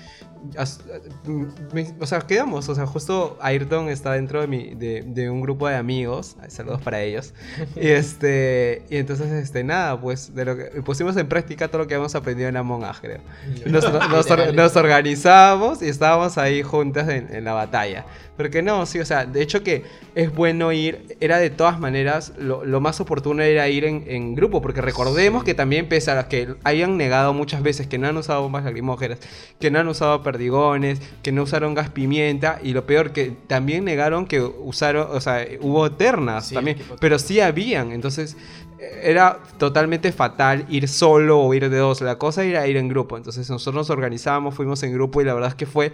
as- 0.58 0.82
me- 1.74 1.94
o 2.00 2.06
sea, 2.06 2.22
quedamos. 2.22 2.68
O 2.70 2.76
sea, 2.76 2.86
justo 2.86 3.38
Ayrton 3.42 3.90
está 3.90 4.14
dentro 4.14 4.42
de, 4.42 4.48
mi, 4.48 4.76
de, 4.76 5.04
de 5.06 5.30
un 5.30 5.42
grupo 5.42 5.68
de 5.68 5.76
amigos. 5.76 6.36
Saludos 6.48 6.82
para 6.82 7.02
ellos. 7.02 7.34
Y, 7.76 7.88
este, 7.90 8.84
y 8.90 8.98
entonces, 8.98 9.32
este, 9.32 9.64
nada, 9.64 10.00
pues 10.00 10.34
de 10.36 10.46
lo 10.46 10.58
que, 10.58 10.64
pusimos 10.84 11.16
en 11.18 11.28
práctica 11.28 11.68
todo 11.68 11.80
lo 11.84 11.88
que 11.88 11.96
habíamos 11.96 12.16
aprendido 12.16 12.50
en 12.50 12.58
Among 12.58 12.84
Us, 12.84 13.00
creo. 13.02 13.20
Nos, 13.66 13.84
nos 14.10 14.30
or- 14.32 14.54
nos 14.54 14.76
organizamos 14.76 15.82
y 15.82 15.88
estábamos 15.90 16.38
ahí 16.38 16.62
juntas 16.64 17.08
en, 17.10 17.34
en 17.34 17.44
la 17.44 17.54
batalla. 17.54 18.06
Porque 18.38 18.62
no, 18.62 18.86
sí, 18.86 19.00
o 19.00 19.06
sea, 19.06 19.26
de 19.26 19.42
hecho 19.42 19.64
que 19.64 19.84
es 20.14 20.32
bueno 20.32 20.72
ir, 20.72 21.18
era 21.20 21.40
de 21.40 21.50
todas 21.50 21.80
maneras, 21.80 22.34
lo, 22.38 22.64
lo 22.66 22.80
más 22.80 23.00
oportuno 23.02 23.42
era 23.42 23.68
ir 23.68 23.84
en, 23.84 24.04
en 24.06 24.36
grupo, 24.36 24.62
porque 24.62 24.80
recordemos 24.80 25.44
que 25.44 25.56
también 25.56 25.90
pese 25.90 26.12
a 26.12 26.28
que 26.28 26.54
hayan 26.64 26.98
negado 26.98 27.34
muchas 27.34 27.64
veces 27.64 27.88
que 27.88 27.98
no 27.98 28.08
han 28.08 28.16
usado 28.16 28.44
bombas 28.44 28.64
lacrimógenas, 28.64 29.18
que 29.60 29.72
no 29.72 29.80
han 29.80 29.88
usado 29.88 30.22
perdigones, 30.22 31.00
que 31.24 31.32
no 31.32 31.42
usaron 31.48 31.74
gas 31.74 31.90
pimienta, 31.90 32.60
y 32.62 32.74
lo 32.74 32.86
peor 32.86 33.12
que 33.12 33.32
también 33.48 33.86
negaron 33.86 34.26
que 34.26 34.42
usaron, 34.42 35.08
o 35.12 35.20
sea, 35.20 35.46
hubo 35.62 35.92
ternas 35.92 36.48
Sí, 36.48 36.56
también, 36.56 36.78
pero 37.00 37.18
sí 37.20 37.40
habían, 37.40 37.92
entonces 37.92 38.38
era 39.02 39.40
totalmente 39.58 40.12
fatal 40.12 40.66
ir 40.70 40.88
solo 40.88 41.40
o 41.40 41.54
ir 41.54 41.70
de 41.70 41.78
dos. 41.78 42.02
La 42.02 42.18
cosa 42.18 42.44
era 42.44 42.68
ir 42.68 42.78
en 42.78 42.88
grupo. 42.88 43.18
Entonces 43.18 43.50
nosotros 43.50 43.76
nos 43.76 43.90
organizamos, 43.90 44.56
fuimos 44.56 44.82
en 44.84 44.94
grupo 44.94 45.22
y 45.22 45.26
la 45.26 45.34
verdad 45.34 45.50
es 45.50 45.56
que 45.56 45.66
fue, 45.66 45.92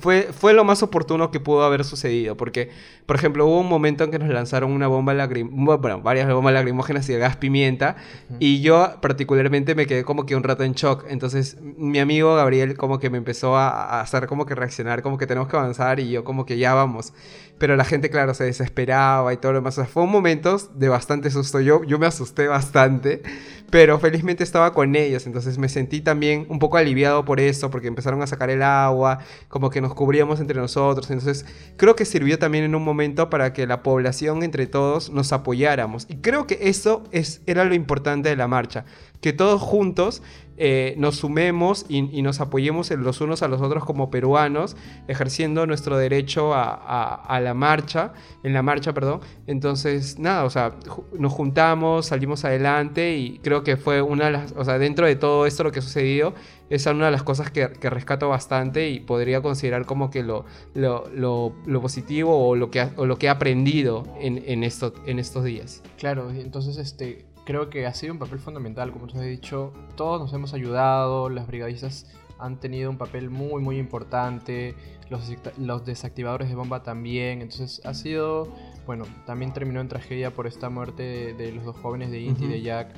fue, 0.00 0.30
fue 0.32 0.54
lo 0.54 0.64
más 0.64 0.82
oportuno 0.82 1.30
que 1.30 1.40
pudo 1.40 1.62
haber 1.64 1.84
sucedido. 1.84 2.36
Porque, 2.36 2.70
por 3.06 3.16
ejemplo, 3.16 3.46
hubo 3.46 3.60
un 3.60 3.68
momento 3.68 4.04
en 4.04 4.10
que 4.10 4.18
nos 4.18 4.28
lanzaron 4.28 4.72
una 4.72 4.86
bomba 4.86 5.14
lacrimógena, 5.14 5.76
bueno, 5.76 6.00
varias 6.00 6.32
bombas 6.32 6.54
lacrimógenas 6.54 7.08
y 7.08 7.12
el 7.12 7.20
gas 7.20 7.36
pimienta. 7.36 7.96
Y 8.38 8.60
yo 8.60 9.00
particularmente 9.00 9.74
me 9.74 9.86
quedé 9.86 10.04
como 10.04 10.26
que 10.26 10.36
un 10.36 10.42
rato 10.42 10.64
en 10.64 10.72
shock. 10.72 11.04
Entonces 11.08 11.58
mi 11.60 11.98
amigo 11.98 12.34
Gabriel 12.34 12.76
como 12.76 12.98
que 12.98 13.10
me 13.10 13.18
empezó 13.18 13.56
a, 13.56 13.68
a 13.68 14.00
hacer 14.00 14.26
como 14.26 14.46
que 14.46 14.54
reaccionar, 14.54 15.02
como 15.02 15.18
que 15.18 15.26
tenemos 15.26 15.48
que 15.48 15.56
avanzar 15.56 16.00
y 16.00 16.10
yo 16.10 16.24
como 16.24 16.46
que 16.46 16.58
ya 16.58 16.74
vamos. 16.74 17.12
Pero 17.58 17.76
la 17.76 17.84
gente, 17.84 18.10
claro, 18.10 18.34
se 18.34 18.44
desesperaba 18.44 19.32
y 19.32 19.36
todo 19.36 19.52
lo 19.52 19.58
demás. 19.58 19.78
O 19.78 19.82
sea, 19.82 19.86
fue 19.86 20.06
momentos 20.06 20.78
de 20.78 20.88
bastante 20.88 21.30
susto. 21.30 21.60
Yo, 21.60 21.84
yo 21.84 21.98
me 21.98 22.06
asusté 22.06 22.48
bastante, 22.48 23.22
pero 23.70 23.98
felizmente 23.98 24.42
estaba 24.42 24.72
con 24.72 24.96
ellos. 24.96 25.26
Entonces 25.26 25.56
me 25.56 25.68
sentí 25.68 26.00
también 26.00 26.46
un 26.48 26.58
poco 26.58 26.76
aliviado 26.76 27.24
por 27.24 27.40
eso, 27.40 27.70
porque 27.70 27.86
empezaron 27.86 28.22
a 28.22 28.26
sacar 28.26 28.50
el 28.50 28.62
agua, 28.62 29.20
como 29.48 29.70
que 29.70 29.80
nos 29.80 29.94
cubríamos 29.94 30.40
entre 30.40 30.60
nosotros. 30.60 31.10
Entonces 31.10 31.46
creo 31.76 31.94
que 31.94 32.04
sirvió 32.04 32.38
también 32.38 32.64
en 32.64 32.74
un 32.74 32.82
momento 32.82 33.30
para 33.30 33.52
que 33.52 33.66
la 33.66 33.82
población, 33.82 34.42
entre 34.42 34.66
todos, 34.66 35.10
nos 35.10 35.32
apoyáramos. 35.32 36.06
Y 36.08 36.16
creo 36.16 36.46
que 36.46 36.58
eso 36.62 37.04
es, 37.12 37.40
era 37.46 37.64
lo 37.64 37.74
importante 37.74 38.28
de 38.28 38.36
la 38.36 38.48
marcha. 38.48 38.84
Que 39.20 39.32
todos 39.32 39.62
juntos 39.62 40.22
eh, 40.56 40.94
nos 40.98 41.16
sumemos 41.16 41.86
y, 41.88 42.22
nos 42.22 42.40
apoyemos 42.40 42.90
los 42.90 43.20
unos 43.20 43.42
a 43.42 43.48
los 43.48 43.60
otros 43.60 43.84
como 43.84 44.10
peruanos, 44.10 44.76
ejerciendo 45.08 45.66
nuestro 45.66 45.96
derecho 45.96 46.52
a, 46.54 47.40
la 47.42 47.54
marcha, 47.54 48.12
en 48.42 48.52
la 48.52 48.62
marcha, 48.62 48.94
perdón. 48.94 49.20
Entonces, 49.46 50.18
nada, 50.18 50.44
o 50.44 50.50
sea, 50.50 50.76
nos 51.18 51.32
juntamos, 51.32 52.06
salimos 52.06 52.44
adelante 52.44 53.16
y 53.16 53.38
creo 53.40 53.64
que 53.64 53.76
fue 53.76 54.00
una 54.00 54.26
de 54.26 54.30
las, 54.32 54.52
o 54.56 54.64
sea, 54.64 54.78
dentro 54.78 55.06
de 55.06 55.16
todo 55.16 55.46
esto 55.46 55.64
lo 55.64 55.72
que 55.72 55.80
ha 55.80 55.82
sucedido, 55.82 56.34
esa 56.70 56.90
es 56.90 56.96
una 56.96 57.06
de 57.06 57.12
las 57.12 57.22
cosas 57.22 57.50
que, 57.50 57.70
que 57.72 57.90
rescato 57.90 58.28
bastante 58.28 58.88
y 58.88 59.00
podría 59.00 59.42
considerar 59.42 59.84
como 59.86 60.10
que 60.10 60.22
lo, 60.22 60.44
lo, 60.74 61.80
positivo 61.82 62.48
o 62.48 62.56
lo 62.56 62.70
que, 62.70 62.88
lo 62.96 63.18
que 63.18 63.26
he 63.26 63.28
aprendido 63.28 64.04
en, 64.20 64.38
en, 64.46 64.64
en 64.64 65.18
estos 65.18 65.44
días. 65.44 65.82
Claro, 65.98 66.30
entonces 66.30 66.78
este, 66.78 67.26
creo 67.44 67.70
que 67.70 67.86
ha 67.86 67.94
sido 67.94 68.12
un 68.12 68.18
papel 68.18 68.38
fundamental, 68.38 68.92
como 68.92 69.06
tú 69.06 69.18
has 69.18 69.24
dicho, 69.24 69.72
todos 69.96 70.20
nos 70.20 70.32
hemos 70.32 70.54
ayudado, 70.54 71.28
las 71.28 71.46
brigadistas 71.46 72.06
han 72.38 72.58
tenido 72.58 72.90
un 72.90 72.98
papel 72.98 73.30
muy 73.30 73.62
muy 73.62 73.78
importante, 73.78 74.74
los, 75.10 75.84
desactivadores 75.84 76.48
de 76.48 76.54
bomba 76.54 76.82
también, 76.82 77.42
entonces 77.42 77.84
ha 77.84 77.94
sido, 77.94 78.48
bueno, 78.86 79.04
también 79.26 79.52
terminó 79.52 79.80
en 79.80 79.88
tragedia 79.88 80.32
por 80.32 80.46
esta 80.46 80.70
muerte 80.70 81.02
de, 81.02 81.34
de 81.34 81.52
los 81.52 81.64
dos 81.64 81.76
jóvenes 81.76 82.10
de 82.10 82.20
Inti 82.20 82.44
y 82.44 82.48
de. 82.48 82.62
Jack, 82.62 82.94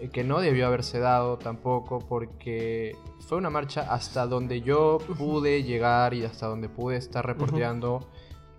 eh, 0.00 0.08
que 0.08 0.24
no 0.24 0.40
debió 0.40 0.66
haberse 0.66 0.98
dado 0.98 1.38
tampoco 1.38 1.98
porque 1.98 2.96
fue 3.20 3.38
una 3.38 3.50
marcha 3.50 3.82
hasta 3.92 4.26
donde 4.26 4.62
yo 4.62 4.98
pude 5.18 5.62
llegar 5.62 6.14
y 6.14 6.24
hasta 6.24 6.46
donde 6.46 6.68
pude 6.68 6.96
estar 6.96 7.26
reporteando 7.26 8.08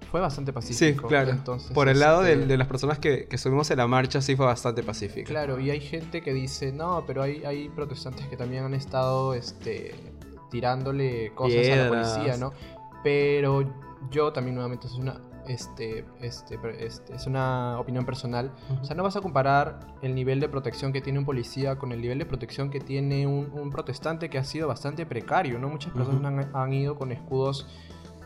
fue 0.10 0.20
bastante 0.20 0.52
Sí, 0.52 0.56
pacífico. 0.56 1.08
claro. 1.08 1.32
Entonces, 1.32 1.72
Por 1.72 1.88
el 1.90 2.00
lado 2.00 2.22
de, 2.22 2.34
este, 2.34 2.46
de 2.48 2.58
las 2.58 2.68
personas 2.68 3.00
que, 3.00 3.28
que 3.28 3.36
estuvimos 3.36 3.70
en 3.72 3.78
la 3.78 3.88
marcha, 3.88 4.22
sí 4.22 4.36
fue 4.36 4.46
bastante 4.46 4.84
pacífico. 4.84 5.28
Claro, 5.28 5.60
y 5.60 5.70
hay 5.70 5.80
gente 5.80 6.22
que 6.22 6.34
dice, 6.34 6.72
no, 6.72 7.04
pero 7.06 7.22
hay, 7.24 7.44
hay 7.46 7.70
protestantes 7.70 8.26
que 8.28 8.36
también 8.38 8.64
han 8.64 8.74
estado 8.74 9.34
este, 9.34 9.94
tirándole 10.50 11.34
cosas 11.34 11.68
a 11.70 11.76
la 11.76 11.88
policía, 11.90 12.38
¿no? 12.38 12.52
Pero 13.04 13.64
yo 14.10 14.32
también 14.34 14.56
nuevamente 14.56 14.88
es 14.88 14.94
una, 14.94 15.22
este, 15.48 16.06
este, 16.20 16.60
este, 16.80 17.16
es 17.16 17.26
una 17.26 17.80
opinión 17.80 18.06
personal. 18.06 18.52
O 18.82 18.84
sea, 18.84 18.96
no 18.96 19.04
vas 19.04 19.16
a 19.16 19.22
comparar 19.22 19.80
el 20.02 20.14
nivel 20.14 20.40
de 20.40 20.50
protección 20.50 20.92
que 20.92 21.02
tiene 21.02 21.20
un 21.20 21.26
policía 21.26 21.78
con 21.78 21.92
el 21.92 22.02
nivel 22.02 22.20
de 22.20 22.26
protección 22.26 22.70
que 22.70 22.80
tiene 22.80 23.26
un, 23.28 23.50
un 23.54 23.70
protestante 23.70 24.30
que 24.30 24.38
ha 24.38 24.44
sido 24.44 24.68
bastante 24.68 25.06
precario, 25.06 25.58
¿no? 25.58 25.70
Muchas 25.70 25.94
personas 25.94 26.48
han, 26.48 26.56
han 26.56 26.74
ido 26.74 26.96
con 26.96 27.12
escudos 27.12 27.68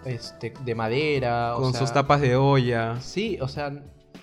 este, 0.05 0.53
de 0.63 0.75
madera. 0.75 1.55
o 1.55 1.61
Con 1.61 1.71
sea, 1.71 1.81
sus 1.81 1.93
tapas 1.93 2.21
de 2.21 2.35
olla. 2.35 2.99
Sí, 3.01 3.37
o 3.41 3.47
sea, 3.47 3.71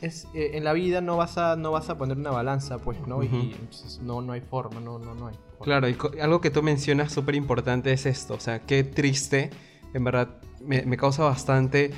es, 0.01 0.27
eh, 0.35 0.53
en 0.55 0.65
la 0.65 0.73
vida 0.73 1.01
no 1.01 1.17
vas 1.17 1.39
a 1.39 1.57
no 1.57 1.71
vas 1.71 1.89
a 1.91 1.97
poner 1.99 2.17
una 2.17 2.31
balanza, 2.31 2.79
pues, 2.79 2.99
¿no? 3.07 3.19
Ujú. 3.19 3.27
Y 3.37 3.53
entonces, 3.61 4.01
no, 4.03 4.21
no 4.23 4.33
hay 4.33 4.41
forma, 4.41 4.81
no, 4.81 4.99
no, 4.99 5.15
no 5.15 5.29
hay. 5.29 5.35
forma. 5.35 5.65
Claro, 5.65 5.89
y 5.89 5.97
algo 6.21 6.41
que 6.41 6.51
tú 6.51 6.63
mencionas 6.63 7.13
súper 7.13 7.35
importante 7.35 7.93
es 7.93 8.07
esto. 8.07 8.35
O 8.35 8.41
sea, 8.41 8.61
qué 8.61 8.83
triste, 8.85 9.51
en 9.95 10.05
verdad, 10.05 10.29
me, 10.61 10.83
me 10.83 10.97
causa 10.97 11.25
bastante 11.25 11.93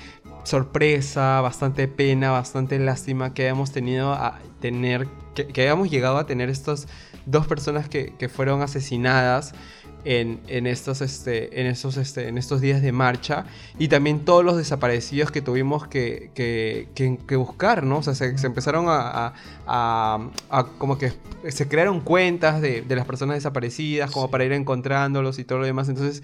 sorpresa, 0.44 1.40
bastante 1.40 1.88
pena, 1.88 2.30
bastante 2.30 2.78
lástima 2.78 3.32
que 3.34 3.44
hayamos 3.44 3.72
tenido 3.72 4.12
a 4.12 4.38
tener, 4.60 5.08
que, 5.34 5.46
que 5.46 5.62
hayamos 5.62 5.90
llegado 5.90 6.18
a 6.18 6.26
tener 6.26 6.50
estas 6.50 6.86
dos 7.26 7.46
personas 7.46 7.88
que, 7.88 8.14
que 8.16 8.28
fueron 8.28 8.60
asesinadas 8.60 9.54
en, 10.04 10.40
en 10.48 10.66
estos, 10.66 11.00
este, 11.00 11.60
en, 11.60 11.66
estos, 11.66 11.96
este, 11.96 12.28
en 12.28 12.38
estos 12.38 12.60
días 12.60 12.82
de 12.82 12.92
marcha 12.92 13.46
y 13.78 13.88
también 13.88 14.24
todos 14.24 14.44
los 14.44 14.56
desaparecidos 14.56 15.30
que 15.30 15.40
tuvimos 15.40 15.86
que, 15.88 16.30
que, 16.34 16.88
que- 16.94 17.18
que 17.26 17.36
buscar, 17.36 17.84
¿no? 17.84 17.98
O 17.98 18.02
sea, 18.02 18.14
se, 18.14 18.36
se 18.38 18.46
empezaron 18.46 18.86
a, 18.88 18.98
a- 19.26 19.34
a- 19.66 20.30
a 20.50 20.64
como 20.78 20.98
que 20.98 21.12
se 21.48 21.68
crearon 21.68 22.00
cuentas 22.00 22.60
de, 22.60 22.82
de 22.82 22.96
las 22.96 23.06
personas 23.06 23.36
desaparecidas 23.36 24.10
como 24.10 24.26
Sí. 24.26 24.32
para 24.32 24.44
ir 24.44 24.52
encontrándolos 24.52 25.38
y 25.38 25.44
todo 25.44 25.58
lo 25.58 25.66
demás. 25.66 25.88
Entonces, 25.88 26.22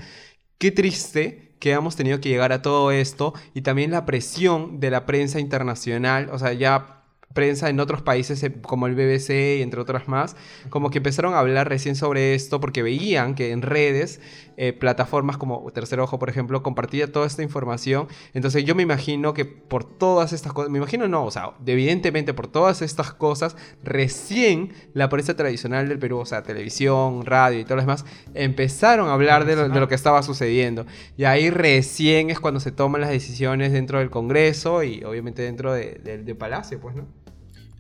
qué 0.59 0.71
triste 0.71 1.53
que 1.59 1.73
hemos 1.73 1.97
tenido 1.97 2.21
que 2.21 2.29
llegar 2.31 2.53
a 2.53 2.63
todo 2.63 2.91
esto 2.91 3.35
y 3.55 3.63
también 3.63 3.91
la 3.91 4.07
presión 4.07 4.81
de 4.81 4.91
la 4.91 5.05
prensa 5.07 5.41
internacional, 5.41 6.31
o 6.33 6.39
sea, 6.39 6.53
ya 6.55 7.00
prensa 7.33 7.69
en 7.69 7.79
otros 7.79 8.03
países 8.03 8.43
eh, 8.43 8.53
como 8.61 8.87
el 8.89 8.95
BBC 8.95 9.59
y 9.59 9.63
entre 9.63 9.81
otras 9.81 10.09
más, 10.09 10.37
como 10.69 10.91
que 10.91 10.99
empezaron 10.99 11.35
a 11.35 11.39
hablar 11.39 11.69
recién 11.69 11.95
sobre 11.95 12.35
esto 12.35 12.61
porque 12.61 12.83
veían 12.83 13.35
que 13.35 13.53
en 13.53 13.63
redes, 13.63 14.21
eh, 14.57 14.73
plataformas 14.73 15.37
como 15.39 15.71
Tercer 15.73 16.01
Ojo, 16.01 16.19
por 16.19 16.29
ejemplo, 16.29 16.63
compartía 16.63 17.11
toda 17.11 17.27
esta 17.27 17.43
información. 17.43 18.09
Entonces 18.35 18.65
yo 18.65 18.75
me 18.75 18.83
imagino 18.83 19.33
que 19.33 19.45
por 19.45 19.85
todas 19.85 20.33
estas 20.33 20.53
cosas, 20.53 20.71
me 20.71 20.79
imagino 20.79 21.09
no, 21.09 21.25
o 21.25 21.31
sea, 21.31 21.53
evidentemente 21.67 22.35
por 22.35 22.49
todas 22.49 22.83
estas 22.83 23.13
cosas, 23.13 23.57
recién 23.85 24.73
la 24.93 25.09
prensa 25.09 25.37
tradicional 25.37 25.89
del 25.89 25.99
Perú, 25.99 26.19
o 26.19 26.27
sea, 26.27 26.43
televisión, 26.43 27.25
radio 27.25 27.61
y 27.61 27.65
todo 27.65 27.77
lo 27.77 27.83
demás, 27.83 28.05
empezaron 28.35 29.09
a 29.09 29.13
hablar 29.15 29.45
de 29.45 29.57
lo, 29.69 29.89
que 29.89 29.95
estaba 29.95 30.23
sucediendo. 30.23 30.85
Y 31.17 31.25
ahí 31.25 31.49
recién 31.51 32.31
es 32.31 32.41
cuando 32.41 32.61
se 32.61 32.73
toman 32.73 33.01
las 33.01 33.11
decisiones 33.11 33.73
dentro 33.73 33.99
del 34.01 34.11
Congreso 34.11 34.83
y 34.83 35.05
obviamente 35.05 35.43
dentro 35.43 35.73
de- 35.73 36.01
del 36.05 36.25
de 36.25 36.35
Palacio, 36.35 36.81
pues, 36.81 36.97
¿no? 36.97 37.20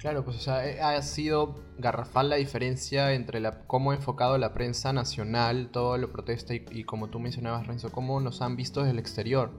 Claro, 0.00 0.24
pues 0.24 0.38
o 0.38 0.40
sea, 0.40 0.66
eh, 0.66 0.80
ha 0.80 1.00
sido 1.02 1.56
garrafal 1.76 2.30
la 2.30 2.36
diferencia 2.36 3.12
entre 3.12 3.38
la, 3.38 3.60
cómo 3.66 3.90
ha 3.90 3.94
enfocado 3.94 4.38
la 4.38 4.54
prensa 4.54 4.94
nacional 4.94 5.68
todo 5.70 5.98
lo 5.98 6.10
protesta 6.10 6.54
y, 6.54 6.84
como 6.84 7.08
tú 7.08 7.20
mencionabas, 7.20 7.66
Renzo, 7.66 7.92
cómo 7.92 8.18
nos 8.18 8.40
han 8.40 8.56
visto 8.56 8.80
desde 8.80 8.92
el 8.92 8.98
exterior, 8.98 9.50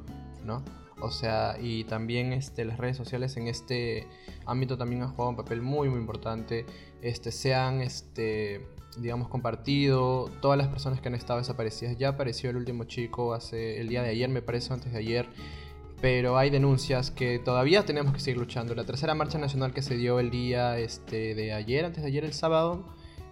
¿no? 0.44 0.64
O 1.00 1.12
sea, 1.12 1.58
y 1.62 1.84
también 1.84 2.34
este, 2.34 2.66
las 2.66 2.80
redes 2.80 2.98
sociales 2.98 3.38
en 3.38 3.48
este 3.48 4.08
ámbito 4.48 4.80
también 4.80 5.04
han 5.04 5.12
jugado 5.12 5.30
un 5.30 5.36
papel 5.36 5.62
muy, 5.62 5.90
muy 5.90 6.00
importante. 6.00 6.66
Este, 7.04 7.32
se 7.32 7.54
han, 7.54 7.82
este, 7.82 8.66
digamos, 8.98 9.28
compartido 9.28 10.32
todas 10.42 10.58
las 10.58 10.70
personas 10.70 11.02
que 11.02 11.08
han 11.08 11.16
estado 11.16 11.38
desaparecidas. 11.38 11.98
Ya 11.98 12.10
apareció 12.10 12.50
el 12.50 12.56
último 12.56 12.86
chico 12.86 13.36
hace 13.36 13.80
el 13.80 13.90
día 13.90 14.02
de 14.02 14.10
ayer, 14.10 14.30
me 14.30 14.42
parece, 14.42 14.74
antes 14.74 14.92
de 14.92 14.98
ayer 14.98 15.30
pero 16.02 16.38
hay 16.38 16.50
denuncias 16.50 17.12
que 17.12 17.38
todavía 17.38 17.86
tenemos 17.86 18.14
que 18.14 18.20
seguir 18.20 18.40
luchando. 18.40 18.74
La 18.74 18.86
tercera 18.86 19.14
marcha 19.14 19.38
nacional 19.38 19.72
que 19.72 19.84
se 19.84 19.96
dio 19.96 20.20
el 20.20 20.32
día 20.32 20.80
este, 20.80 21.36
de 21.36 21.54
ayer, 21.54 21.86
antes 21.86 22.02
de 22.02 22.10
ayer, 22.10 22.26
el 22.26 22.34
sábado, 22.34 22.84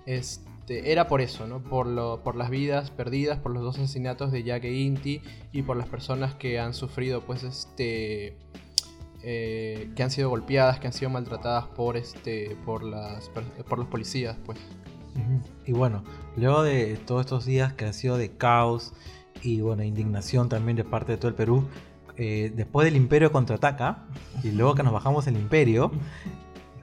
este, 0.06 0.92
era 0.92 1.08
por 1.08 1.20
eso, 1.20 1.48
¿no? 1.48 1.64
Por, 1.64 1.88
lo, 1.88 2.24
por 2.24 2.36
las 2.36 2.52
vidas 2.52 2.92
perdidas, 2.92 3.40
por 3.40 3.52
los 3.52 3.64
dos 3.64 3.80
asesinatos 3.80 4.32
de 4.32 4.44
Jack 4.44 4.66
e 4.66 4.74
Inti 4.74 5.22
y 5.52 5.64
por 5.64 5.78
las 5.78 5.88
personas 5.88 6.36
que 6.36 6.60
han 6.60 6.76
sufrido, 6.76 7.22
pues, 7.22 7.44
este, 7.44 8.38
eh, 9.24 9.90
que 9.96 10.04
han 10.04 10.12
sido 10.12 10.30
golpeadas, 10.30 10.80
que 10.80 10.86
han 10.86 10.94
sido 10.94 11.10
maltratadas 11.10 11.66
por, 11.66 11.98
este, 11.98 12.56
por, 12.66 12.84
las, 12.84 13.30
por 13.68 13.80
los 13.80 13.88
policías, 13.88 14.38
pues. 14.46 14.60
Y 15.66 15.74
bueno, 15.74 16.04
luego 16.38 16.62
de 16.62 16.96
todos 17.06 17.22
estos 17.22 17.46
días 17.46 17.74
que 17.74 17.86
han 17.86 17.94
sido 17.94 18.18
de 18.18 18.38
caos 18.38 18.94
y 19.42 19.60
bueno, 19.62 19.84
indignación 19.84 20.50
también 20.50 20.78
de 20.78 20.84
parte 20.84 21.14
de 21.14 21.18
todo 21.18 21.30
el 21.30 21.36
Perú, 21.36 21.68
eh, 22.20 22.52
después 22.56 22.86
del 22.86 22.96
Imperio 22.96 23.32
contraataca 23.32 24.04
y 24.44 24.52
luego 24.52 24.76
que 24.76 24.84
nos 24.84 24.94
bajamos 24.94 25.26
el 25.28 25.36
Imperio, 25.36 25.92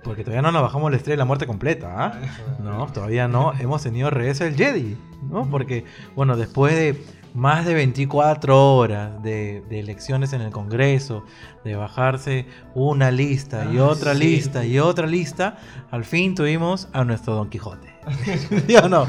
porque 0.03 0.23
todavía 0.25 0.43
no 0.43 0.51
nos 0.51 0.63
bajamos 0.63 0.91
la 0.91 0.97
estrella 0.97 1.15
de 1.15 1.19
la 1.19 1.25
muerte 1.27 1.47
completa, 1.47 1.95
¿ah? 1.97 2.21
No, 2.63 2.87
todavía 2.87 3.29
no, 3.29 3.53
hemos 3.59 3.83
tenido 3.83 4.09
regreso 4.11 4.45
del 4.45 4.57
Jedi, 4.57 4.97
¿no? 5.31 5.49
Porque, 5.51 5.85
bueno, 6.15 6.37
después 6.37 6.75
de 6.75 7.05
más 7.35 7.67
de 7.67 7.75
24 7.75 8.77
horas 8.77 9.23
de, 9.23 9.63
de 9.69 9.81
elecciones 9.81 10.33
en 10.33 10.41
el 10.41 10.51
Congreso, 10.53 11.23
de 11.65 11.77
bajarse 11.77 12.47
una 12.75 13.11
lista 13.11 13.69
y 13.71 13.77
Ah, 13.79 13.85
otra 13.85 14.15
sí. 14.15 14.21
lista 14.21 14.65
y 14.65 14.79
otra 14.79 15.07
lista, 15.07 15.59
al 15.91 16.05
fin 16.05 16.35
tuvimos 16.35 16.89
a 16.95 17.05
nuestro 17.05 17.35
Don 17.35 17.51
Quijote. 17.51 17.95
¿Sí 18.67 18.77
o 18.77 18.89
no? 18.89 19.07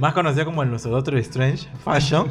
Más 0.00 0.12
conocido 0.14 0.46
como 0.46 0.64
el 0.64 0.70
nuestro 0.70 0.90
Doctor 0.90 1.18
Strange 1.18 1.68
Fashion. 1.84 2.26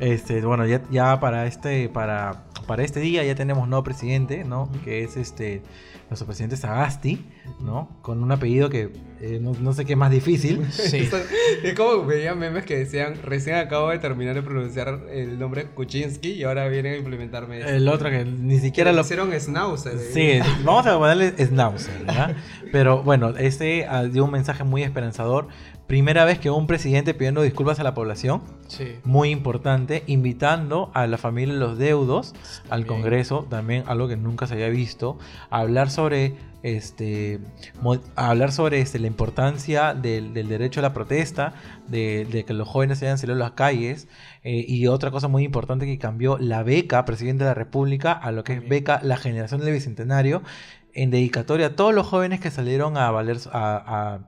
Este, 0.00 0.40
bueno, 0.42 0.64
ya, 0.66 0.82
ya 0.90 1.18
para 1.20 1.46
este 1.46 1.88
para, 1.88 2.44
para 2.66 2.84
este 2.84 3.00
día 3.00 3.24
ya 3.24 3.34
tenemos 3.34 3.68
nuevo 3.68 3.82
presidente, 3.82 4.44
¿no? 4.44 4.70
Que 4.84 5.02
es 5.02 5.16
este 5.16 5.62
nuestro 6.08 6.26
presidente 6.26 6.56
Sagasti, 6.56 7.26
¿no? 7.60 7.88
Con 8.00 8.22
un 8.22 8.32
apellido 8.32 8.70
que 8.70 8.90
eh, 9.20 9.38
no, 9.42 9.52
no 9.60 9.72
sé 9.74 9.84
qué 9.84 9.92
es 9.92 9.98
más 9.98 10.10
difícil. 10.10 10.64
Sí. 10.70 11.08
Es 11.62 11.74
como 11.74 12.04
veía 12.04 12.34
memes 12.34 12.64
que 12.64 12.76
decían, 12.76 13.14
recién 13.22 13.56
acabo 13.56 13.88
de 13.88 13.98
terminar 13.98 14.34
de 14.34 14.42
pronunciar 14.42 15.00
el 15.10 15.38
nombre 15.38 15.66
Kuczynski 15.66 16.32
y 16.32 16.44
ahora 16.44 16.68
vienen 16.68 16.94
a 16.94 16.96
implementarme 16.98 17.58
esto. 17.58 17.70
El 17.70 17.88
otro 17.88 18.10
que 18.10 18.24
ni 18.24 18.58
siquiera 18.60 18.92
lo 18.92 19.00
hicieron 19.00 19.32
Schnauzer. 19.32 19.94
eh. 19.94 20.10
Sí, 20.42 20.50
vamos 20.64 20.86
a 20.86 20.96
ponerle 20.98 21.32
Schnauzer, 21.44 22.04
¿verdad? 22.04 22.36
Pero 22.72 23.02
bueno, 23.02 23.30
este 23.30 23.86
ah, 23.88 24.04
dio 24.04 24.24
un 24.24 24.30
mensaje 24.30 24.62
muy 24.62 24.82
esperanzador. 24.82 25.48
Primera 25.88 26.24
vez 26.26 26.38
que 26.38 26.50
un 26.50 26.66
presidente 26.66 27.14
pidiendo 27.14 27.42
disculpas 27.42 27.80
a 27.80 27.82
la 27.82 27.94
población, 27.94 28.42
Sí. 28.68 28.96
muy 29.04 29.30
importante, 29.30 30.04
invitando 30.06 30.90
a 30.92 31.06
la 31.06 31.16
familia 31.16 31.54
de 31.54 31.60
los 31.60 31.78
deudos 31.78 32.34
al. 32.68 32.84
Congreso, 32.86 33.46
también 33.48 33.82
algo 33.86 34.06
que 34.06 34.16
nunca 34.18 34.46
se 34.46 34.54
había 34.54 34.68
visto, 34.68 35.18
a 35.48 35.60
hablar 35.60 35.90
sobre 35.90 36.34
este 36.62 37.38
a 38.16 38.30
hablar 38.30 38.52
sobre 38.52 38.80
este, 38.80 38.98
la 38.98 39.06
importancia 39.06 39.94
del, 39.94 40.34
del 40.34 40.48
derecho 40.48 40.80
a 40.80 40.82
la 40.82 40.92
protesta, 40.92 41.54
de, 41.86 42.26
de 42.30 42.44
que 42.44 42.52
los 42.52 42.68
jóvenes 42.68 42.98
se 42.98 43.06
hayan 43.06 43.16
salido 43.16 43.36
a 43.36 43.38
las 43.38 43.52
calles, 43.52 44.08
eh, 44.42 44.64
y 44.68 44.86
otra 44.88 45.10
cosa 45.10 45.28
muy 45.28 45.44
importante 45.44 45.86
que 45.86 45.96
cambió 45.98 46.36
la 46.38 46.62
beca 46.62 47.04
presidente 47.06 47.44
de 47.44 47.50
la 47.50 47.54
República 47.54 48.12
a 48.12 48.30
lo 48.32 48.44
que 48.44 48.54
es 48.54 48.68
beca 48.68 49.00
la 49.02 49.16
generación 49.16 49.60
del 49.62 49.72
bicentenario, 49.72 50.42
en 51.02 51.10
dedicatoria 51.10 51.66
a 51.68 51.76
todos 51.76 51.94
los 51.94 52.06
jóvenes 52.06 52.40
que 52.40 52.50
salieron 52.50 52.96
a 52.96 53.10
valer 53.10 53.38
a, 53.52 53.76
a- 53.76 54.20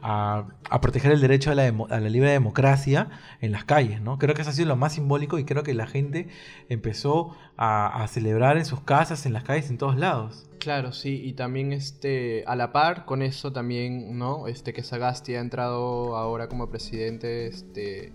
a- 0.00 0.46
a 0.70 0.80
proteger 0.80 1.12
el 1.12 1.20
derecho 1.20 1.50
a 1.50 1.54
la, 1.54 1.64
demo- 1.64 1.86
a 1.90 2.00
la 2.00 2.08
libre 2.08 2.30
democracia 2.30 3.08
en 3.40 3.52
las 3.52 3.64
calles, 3.64 4.00
¿no? 4.00 4.18
Creo 4.18 4.34
que 4.34 4.42
eso 4.42 4.50
ha 4.50 4.54
sido 4.54 4.68
lo 4.68 4.76
más 4.76 4.94
simbólico 4.94 5.38
y 5.38 5.44
creo 5.44 5.62
que 5.62 5.74
la 5.74 5.86
gente 5.86 6.28
empezó 6.68 7.36
a 7.56 8.06
celebrar 8.08 8.56
en 8.56 8.64
sus 8.64 8.80
casas, 8.82 9.26
en 9.26 9.32
las 9.32 9.42
calles, 9.44 9.68
en 9.70 9.78
todos 9.78 9.96
lados. 9.96 10.46
Claro, 10.58 10.92
sí, 10.92 11.20
y 11.24 11.34
también 11.34 11.72
este, 11.72 12.44
a 12.46 12.56
la 12.56 12.72
par 12.72 13.04
con 13.04 13.22
eso 13.22 13.52
también, 13.52 14.18
¿no? 14.18 14.46
Este, 14.48 14.72
que 14.72 14.82
Sagasti 14.82 15.34
ha 15.34 15.40
entrado 15.40 16.16
ahora 16.16 16.48
como 16.48 16.68
presidente, 16.70 17.46
este, 17.46 18.12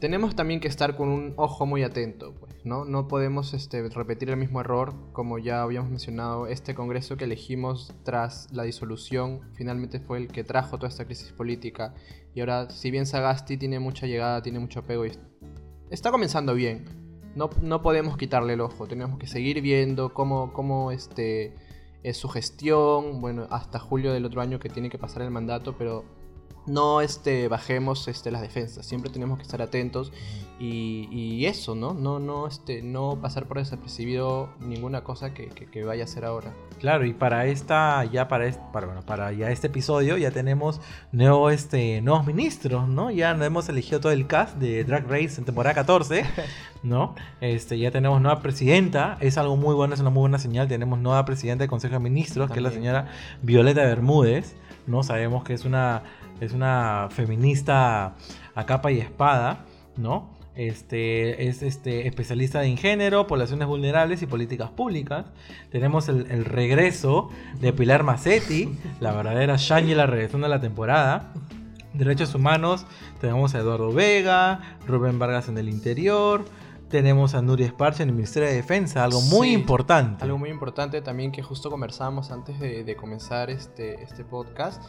tenemos 0.00 0.34
también 0.36 0.60
que 0.60 0.68
estar 0.68 0.96
con 0.96 1.08
un 1.08 1.34
ojo 1.36 1.66
muy 1.66 1.82
atento, 1.82 2.34
pues, 2.38 2.47
¿no? 2.64 2.84
No 2.84 3.08
podemos 3.08 3.54
este, 3.54 3.88
repetir 3.88 4.30
el 4.30 4.36
mismo 4.36 4.60
error, 4.60 4.94
como 5.12 5.38
ya 5.38 5.62
habíamos 5.62 5.90
mencionado, 5.90 6.46
este 6.46 6.74
congreso 6.74 7.16
que 7.16 7.24
elegimos 7.24 7.94
tras 8.04 8.52
la 8.52 8.64
disolución, 8.64 9.40
finalmente 9.54 10.00
fue 10.00 10.18
el 10.18 10.28
que 10.28 10.44
trajo 10.44 10.76
toda 10.76 10.88
esta 10.88 11.04
crisis 11.04 11.32
política, 11.32 11.94
y 12.34 12.40
ahora, 12.40 12.70
si 12.70 12.90
bien 12.90 13.06
Sagasti 13.06 13.56
tiene 13.56 13.78
mucha 13.78 14.06
llegada, 14.06 14.42
tiene 14.42 14.58
mucho 14.58 14.80
apego, 14.80 15.06
y 15.06 15.12
está 15.90 16.10
comenzando 16.10 16.54
bien, 16.54 16.84
no, 17.34 17.50
no 17.62 17.82
podemos 17.82 18.16
quitarle 18.16 18.54
el 18.54 18.60
ojo, 18.60 18.86
tenemos 18.86 19.18
que 19.18 19.26
seguir 19.26 19.60
viendo 19.60 20.12
cómo, 20.12 20.52
cómo 20.52 20.90
este, 20.90 21.54
es 22.02 22.16
su 22.16 22.28
gestión, 22.28 23.20
bueno, 23.20 23.46
hasta 23.50 23.78
julio 23.78 24.12
del 24.12 24.24
otro 24.24 24.40
año 24.40 24.58
que 24.58 24.68
tiene 24.68 24.90
que 24.90 24.98
pasar 24.98 25.22
el 25.22 25.30
mandato, 25.30 25.76
pero 25.76 26.04
no 26.68 27.00
este, 27.00 27.48
bajemos 27.48 28.06
este, 28.08 28.30
las 28.30 28.40
defensas. 28.42 28.86
Siempre 28.86 29.10
tenemos 29.10 29.38
que 29.38 29.42
estar 29.42 29.60
atentos 29.62 30.12
y, 30.60 31.08
y 31.12 31.46
eso, 31.46 31.74
¿no? 31.74 31.94
No, 31.94 32.18
no, 32.18 32.46
este, 32.48 32.82
no 32.82 33.18
pasar 33.20 33.46
por 33.46 33.58
desapercibido 33.58 34.50
ninguna 34.60 35.04
cosa 35.04 35.32
que, 35.32 35.48
que- 35.48 35.66
que 35.66 35.84
vaya 35.84 36.02
a 36.02 36.04
hacer 36.04 36.24
ahora. 36.24 36.52
Claro, 36.80 37.04
y 37.06 37.12
para 37.12 37.46
esta, 37.46 38.04
ya 38.04 38.28
para 38.28 38.46
este, 38.46 38.62
para, 38.72 38.86
bueno, 38.86 39.02
para 39.02 39.32
ya 39.32 39.50
este 39.50 39.68
episodio 39.68 40.16
ya 40.16 40.30
tenemos 40.30 40.80
nuevo, 41.12 41.50
este, 41.50 42.00
nuevos 42.02 42.26
ministros, 42.26 42.88
¿no? 42.88 43.10
Ya 43.10 43.30
hemos 43.32 43.68
elegido 43.68 44.00
todo 44.00 44.12
el 44.12 44.26
cast 44.26 44.56
de 44.58 44.84
Drag 44.84 45.06
Race 45.08 45.38
en 45.38 45.44
temporada 45.44 45.74
14, 45.74 46.24
¿no? 46.82 47.14
Este, 47.40 47.78
ya 47.78 47.90
tenemos 47.90 48.20
nueva 48.20 48.40
presidenta, 48.42 49.16
es 49.20 49.38
algo 49.38 49.56
muy 49.56 49.74
bueno, 49.74 49.94
es 49.94 50.00
una 50.00 50.10
muy 50.10 50.20
buena 50.22 50.38
señal. 50.38 50.68
Tenemos 50.68 50.98
nueva 50.98 51.24
presidenta 51.24 51.62
del 51.62 51.70
Consejo 51.70 51.94
de 51.94 52.00
Ministros, 52.00 52.50
que 52.50 52.58
es 52.58 52.62
la 52.62 52.70
señora 52.70 53.08
Violeta 53.42 53.82
Bermúdez, 53.82 54.56
¿no? 54.86 55.02
Sabemos 55.02 55.44
que 55.44 55.54
es 55.54 55.64
una, 55.64 56.02
es 56.40 56.52
una 56.52 57.08
feminista 57.10 58.14
a 58.54 58.66
capa 58.66 58.90
y 58.92 58.98
espada, 58.98 59.66
¿no? 59.96 60.36
Este, 60.54 61.46
es 61.46 61.62
este, 61.62 62.08
especialista 62.08 62.64
en 62.64 62.76
género, 62.76 63.28
poblaciones 63.28 63.68
vulnerables 63.68 64.22
y 64.22 64.26
políticas 64.26 64.70
públicas. 64.70 65.26
Tenemos 65.70 66.08
el, 66.08 66.28
el 66.32 66.44
regreso 66.44 67.30
de 67.60 67.72
Pilar 67.72 68.02
Macetti, 68.02 68.76
la 68.98 69.12
verdadera 69.12 69.54
Shangela 69.56 70.06
regresando 70.06 70.46
a 70.46 70.50
la 70.50 70.60
temporada. 70.60 71.32
Derechos 71.94 72.34
humanos, 72.34 72.86
tenemos 73.20 73.54
a 73.54 73.60
Eduardo 73.60 73.92
Vega, 73.92 74.78
Rubén 74.86 75.20
Vargas 75.20 75.48
en 75.48 75.58
el 75.58 75.68
interior, 75.68 76.44
tenemos 76.88 77.34
a 77.34 77.42
Nuria 77.42 77.66
Esparcha 77.66 78.02
en 78.02 78.08
el 78.08 78.14
Ministerio 78.14 78.48
de 78.48 78.54
Defensa, 78.56 79.04
algo 79.04 79.20
muy 79.20 79.52
importante. 79.52 80.24
Algo 80.24 80.38
muy 80.38 80.50
importante 80.50 81.02
también 81.02 81.30
que 81.32 81.42
justo 81.42 81.70
conversábamos 81.70 82.30
antes 82.30 82.58
de, 82.58 82.82
de 82.82 82.96
comenzar 82.96 83.50
este, 83.50 84.02
este 84.02 84.24
podcast. 84.24 84.82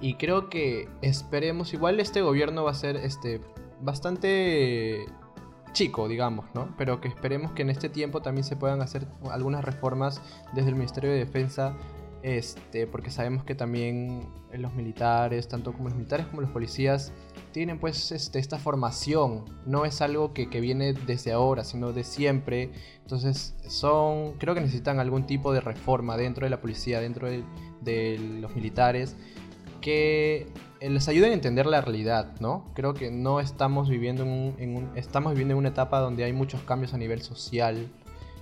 Y 0.00 0.14
creo 0.14 0.50
que 0.50 0.88
esperemos, 1.02 1.72
igual 1.72 2.00
este 2.00 2.20
gobierno 2.20 2.64
va 2.64 2.72
a 2.72 2.74
ser 2.74 2.96
este, 2.96 3.40
bastante 3.80 5.06
chico, 5.72 6.08
digamos, 6.08 6.46
¿no? 6.54 6.74
Pero 6.78 7.00
que 7.00 7.08
esperemos 7.08 7.52
que 7.52 7.62
en 7.62 7.70
este 7.70 7.90
tiempo 7.90 8.22
también 8.22 8.44
se 8.44 8.56
puedan 8.56 8.80
hacer 8.80 9.06
algunas 9.30 9.64
reformas 9.64 10.22
desde 10.54 10.70
el 10.70 10.76
Ministerio 10.76 11.10
de 11.10 11.18
Defensa. 11.18 11.76
Este, 12.22 12.86
porque 12.86 13.10
sabemos 13.10 13.44
que 13.44 13.54
también 13.54 14.26
los 14.50 14.72
militares, 14.72 15.46
tanto 15.46 15.74
como 15.74 15.90
los 15.90 15.98
militares 15.98 16.26
como 16.26 16.40
los 16.40 16.50
policías, 16.50 17.12
tienen 17.52 17.78
pues 17.78 18.12
este, 18.12 18.38
esta 18.38 18.58
formación. 18.58 19.44
No 19.66 19.84
es 19.84 20.00
algo 20.00 20.32
que, 20.32 20.48
que 20.48 20.62
viene 20.62 20.94
desde 20.94 21.32
ahora, 21.32 21.64
sino 21.64 21.92
de 21.92 22.02
siempre. 22.02 22.70
Entonces, 23.02 23.54
son. 23.68 24.32
Creo 24.38 24.54
que 24.54 24.62
necesitan 24.62 25.00
algún 25.00 25.26
tipo 25.26 25.52
de 25.52 25.60
reforma 25.60 26.16
dentro 26.16 26.46
de 26.46 26.50
la 26.50 26.62
policía, 26.62 26.98
dentro 27.00 27.28
de, 27.28 27.44
de 27.82 28.18
los 28.40 28.56
militares, 28.56 29.16
que 29.84 30.46
eh, 30.80 30.88
les 30.88 31.06
ayuden 31.08 31.30
a 31.32 31.34
entender 31.34 31.66
la 31.66 31.82
realidad, 31.82 32.32
¿no? 32.40 32.70
Creo 32.74 32.94
que 32.94 33.10
no 33.10 33.38
estamos 33.38 33.90
viviendo 33.90 34.22
en 34.22 34.28
un, 34.30 34.54
en 34.58 34.76
un- 34.76 34.90
estamos 34.96 35.32
viviendo 35.32 35.52
en 35.52 35.58
una 35.58 35.68
etapa 35.68 36.00
donde 36.00 36.24
hay 36.24 36.32
muchos 36.32 36.62
cambios 36.62 36.94
a 36.94 36.98
nivel 36.98 37.20
social. 37.20 37.86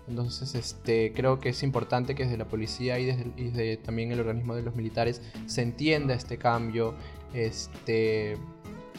Entonces, 0.08 0.54
este, 0.54 1.12
creo 1.12 1.40
que 1.40 1.48
es 1.50 1.62
importante 1.64 2.14
que 2.14 2.22
desde 2.24 2.36
la 2.38 2.46
policía 2.46 2.98
y 3.00 3.06
desde, 3.06 3.26
y 3.36 3.44
desde 3.50 3.76
también 3.76 4.12
el 4.12 4.20
organismo 4.20 4.54
de 4.54 4.62
los 4.62 4.74
militares 4.76 5.20
se 5.46 5.62
entienda 5.62 6.14
este 6.14 6.38
cambio, 6.38 6.94
este, 7.34 8.36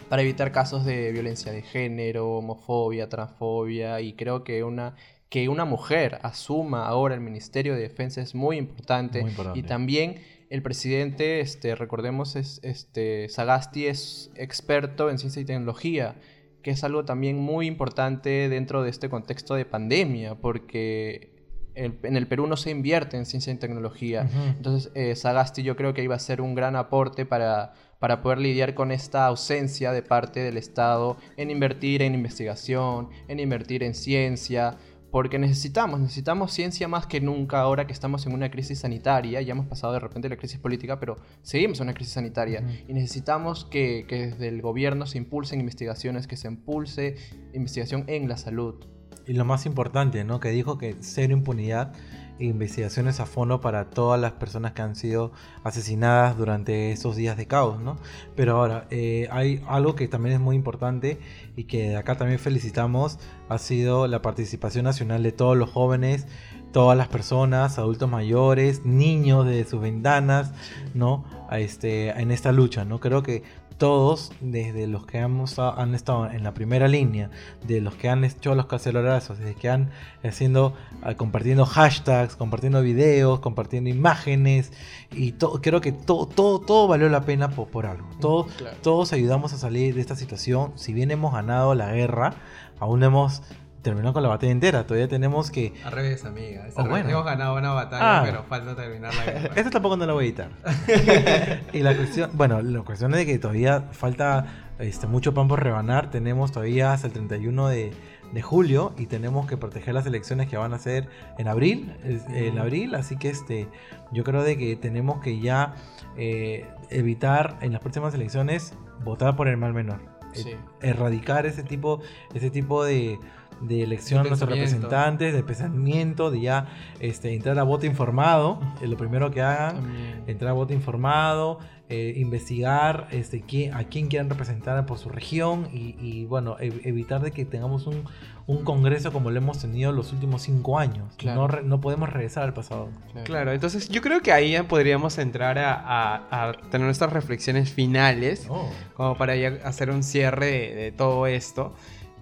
para 0.10 0.22
evitar 0.22 0.52
casos 0.52 0.84
de 0.86 1.12
violencia 1.12 1.52
de 1.52 1.62
género, 1.62 2.38
homofobia, 2.38 3.08
transfobia 3.10 4.02
y 4.02 4.14
creo 4.14 4.44
que 4.44 4.64
una 4.64 4.96
que 5.30 5.50
una 5.50 5.66
mujer 5.66 6.20
asuma 6.22 6.86
ahora 6.86 7.16
el 7.16 7.22
Ministerio 7.22 7.74
de 7.74 7.82
Defensa 7.82 8.22
es 8.22 8.36
muy 8.36 8.56
importante, 8.58 9.22
Muy 9.22 9.32
importante. 9.32 9.60
y 9.60 9.64
también 9.64 10.18
el 10.50 10.62
presidente, 10.62 11.40
este, 11.40 11.76
recordemos, 11.76 12.36
es, 12.36 12.60
este, 12.64 13.28
Sagasti 13.30 13.88
es 13.88 14.32
experto 14.36 15.10
en 15.10 15.18
ciencia 15.18 15.42
y 15.42 15.46
tecnología, 15.46 16.16
que 16.62 16.72
es 16.72 16.84
algo 16.84 17.06
también 17.06 17.38
muy 17.38 17.68
importante 17.68 18.50
dentro 18.50 18.84
de 18.84 18.90
este 18.90 19.10
contexto 19.10 19.56
de 19.56 19.66
pandemia, 19.66 20.36
porque 20.36 21.34
el- 21.76 21.98
en 22.04 22.16
el 22.18 22.28
Perú 22.28 22.46
no 22.48 22.56
se 22.56 22.70
invierte 22.70 23.18
en 23.18 23.26
ciencia 23.26 23.52
y 23.52 23.58
tecnología. 23.58 24.30
Entonces, 24.58 24.92
eh, 24.96 25.16
Sagasti 25.16 25.64
yo 25.64 25.76
creo 25.76 25.94
que 25.94 26.04
iba 26.04 26.16
a 26.16 26.20
ser 26.20 26.40
un 26.40 26.54
gran 26.56 26.76
aporte 26.76 27.26
para, 27.26 27.74
para 28.00 28.22
poder 28.22 28.38
lidiar 28.38 28.76
con 28.76 28.92
esta 28.92 29.26
ausencia 29.26 29.92
de 29.92 30.04
parte 30.04 30.40
del 30.42 30.58
Estado 30.58 31.18
en 31.36 31.50
invertir 31.50 32.02
en 32.04 32.14
investigación, 32.14 33.10
en 33.28 33.40
invertir 33.40 33.82
en 33.84 33.96
ciencia, 33.96 34.78
porque 35.14 35.38
necesitamos, 35.38 36.00
necesitamos 36.00 36.52
ciencia 36.52 36.88
más 36.88 37.06
que 37.06 37.22
nunca 37.22 37.60
ahora 37.60 37.86
que 37.86 37.94
estamos 37.94 38.26
en 38.26 38.34
una 38.34 38.50
crisis 38.50 38.80
sanitaria, 38.80 39.44
ya 39.44 39.52
hemos 39.52 39.68
pasado 39.68 39.94
de 39.94 40.00
repente 40.00 40.28
la 40.28 40.38
crisis 40.38 40.58
política, 40.58 41.00
pero 41.00 41.18
seguimos 41.44 41.80
en 41.80 41.84
una 41.84 41.94
crisis 41.94 42.16
sanitaria 42.16 42.64
y 42.88 42.94
necesitamos 42.94 43.64
que, 43.64 44.08
que 44.08 44.30
desde 44.30 44.48
el 44.48 44.64
gobierno 44.64 45.06
se 45.06 45.20
impulsen 45.20 45.60
investigaciones, 45.60 46.26
que 46.26 46.36
se 46.36 46.48
impulse 46.48 47.18
investigación 47.54 48.06
en 48.08 48.28
la 48.28 48.38
salud. 48.38 48.88
Y 49.28 49.34
lo 49.34 49.46
más 49.46 49.68
importante, 49.68 50.24
¿no? 50.24 50.40
Que 50.40 50.50
dijo 50.50 50.80
que 50.80 50.96
cero 51.00 51.34
impunidad 51.34 51.94
investigaciones 52.40 53.20
a 53.20 53.26
fondo 53.26 53.62
para 53.62 53.90
todas 53.90 54.20
las 54.20 54.34
personas 54.34 54.74
que 54.74 54.82
han 54.82 54.96
sido 54.96 55.32
asesinadas 55.64 56.38
durante 56.38 56.92
esos 56.92 57.16
días 57.16 57.38
de 57.38 57.48
caos, 57.48 57.80
¿no? 57.80 57.98
Pero 58.36 58.58
ahora, 58.58 58.88
eh, 58.90 59.28
hay 59.32 59.64
algo 59.68 59.96
que 59.96 60.08
también 60.08 60.36
es 60.36 60.42
muy 60.42 60.56
importante 60.56 61.20
y 61.56 61.66
que 61.66 61.96
acá 61.96 62.18
también 62.18 62.40
felicitamos, 62.40 63.20
ha 63.50 63.58
sido 63.58 64.08
la 64.08 64.22
participación 64.22 64.86
nacional 64.86 65.24
de 65.24 65.32
todos 65.32 65.58
los 65.58 65.70
jóvenes, 65.70 66.28
todas 66.74 66.98
las 66.98 67.08
personas, 67.08 67.78
adultos 67.78 68.10
mayores, 68.10 68.84
niños 68.84 69.46
de 69.46 69.64
sus 69.64 69.80
ventanas, 69.80 70.52
¿no? 70.94 71.24
Este, 71.52 72.10
en 72.10 72.32
esta 72.32 72.52
lucha, 72.52 72.84
¿no? 72.84 73.00
Creo 73.00 73.22
que 73.22 73.44
todos, 73.78 74.32
desde 74.42 74.88
los 74.88 75.06
que 75.06 75.18
hemos, 75.20 75.60
han 75.60 75.94
estado 75.96 76.30
en 76.30 76.44
la 76.44 76.54
primera 76.54 76.88
línea, 76.88 77.30
de 77.68 77.82
los 77.82 77.96
que 77.96 78.10
han 78.10 78.24
hecho 78.24 78.56
los 78.56 78.66
cacerolazos, 78.68 79.40
desde 79.40 79.56
que 79.56 79.70
han 79.70 79.90
haciendo, 80.24 80.74
ah, 81.02 81.16
compartiendo 81.16 81.66
hashtags, 81.66 82.36
compartiendo 82.36 82.82
videos, 82.82 83.40
compartiendo 83.40 83.90
imágenes, 83.90 84.72
y 85.12 85.34
to- 85.34 85.60
creo 85.62 85.82
que 85.82 85.92
todo, 85.92 86.26
todo, 86.28 86.60
todo 86.60 86.88
valió 86.88 87.10
la 87.10 87.22
pena 87.22 87.50
por, 87.50 87.68
por 87.68 87.86
algo. 87.86 88.08
Todo, 88.20 88.46
Claro. 88.58 88.78
Todos 88.82 89.14
ayudamos 89.14 89.54
a 89.54 89.58
salir 89.58 89.96
de 89.96 90.02
esta 90.02 90.16
situación. 90.16 90.72
Si 90.76 90.94
bien 90.94 91.12
hemos 91.12 91.34
ganado 91.34 91.76
la 91.76 91.92
guerra, 91.92 92.34
aún 92.80 93.00
no 93.02 93.06
hemos 93.08 93.42
terminado 93.84 94.14
con 94.14 94.24
la 94.24 94.30
batalla 94.30 94.52
entera. 94.52 94.88
Todavía 94.88 95.08
tenemos 95.08 95.52
que... 95.52 95.74
Al 95.86 95.92
revés, 95.92 96.26
amiga. 96.26 96.62
Oh, 96.76 96.82
al 96.82 96.88
revés. 96.88 96.90
bueno. 96.90 97.10
Hemos 97.12 97.26
ganado 97.26 97.56
una 97.58 97.72
batalla, 97.74 98.20
Ah. 98.20 98.24
pero 98.26 98.44
falta 98.44 98.76
terminar 98.76 99.14
la 99.14 99.26
guerra. 99.26 99.50
Esto 99.56 99.70
tampoco 99.70 99.98
no 99.98 100.06
lo 100.08 100.14
voy 100.16 100.24
a 100.26 100.28
editar. 100.28 100.50
y 101.74 101.80
la 101.82 101.96
cuestión, 101.96 102.32
bueno, 102.34 102.62
la 102.62 102.82
cuestión 102.82 103.12
es 103.14 103.18
de 103.18 103.26
que 103.26 103.38
todavía 103.38 103.82
falta 103.92 104.46
este, 104.80 105.06
mucho 105.08 105.34
pan 105.34 105.48
por 105.48 105.62
rebanar. 105.62 106.10
Tenemos 106.10 106.52
todavía 106.52 106.94
hasta 106.94 107.08
el 107.08 107.14
31 107.14 107.68
de, 107.68 107.92
de 108.32 108.42
julio 108.42 108.94
y 108.98 109.06
tenemos 109.08 109.46
que 109.48 109.58
proteger 109.58 109.94
las 109.94 110.06
elecciones 110.06 110.50
que 110.50 110.58
van 110.58 110.74
a 110.74 110.80
ser 110.80 111.08
en 111.38 111.48
abril. 111.48 111.94
En 112.30 112.58
abril, 112.58 112.96
así 112.96 113.18
que 113.18 113.30
este, 113.30 113.68
yo 114.12 114.24
creo 114.24 114.44
de 114.44 114.58
que 114.58 114.76
tenemos 114.76 115.22
que 115.22 115.40
ya 115.40 115.76
eh, 116.18 116.66
evitar 116.90 117.58
en 117.62 117.74
las 117.74 117.82
próximas 117.82 118.14
elecciones 118.14 118.74
votar 119.04 119.36
por 119.36 119.48
el 119.48 119.58
mal 119.58 119.74
menor. 119.74 120.13
Eh, 120.36 120.40
Sí. 120.44 120.52
erradicar 120.82 121.46
ese 121.46 121.64
tipo, 121.64 122.02
ese 122.34 122.50
tipo 122.50 122.84
de, 122.84 123.20
de 123.62 123.84
elección 123.84 124.24
De 124.24 124.28
a 124.28 124.32
nuestros 124.32 124.50
representantes, 124.50 125.34
de 125.34 125.44
pensamiento, 125.44 126.32
de 126.32 126.42
ya 126.42 126.68
este, 127.00 127.34
entrar 127.34 127.58
a 127.60 127.64
voto 127.64 127.86
informado, 127.86 128.60
es 128.82 128.90
lo 128.90 128.98
primero 128.98 129.32
que 129.32 129.42
hagan, 129.42 129.76
También. 129.76 130.24
entrar 130.28 130.52
a 130.52 130.54
voto 130.54 130.74
informado, 130.74 131.60
eh, 131.94 132.14
investigar 132.18 133.08
este, 133.12 133.42
quién- 133.42 133.74
a 133.74 133.84
quién 133.84 134.08
quieren 134.08 134.30
representar 134.30 134.86
por 134.86 134.98
su 134.98 135.10
región 135.10 135.68
y, 135.72 135.96
y, 136.02 136.26
bueno, 136.26 136.58
ev- 136.58 136.82
evitar 136.84 137.22
de 137.22 137.32
que 137.32 137.46
tengamos 137.46 137.86
un, 137.88 138.04
un 138.48 138.64
congreso 138.64 139.14
como 139.14 139.30
lo 139.30 139.38
hemos 139.38 139.60
tenido 139.60 139.92
los 139.92 140.12
últimos 140.12 140.42
cinco 140.42 140.80
años. 140.80 141.14
Claro. 141.18 141.42
No, 141.42 141.48
re- 141.48 141.64
no 141.64 141.80
podemos 141.82 142.10
regresar 142.10 142.44
al 142.44 142.54
pasado. 142.54 142.90
Claro, 143.26 143.52
entonces 143.52 143.90
yo 143.90 144.02
creo 144.02 144.22
que 144.22 144.32
ahí 144.32 144.52
ya 144.52 144.68
podríamos 144.68 145.18
entrar 145.20 145.60
a, 145.60 145.74
a- 145.74 146.50
a 146.50 146.52
tener 146.72 146.86
nuestras 146.86 147.14
reflexiones 147.14 147.72
finales, 147.72 148.48
como 148.96 149.16
para 149.18 149.36
ya 149.36 149.60
hacer 149.64 149.90
un 149.92 150.02
cierre 150.04 150.46
de, 150.48 150.76
de 150.76 150.92
todo 150.92 151.28
esto. 151.28 151.74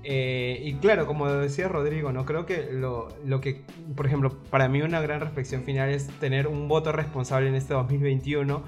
Eh, 0.03 0.59
y 0.65 0.73
claro, 0.75 1.05
como 1.05 1.27
decía 1.31 1.67
Rodrigo, 1.67 2.11
no 2.11 2.25
creo 2.25 2.47
que 2.47 2.69
lo, 2.71 3.09
lo 3.23 3.39
que, 3.39 3.61
por 3.95 4.07
ejemplo, 4.07 4.35
para 4.49 4.67
mí 4.67 4.81
una 4.81 4.99
gran 4.99 5.19
reflexión 5.21 5.61
final 5.63 5.89
es 5.89 6.07
tener 6.19 6.47
un 6.47 6.67
voto 6.67 6.91
responsable 6.91 7.49
en 7.49 7.53
este 7.55 7.75
2021. 7.75 8.63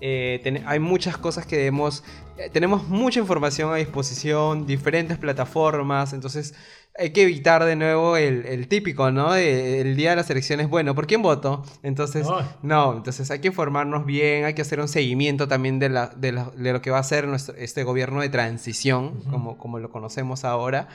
Eh, 0.00 0.40
ten- 0.44 0.62
hay 0.66 0.78
muchas 0.78 1.16
cosas 1.18 1.44
que 1.46 1.56
debemos, 1.56 2.04
eh, 2.36 2.50
tenemos 2.52 2.86
mucha 2.88 3.18
información 3.20 3.72
a 3.72 3.76
disposición, 3.76 4.66
diferentes 4.66 5.18
plataformas, 5.18 6.12
entonces 6.12 6.54
hay 7.00 7.10
que 7.10 7.22
evitar 7.22 7.64
de 7.64 7.76
nuevo 7.76 8.16
el, 8.16 8.44
el 8.46 8.66
típico, 8.68 9.10
¿no? 9.10 9.32
De- 9.32 9.80
el 9.80 9.96
día 9.96 10.10
de 10.10 10.16
las 10.16 10.30
elecciones, 10.30 10.68
bueno, 10.68 10.94
¿por 10.94 11.06
quién 11.06 11.22
voto? 11.22 11.64
Entonces, 11.82 12.26
no, 12.62 12.96
entonces 12.96 13.30
hay 13.30 13.40
que 13.40 13.48
informarnos 13.48 14.04
bien, 14.06 14.44
hay 14.44 14.54
que 14.54 14.62
hacer 14.62 14.80
un 14.80 14.88
seguimiento 14.88 15.46
también 15.48 15.78
de, 15.78 15.88
la- 15.88 16.08
de, 16.08 16.32
la- 16.32 16.50
de 16.56 16.72
lo 16.72 16.80
que 16.80 16.90
va 16.90 16.98
a 16.98 17.02
ser 17.04 17.26
nuestro, 17.26 17.54
este 17.56 17.82
gobierno 17.84 18.20
de 18.20 18.28
transición, 18.28 19.20
como, 19.30 19.58
como 19.58 19.78
lo 19.80 19.90
conocemos 19.90 20.44
ahora. 20.44 20.88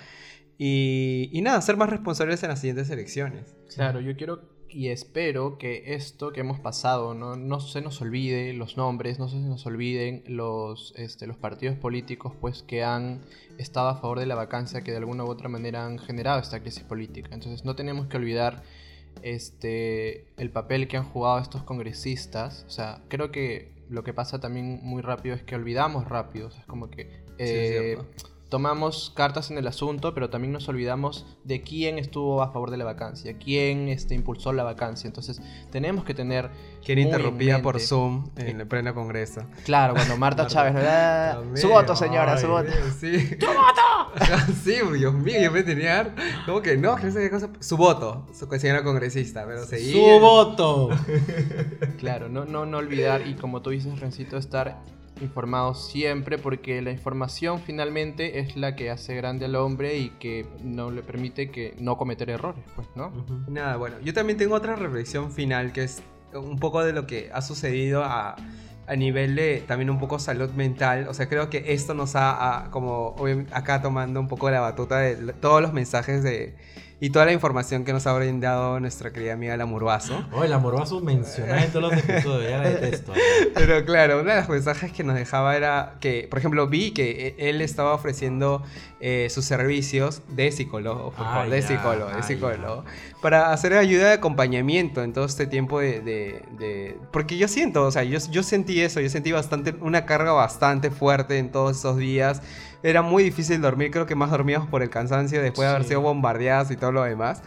Y, 0.58 1.30
y 1.34 1.42
nada, 1.42 1.62
ser 1.62 1.78
más 1.78 1.90
responsables 1.90 2.44
en 2.44 2.50
las 2.50 2.60
siguientes 2.60 2.90
elecciones. 2.90 3.56
Claro, 3.74 4.00
yo 4.00 4.16
quiero 4.16 4.53
y 4.74 4.90
espero 4.90 5.58
que 5.58 5.94
esto 5.94 6.34
que 6.34 6.42
hemos 6.42 6.60
pasado 6.60 7.14
no, 7.14 7.36
no 7.36 7.60
se 7.60 7.82
nos 7.82 8.02
olvide 8.02 8.54
los 8.54 8.76
nombres, 8.76 9.20
no 9.20 9.30
se 9.30 9.38
nos 9.38 9.66
olviden 9.66 10.24
los, 10.28 10.94
este, 10.98 11.28
los 11.28 11.38
partidos 11.38 11.78
políticos 11.78 12.34
pues, 12.42 12.64
que 12.64 12.84
han 12.84 13.22
estado 13.58 13.90
a 13.90 13.96
favor 13.96 14.20
de 14.20 14.26
la 14.26 14.36
vacancia, 14.36 14.82
que 14.82 14.92
de 14.92 14.98
alguna 14.98 15.24
u 15.24 15.28
otra 15.28 15.48
manera 15.48 15.86
han 15.86 16.00
generado 16.00 16.40
esta 16.40 16.60
crisis 16.62 16.84
política. 16.84 17.30
Entonces 17.34 17.64
no 17.66 17.76
tenemos 17.76 18.08
que 18.08 18.18
olvidar 18.18 18.64
este, 19.22 20.26
el 20.38 20.50
papel 20.50 20.88
que 20.88 20.98
han 20.98 21.06
jugado 21.06 21.40
estos 21.40 21.64
congresistas. 21.64 22.66
O 22.68 22.72
sea, 22.72 23.04
creo 23.10 23.32
que 23.32 23.72
lo 23.90 24.04
que 24.04 24.14
pasa 24.14 24.40
también 24.40 24.80
muy 24.82 25.02
rápido 25.02 25.36
es 25.36 25.44
que 25.44 25.56
olvidamos 25.56 26.08
rápido. 26.08 26.48
O 26.48 26.52
sea, 26.52 26.62
es 26.62 26.68
como 26.68 26.90
que... 26.90 27.24
eh, 27.38 27.96
cierto. 27.96 28.33
Tomamos 28.54 29.12
cartas 29.16 29.50
en 29.50 29.58
el 29.58 29.66
asunto, 29.66 30.14
pero 30.14 30.30
también 30.30 30.54
nos 30.54 30.70
olvidamos 30.70 31.26
de 31.44 31.64
quién 31.64 31.98
estuvo 31.98 32.44
a 32.44 32.52
favor 32.52 32.70
de 32.70 32.78
la 32.78 32.86
vacancia, 32.86 33.36
quién 33.40 33.90
este, 33.90 34.14
impulsó 34.14 34.54
la 34.54 34.62
vacancia. 34.62 35.08
Entonces, 35.08 35.42
tenemos 35.72 36.06
que 36.06 36.14
tener. 36.14 36.52
Quien 36.86 37.00
interrumpía 37.00 37.64
por 37.64 37.80
Zoom 37.80 38.30
en 38.36 38.62
el 38.62 38.68
pleno 38.68 38.94
congreso. 38.94 39.42
Claro, 39.66 39.96
cuando 39.96 40.18
Marta 40.18 40.46
Chávez. 40.46 40.76
Dios 40.76 41.62
su 41.62 41.70
voto, 41.70 41.96
señora, 41.96 42.38
su 42.38 42.48
voto. 42.48 42.70
Sí. 43.00 43.28
¡Su 43.40 43.48
voto! 43.48 44.54
sí, 44.64 44.76
Dios 45.00 45.16
mío, 45.16 45.42
yo 45.42 45.52
me 45.52 45.64
tenía. 45.64 46.14
¿Cómo 46.46 46.62
que 46.62 46.78
no? 46.78 46.96
Su 47.60 47.76
voto, 47.76 48.28
su 48.38 48.48
señora 48.60 48.84
congresista, 48.84 49.46
pero 49.48 49.66
seguía. 49.66 49.94
¡Su 49.94 50.20
voto! 50.20 50.90
Claro, 51.98 52.28
no, 52.28 52.46
no, 52.46 52.66
no 52.66 52.78
olvidar 52.78 53.26
y 53.26 53.36
como 53.36 53.62
tú 53.62 53.70
dices, 53.70 54.00
Rencito, 54.00 54.38
estar 54.38 54.78
informados 55.24 55.88
siempre 55.90 56.38
porque 56.38 56.82
la 56.82 56.92
información 56.92 57.60
finalmente 57.60 58.40
es 58.40 58.56
la 58.56 58.76
que 58.76 58.90
hace 58.92 59.16
grande 59.16 59.46
al 59.46 59.56
hombre 59.56 59.98
y 59.98 60.10
que 60.20 60.46
no 60.64 60.92
le 60.92 61.02
permite 61.02 61.50
que 61.50 61.74
no 61.80 61.98
cometer 61.98 62.30
errores, 62.30 62.64
pues, 62.76 62.88
¿no? 62.96 63.12
Nada, 63.48 63.78
bueno, 63.78 63.96
yo 64.04 64.14
también 64.14 64.38
tengo 64.38 64.56
otra 64.56 64.76
reflexión 64.76 65.32
final 65.32 65.72
que 65.74 65.84
es 65.84 66.02
un 66.34 66.60
poco 66.60 66.84
de 66.84 66.94
lo 66.94 67.08
que 67.08 67.30
ha 67.34 67.42
sucedido 67.42 68.04
a, 68.04 68.36
a 68.88 68.96
nivel 68.96 69.36
de 69.36 69.64
también 69.68 69.90
un 69.90 70.00
poco 70.00 70.20
salud 70.20 70.50
mental. 70.52 71.08
O 71.08 71.14
sea, 71.14 71.28
creo 71.30 71.50
que 71.50 71.74
esto 71.74 71.94
nos 71.94 72.16
ha, 72.16 72.66
ha- 72.66 72.72
como 72.72 73.16
acá 73.52 73.82
tomando 73.82 74.20
un 74.20 74.28
poco 74.28 74.50
la 74.52 74.60
batuta 74.60 75.00
de 75.00 75.34
todos 75.34 75.62
los 75.62 75.74
mensajes 75.74 76.24
de 76.24 76.56
y 77.06 77.10
toda 77.10 77.26
la 77.26 77.34
información 77.34 77.84
que 77.84 77.92
nos 77.92 78.08
ha 78.08 78.14
brindado 78.14 78.80
nuestra 78.80 79.12
querida 79.12 79.34
amiga 79.34 79.58
la 79.58 79.66
Murbazo. 79.66 80.26
Oh, 80.32 80.44
el 80.46 80.54
amoroso 80.54 81.02
mencionada 81.02 81.66
en 81.66 81.70
todos 81.72 81.92
los 81.92 82.02
episodios, 82.02 82.50
ya 82.50 82.60
la 82.60 82.70
detesto. 82.70 83.12
Pero 83.54 83.84
claro, 83.84 84.22
uno 84.22 84.30
de 84.32 84.38
los 84.38 84.48
mensajes 84.48 84.94
que 84.94 85.04
nos 85.04 85.16
dejaba 85.16 85.58
era 85.58 85.96
que, 86.00 86.28
por 86.30 86.40
ejemplo, 86.40 86.66
vi 86.68 86.92
que 86.92 87.36
e- 87.38 87.50
él 87.50 87.60
estaba 87.62 87.94
ofreciendo 87.94 88.64
eh, 89.02 89.28
sus 89.30 89.44
servicios 89.44 90.22
de 90.30 90.50
psicólogo, 90.54 91.12
por 91.12 91.26
Ah, 91.28 91.34
favor, 91.34 91.50
de 91.50 91.62
psicólogo, 91.62 92.10
de 92.10 92.20
ah, 92.20 92.24
psicólogo, 92.24 92.86
para 93.22 93.52
hacer 93.52 93.74
ayuda 93.74 94.08
de 94.08 94.14
acompañamiento 94.14 95.04
en 95.04 95.12
todo 95.12 95.26
este 95.26 95.46
tiempo 95.46 95.82
de, 95.82 96.00
de- 96.00 96.42
de- 96.58 96.98
Porque 97.12 97.38
yo 97.38 97.50
siento, 97.50 97.84
o 97.86 97.92
sea, 97.92 98.04
yo, 98.04 98.18
yo 98.32 98.44
sentí 98.44 98.80
eso, 98.80 99.02
yo 99.02 99.10
sentí 99.10 99.34
bastante, 99.34 99.76
una 99.82 100.06
carga 100.06 100.32
bastante 100.32 100.90
fuerte 100.90 101.38
en 101.38 101.52
todos 101.52 101.78
esos 101.78 101.98
días. 101.98 102.42
Era 102.84 103.02
muy 103.02 103.24
difícil 103.24 103.62
dormir, 103.62 103.92
creo 103.92 104.06
que 104.06 104.14
más 104.14 104.30
dormíamos 104.30 104.68
por 104.68 104.84
el 104.84 104.90
cansancio 104.90 105.42
después 105.42 105.68
de 105.68 105.74
haber 105.74 105.88
sido 105.88 106.02
bombardeados 106.02 106.70
y 106.70 106.76
todo 106.76 106.92
lo 106.92 107.04
demás. 107.04 107.42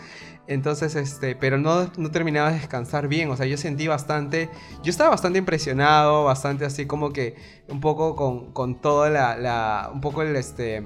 Entonces, 0.49 0.95
este, 0.95 1.35
pero 1.35 1.59
no, 1.59 1.91
no 1.97 2.11
terminaba 2.11 2.51
de 2.53 2.59
descansar 2.59 3.09
bien, 3.09 3.31
o 3.31 3.37
sea, 3.37 3.47
yo 3.47 3.57
sentí 3.57 3.89
bastante, 3.89 4.49
yo 4.83 4.91
estaba 4.91 5.11
bastante 5.11 5.39
impresionado, 5.39 6.25
bastante 6.25 6.65
así 6.65 6.87
como 6.87 7.13
que 7.13 7.35
un 7.69 7.81
poco 7.81 8.15
con, 8.15 8.53
con 8.53 8.81
toda 8.81 9.11
la, 9.11 9.37
la- 9.37 9.91
un 9.93 10.01
poco 10.01 10.23
el, 10.23 10.37
este, 10.37 10.83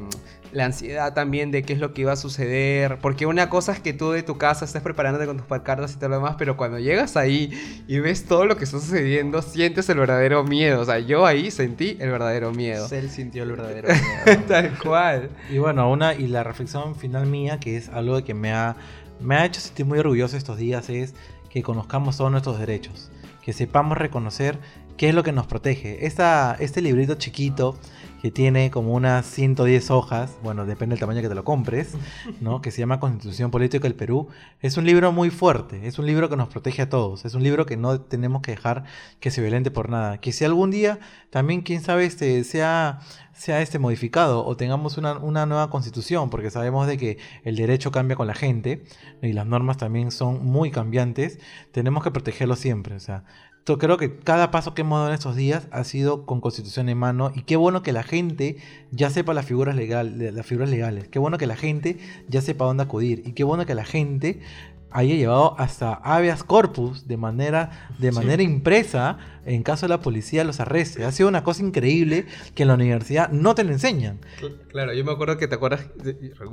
la 0.53 0.65
ansiedad 0.65 1.15
también 1.15 1.53
de 1.53 1.63
qué 1.63 1.75
es 1.75 1.79
lo 1.79 1.93
que 1.95 2.01
iba 2.01 2.13
a 2.13 2.17
suceder, 2.17 2.99
porque 3.01 3.27
una 3.27 3.49
cosa 3.51 3.73
es 3.73 3.81
que 3.81 3.93
tú 3.93 4.11
de 4.11 4.23
tu 4.25 4.37
casa 4.37 4.65
estés 4.65 4.83
preparándote 4.83 5.27
con 5.27 5.37
tus 5.37 5.47
cartas 5.63 5.93
y 5.93 5.97
todo 5.97 6.09
lo 6.09 6.17
demás, 6.17 6.35
pero 6.39 6.57
cuando 6.57 6.79
llegas 6.81 7.17
ahí 7.17 7.85
y 7.87 7.99
ves 8.01 8.25
todo 8.25 8.47
lo 8.47 8.57
que 8.57 8.65
está 8.65 8.81
sucediendo, 8.81 9.43
sientes 9.43 9.89
el 9.91 9.99
verdadero 9.99 10.43
miedo, 10.43 10.81
o 10.81 10.85
sea, 10.85 10.99
yo 10.99 11.25
ahí 11.27 11.51
sentí 11.53 11.97
el 12.01 12.11
verdadero 12.11 12.51
miedo. 12.51 12.89
Él 12.91 13.11
sintió 13.11 13.45
el 13.45 13.51
verdadero 13.53 13.89
miedo. 13.91 14.43
Tal 14.49 14.77
cual. 14.79 15.31
Y 15.51 15.59
bueno, 15.59 15.89
una 15.91 16.15
y 16.15 16.27
la 16.27 16.43
reflexión 16.43 16.97
final 16.97 17.27
mía, 17.27 17.61
que 17.61 17.77
es 17.77 17.89
algo 17.91 18.25
que 18.25 18.35
me 18.35 18.53
ha, 18.53 18.75
me 19.21 19.37
ha 19.37 19.45
hecho 19.45 19.61
sentir 19.61 19.87
muy 19.87 19.99
orgulloso 19.99 20.37
estos 20.37 20.57
días, 20.57 20.89
es 20.91 21.15
que 21.49 21.63
conozcamos 21.63 22.17
todos 22.17 22.31
nuestros 22.31 22.59
derechos, 22.59 23.11
que 23.43 23.53
sepamos 23.53 23.99
reconocer 23.99 24.59
qué 24.97 25.09
es 25.09 25.15
lo 25.15 25.23
que 25.23 25.33
nos 25.33 25.47
protege. 25.47 26.07
Esta, 26.07 26.57
este 26.61 26.83
librito 26.83 27.15
chiquito 27.15 27.77
que 28.21 28.31
tiene 28.31 28.71
como 28.71 28.95
unas 28.95 29.25
110 29.27 29.91
hojas, 29.91 30.37
bueno, 30.43 30.67
depende 30.67 30.95
del 30.95 31.01
tamaño 31.01 31.23
que 31.23 31.29
te 31.29 31.35
lo 31.35 31.45
compres, 31.45 31.95
¿no? 32.41 32.61
que 32.61 32.71
se 32.71 32.81
llama 32.81 33.01
Constitución 33.01 33.51
Política 33.51 33.85
del 33.85 33.95
Perú, 33.95 34.29
es 34.61 34.77
un 34.77 34.85
libro 34.85 35.11
muy 35.13 35.31
fuerte, 35.31 35.87
es 35.87 35.99
un 35.99 36.07
libro 36.07 36.29
que 36.29 36.37
nos 36.37 36.49
protege 36.49 36.83
a 36.83 36.89
todos, 36.89 37.25
es 37.25 37.35
un 37.35 37.43
libro 37.43 37.65
que 37.65 37.77
no 37.77 38.01
tenemos 38.01 38.43
que 38.43 38.51
dejar 38.51 38.85
que 39.21 39.31
se 39.31 39.41
violente 39.41 39.71
por 39.71 39.89
nada, 39.89 40.19
que 40.19 40.33
si 40.33 40.45
algún 40.45 40.71
día 40.71 40.99
también, 41.31 41.63
quién 41.63 41.81
sabe, 41.81 42.05
este, 42.05 42.45
sea, 42.45 43.01
sea 43.33 43.63
este 43.63 43.79
modificado 43.79 44.45
o 44.45 44.57
tengamos 44.57 44.99
una, 44.99 45.15
una 45.19 45.47
nueva 45.47 45.71
constitución, 45.71 46.29
porque 46.29 46.51
sabemos 46.51 46.87
de 46.87 46.99
que 46.99 47.19
el 47.45 47.57
derecho 47.57 47.91
cambia 47.91 48.17
con 48.17 48.27
la 48.27 48.35
gente 48.35 48.85
y 49.23 49.33
las 49.33 49.47
normas 49.47 49.79
también 49.79 50.11
son 50.11 50.45
muy 50.45 50.71
cambiantes, 50.71 51.39
tenemos 51.73 52.05
que 52.05 52.11
protegerlo 52.11 52.57
siempre, 52.57 52.97
o 52.97 53.01
sea, 53.01 53.25
yo 53.67 53.79
creo 53.79 53.97
que 53.99 54.19
cada 54.19 54.51
paso 54.51 54.75
que 54.75 54.83
hemos 54.83 54.99
dado 54.99 55.09
en 55.09 55.15
estos 55.15 55.37
días 55.37 55.69
ha 55.71 55.85
sido 55.85 56.27
con 56.27 56.41
constitución 56.41 56.89
en 56.89 56.99
mano 56.99 57.31
y 57.35 57.43
qué 57.43 57.57
bueno 57.57 57.83
que 57.83 57.93
la 57.93 58.03
gente 58.03 58.57
ya 58.91 59.11
sepa 59.11 59.35
las 59.35 59.47
figuras, 59.47 59.77
legal, 59.77 60.35
las 60.35 60.47
figuras 60.47 60.71
legales, 60.71 61.09
qué 61.09 61.19
bueno 61.19 61.39
que 61.39 61.47
la 61.47 61.57
gente 61.57 61.99
ya 62.29 62.41
sepa 62.41 62.65
dónde 62.65 62.83
acudir 62.83 63.23
y 63.25 63.33
qué 63.33 63.45
bueno 63.45 63.67
que 63.67 63.75
la 63.75 63.85
gente 63.85 64.41
haya 64.91 65.15
llevado 65.15 65.55
hasta 65.59 65.95
habeas 65.95 66.43
corpus 66.43 67.07
de 67.07 67.17
manera, 67.17 67.89
de 67.99 68.11
manera 68.11 68.43
impresa 68.43 69.19
en 69.47 69.63
caso 69.63 69.87
de 69.87 69.91
la 69.91 70.01
policía 70.01 70.45
los 70.45 70.61
arreste. 70.61 71.05
Ha 71.05 71.13
sido 71.13 71.29
una 71.29 71.43
cosa 71.45 71.63
increíble 71.63 72.27
que 72.55 72.63
en 72.63 72.69
la 72.69 72.75
universidad 72.75 73.31
no 73.31 73.55
te 73.55 73.65
lo 73.65 73.73
enseñan. 73.73 74.19
Claro, 74.69 74.93
yo 74.95 75.05
me 75.05 75.13
acuerdo 75.13 75.37
que 75.39 75.49
te 75.49 75.55
acuerdas, 75.55 75.87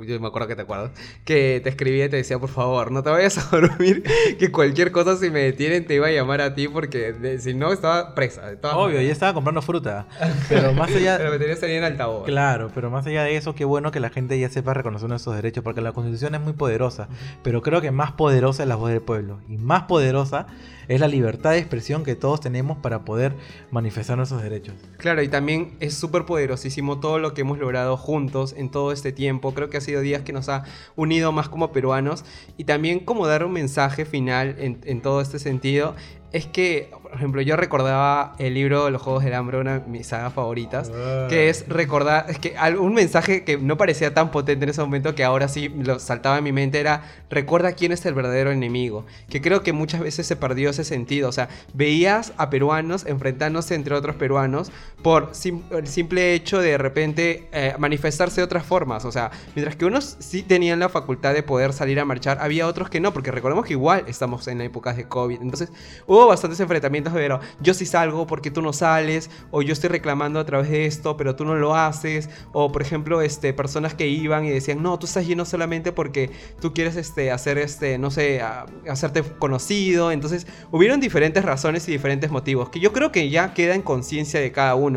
yo 0.06 0.20
me 0.20 0.26
acuerdo 0.26 0.48
que 0.48 0.56
te 0.56 0.62
acuerdas, 0.62 0.90
que 1.24 1.60
te 1.62 1.68
escribía 1.68 2.06
y 2.06 2.08
te 2.08 2.16
decía, 2.16 2.38
por 2.38 2.48
favor, 2.48 2.90
no 2.90 3.02
te 3.02 3.10
vayas 3.10 3.38
a 3.38 3.48
dormir, 3.56 4.02
que 4.38 4.50
cualquier 4.50 4.90
cosa 4.92 5.16
si 5.16 5.30
me 5.30 5.40
detienen 5.40 5.86
te 5.86 5.94
iba 5.94 6.08
a 6.08 6.10
llamar 6.10 6.40
a 6.40 6.54
ti 6.54 6.66
porque 6.68 7.12
de- 7.12 7.38
si 7.38 7.54
no 7.54 7.72
estaba 7.72 8.14
presa. 8.14 8.42
Obvio, 8.62 8.96
maneras. 8.96 9.12
estaba 9.12 9.34
comprando 9.34 9.62
fruta. 9.62 10.06
Pero 10.48 10.72
más 10.72 10.90
allá... 10.94 11.16
Pero 11.18 11.30
me 11.30 11.38
tenías 11.38 11.62
ahí 11.62 11.72
en 11.74 11.84
altavoz. 11.84 12.24
Claro, 12.24 12.70
pero 12.74 12.90
más 12.90 13.06
allá 13.06 13.22
de 13.24 13.36
eso, 13.36 13.54
qué 13.54 13.64
bueno 13.64 13.90
que 13.90 14.00
la 14.00 14.10
gente 14.10 14.38
ya 14.38 14.48
sepa 14.48 14.74
reconocer 14.74 15.08
nuestros 15.08 15.34
derechos, 15.36 15.62
porque 15.64 15.80
la 15.80 15.92
constitución 15.92 16.34
es 16.34 16.40
muy 16.40 16.52
poderosa, 16.52 17.08
pero 17.42 17.62
creo 17.62 17.80
que 17.80 17.90
más 17.90 18.12
poderosa 18.12 18.62
es 18.62 18.68
la 18.68 18.76
voz 18.76 18.90
del 18.90 19.00
pueblo, 19.02 19.40
y 19.48 19.56
más 19.58 19.82
poderosa 19.84 20.46
es 20.88 21.00
la 21.00 21.08
libertad 21.08 21.50
de 21.52 21.58
expresión 21.58 22.02
que 22.02 22.14
todos 22.16 22.40
tenemos 22.40 22.77
para 22.80 23.04
poder 23.04 23.34
manifestar 23.70 24.16
nuestros 24.16 24.42
derechos. 24.42 24.74
Claro, 24.96 25.22
y 25.22 25.28
también 25.28 25.76
es 25.80 25.94
súper 25.94 26.24
poderosísimo 26.24 27.00
todo 27.00 27.18
lo 27.18 27.34
que 27.34 27.42
hemos 27.42 27.58
logrado 27.58 27.96
juntos 27.96 28.54
en 28.56 28.70
todo 28.70 28.92
este 28.92 29.12
tiempo. 29.12 29.54
Creo 29.54 29.70
que 29.70 29.76
ha 29.76 29.80
sido 29.80 30.00
días 30.00 30.22
que 30.22 30.32
nos 30.32 30.48
ha 30.48 30.64
unido 30.96 31.32
más 31.32 31.48
como 31.48 31.72
peruanos 31.72 32.24
y 32.56 32.64
también 32.64 33.00
como 33.00 33.26
dar 33.26 33.44
un 33.44 33.52
mensaje 33.52 34.04
final 34.04 34.56
en, 34.58 34.80
en 34.84 35.02
todo 35.02 35.20
este 35.20 35.38
sentido. 35.38 35.94
Es 36.30 36.46
que, 36.46 36.90
por 37.02 37.14
ejemplo, 37.14 37.40
yo 37.40 37.56
recordaba 37.56 38.34
el 38.38 38.52
libro 38.52 38.90
Los 38.90 39.00
Juegos 39.00 39.24
del 39.24 39.32
Hambre, 39.32 39.58
una 39.58 39.78
de 39.78 39.88
mis 39.88 40.08
sagas 40.08 40.34
favoritas, 40.34 40.90
que 41.30 41.48
es 41.48 41.66
recordar, 41.68 42.26
es 42.28 42.38
que 42.38 42.54
un 42.78 42.92
mensaje 42.92 43.44
que 43.44 43.56
no 43.56 43.78
parecía 43.78 44.12
tan 44.12 44.30
potente 44.30 44.64
en 44.64 44.70
ese 44.70 44.82
momento 44.82 45.14
que 45.14 45.24
ahora 45.24 45.48
sí 45.48 45.70
lo 45.70 45.98
saltaba 45.98 46.36
en 46.36 46.44
mi 46.44 46.52
mente 46.52 46.80
era, 46.80 47.02
recuerda 47.30 47.72
quién 47.72 47.92
es 47.92 48.04
el 48.04 48.12
verdadero 48.12 48.50
enemigo, 48.50 49.06
que 49.30 49.40
creo 49.40 49.62
que 49.62 49.72
muchas 49.72 50.00
veces 50.00 50.26
se 50.26 50.36
perdió 50.36 50.68
ese 50.68 50.84
sentido, 50.84 51.30
o 51.30 51.32
sea, 51.32 51.48
veías 51.72 52.34
a 52.36 52.50
peruanos 52.50 53.06
enfrentándose 53.06 53.74
entre 53.74 53.94
otros 53.94 54.16
peruanos 54.16 54.70
por 55.02 55.32
el 55.70 55.86
simple 55.86 56.34
hecho 56.34 56.60
de 56.60 56.68
de 56.68 56.78
repente 56.78 57.48
eh, 57.52 57.74
manifestarse 57.78 58.40
de 58.40 58.44
otras 58.44 58.64
formas, 58.64 59.04
o 59.04 59.12
sea, 59.12 59.30
mientras 59.54 59.76
que 59.76 59.84
unos 59.84 60.16
sí 60.18 60.42
tenían 60.42 60.78
la 60.78 60.88
facultad 60.88 61.34
de 61.34 61.42
poder 61.42 61.72
salir 61.72 61.98
a 62.00 62.04
marchar, 62.04 62.38
había 62.40 62.66
otros 62.66 62.90
que 62.90 63.00
no, 63.00 63.12
porque 63.12 63.30
recordemos 63.30 63.64
que 63.64 63.72
igual 63.72 64.04
estamos 64.06 64.46
en 64.48 64.60
épocas 64.60 64.96
de 64.96 65.08
COVID, 65.08 65.40
entonces 65.40 65.72
hubo 66.06 66.26
bastantes 66.26 66.60
enfrentamientos 66.60 67.12
pero 67.12 67.40
yo 67.60 67.74
sí 67.74 67.86
salgo 67.86 68.26
porque 68.26 68.50
tú 68.50 68.62
no 68.62 68.72
sales, 68.72 69.30
o 69.50 69.62
yo 69.62 69.72
estoy 69.72 69.90
reclamando 69.90 70.40
a 70.40 70.44
través 70.44 70.70
de 70.70 70.86
esto, 70.86 71.16
pero 71.16 71.36
tú 71.36 71.44
no 71.44 71.54
lo 71.54 71.74
haces, 71.74 72.28
o 72.52 72.70
por 72.72 72.82
ejemplo, 72.82 73.22
este, 73.22 73.52
personas 73.52 73.94
que 73.94 74.08
iban 74.08 74.44
y 74.44 74.50
decían, 74.50 74.82
no, 74.82 74.98
tú 74.98 75.06
estás 75.06 75.26
lleno 75.26 75.44
solamente 75.44 75.92
porque 75.92 76.30
tú 76.60 76.74
quieres 76.74 76.96
este, 76.96 77.30
hacer, 77.30 77.58
este, 77.58 77.98
no 77.98 78.10
sé, 78.10 78.42
hacerte 78.88 79.22
conocido, 79.22 80.12
entonces 80.12 80.46
hubieron 80.70 81.00
diferentes 81.00 81.44
razones 81.44 81.88
y 81.88 81.92
diferentes 81.92 82.30
motivos, 82.30 82.68
que 82.68 82.80
yo 82.80 82.92
creo 82.92 83.12
que 83.12 83.30
ya 83.30 83.54
queda 83.54 83.74
en 83.74 83.82
conciencia 83.82 84.40
de 84.40 84.52
cada 84.52 84.74
uno, 84.74 84.87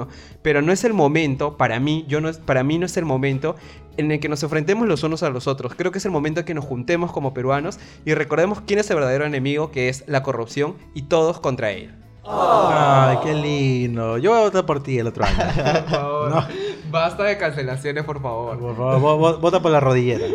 pero 0.41 0.61
no 0.61 0.71
es 0.71 0.83
el 0.83 0.93
momento, 0.93 1.57
para 1.57 1.79
mí, 1.79 2.05
yo 2.07 2.21
no 2.21 2.29
es, 2.29 2.37
para 2.37 2.63
mí 2.63 2.77
no 2.79 2.85
es 2.85 2.97
el 2.97 3.05
momento 3.05 3.55
en 3.97 4.11
el 4.11 4.19
que 4.19 4.29
nos 4.29 4.41
enfrentemos 4.43 4.87
los 4.87 5.03
unos 5.03 5.21
a 5.23 5.29
los 5.29 5.47
otros. 5.47 5.73
Creo 5.75 5.91
que 5.91 5.97
es 5.99 6.05
el 6.05 6.11
momento 6.11 6.39
en 6.41 6.45
que 6.45 6.53
nos 6.53 6.65
juntemos 6.65 7.11
como 7.11 7.33
peruanos 7.33 7.77
y 8.05 8.13
recordemos 8.13 8.61
quién 8.61 8.79
es 8.79 8.89
el 8.89 8.95
verdadero 8.95 9.25
enemigo, 9.25 9.71
que 9.71 9.89
es 9.89 10.03
la 10.07 10.23
corrupción, 10.23 10.75
y 10.93 11.03
todos 11.03 11.39
contra 11.39 11.71
él. 11.71 11.93
Ay, 12.23 13.17
qué 13.23 13.33
lindo. 13.33 14.17
Yo 14.19 14.29
voy 14.31 14.39
a 14.39 14.43
votar 14.43 14.65
por 14.65 14.81
ti 14.83 14.97
el 14.99 15.07
otro 15.07 15.25
año. 15.25 15.37
Por 15.83 15.89
favor. 15.89 16.43
Basta 16.91 17.23
de 17.23 17.37
cancelaciones, 17.37 18.03
por 18.03 18.21
favor. 18.21 18.59
Por 18.59 18.75
favor, 18.75 18.99
vo- 19.01 19.17
vo- 19.19 19.39
vota 19.39 19.61
por 19.61 19.71
la 19.71 19.79
rodillera. 19.79 20.25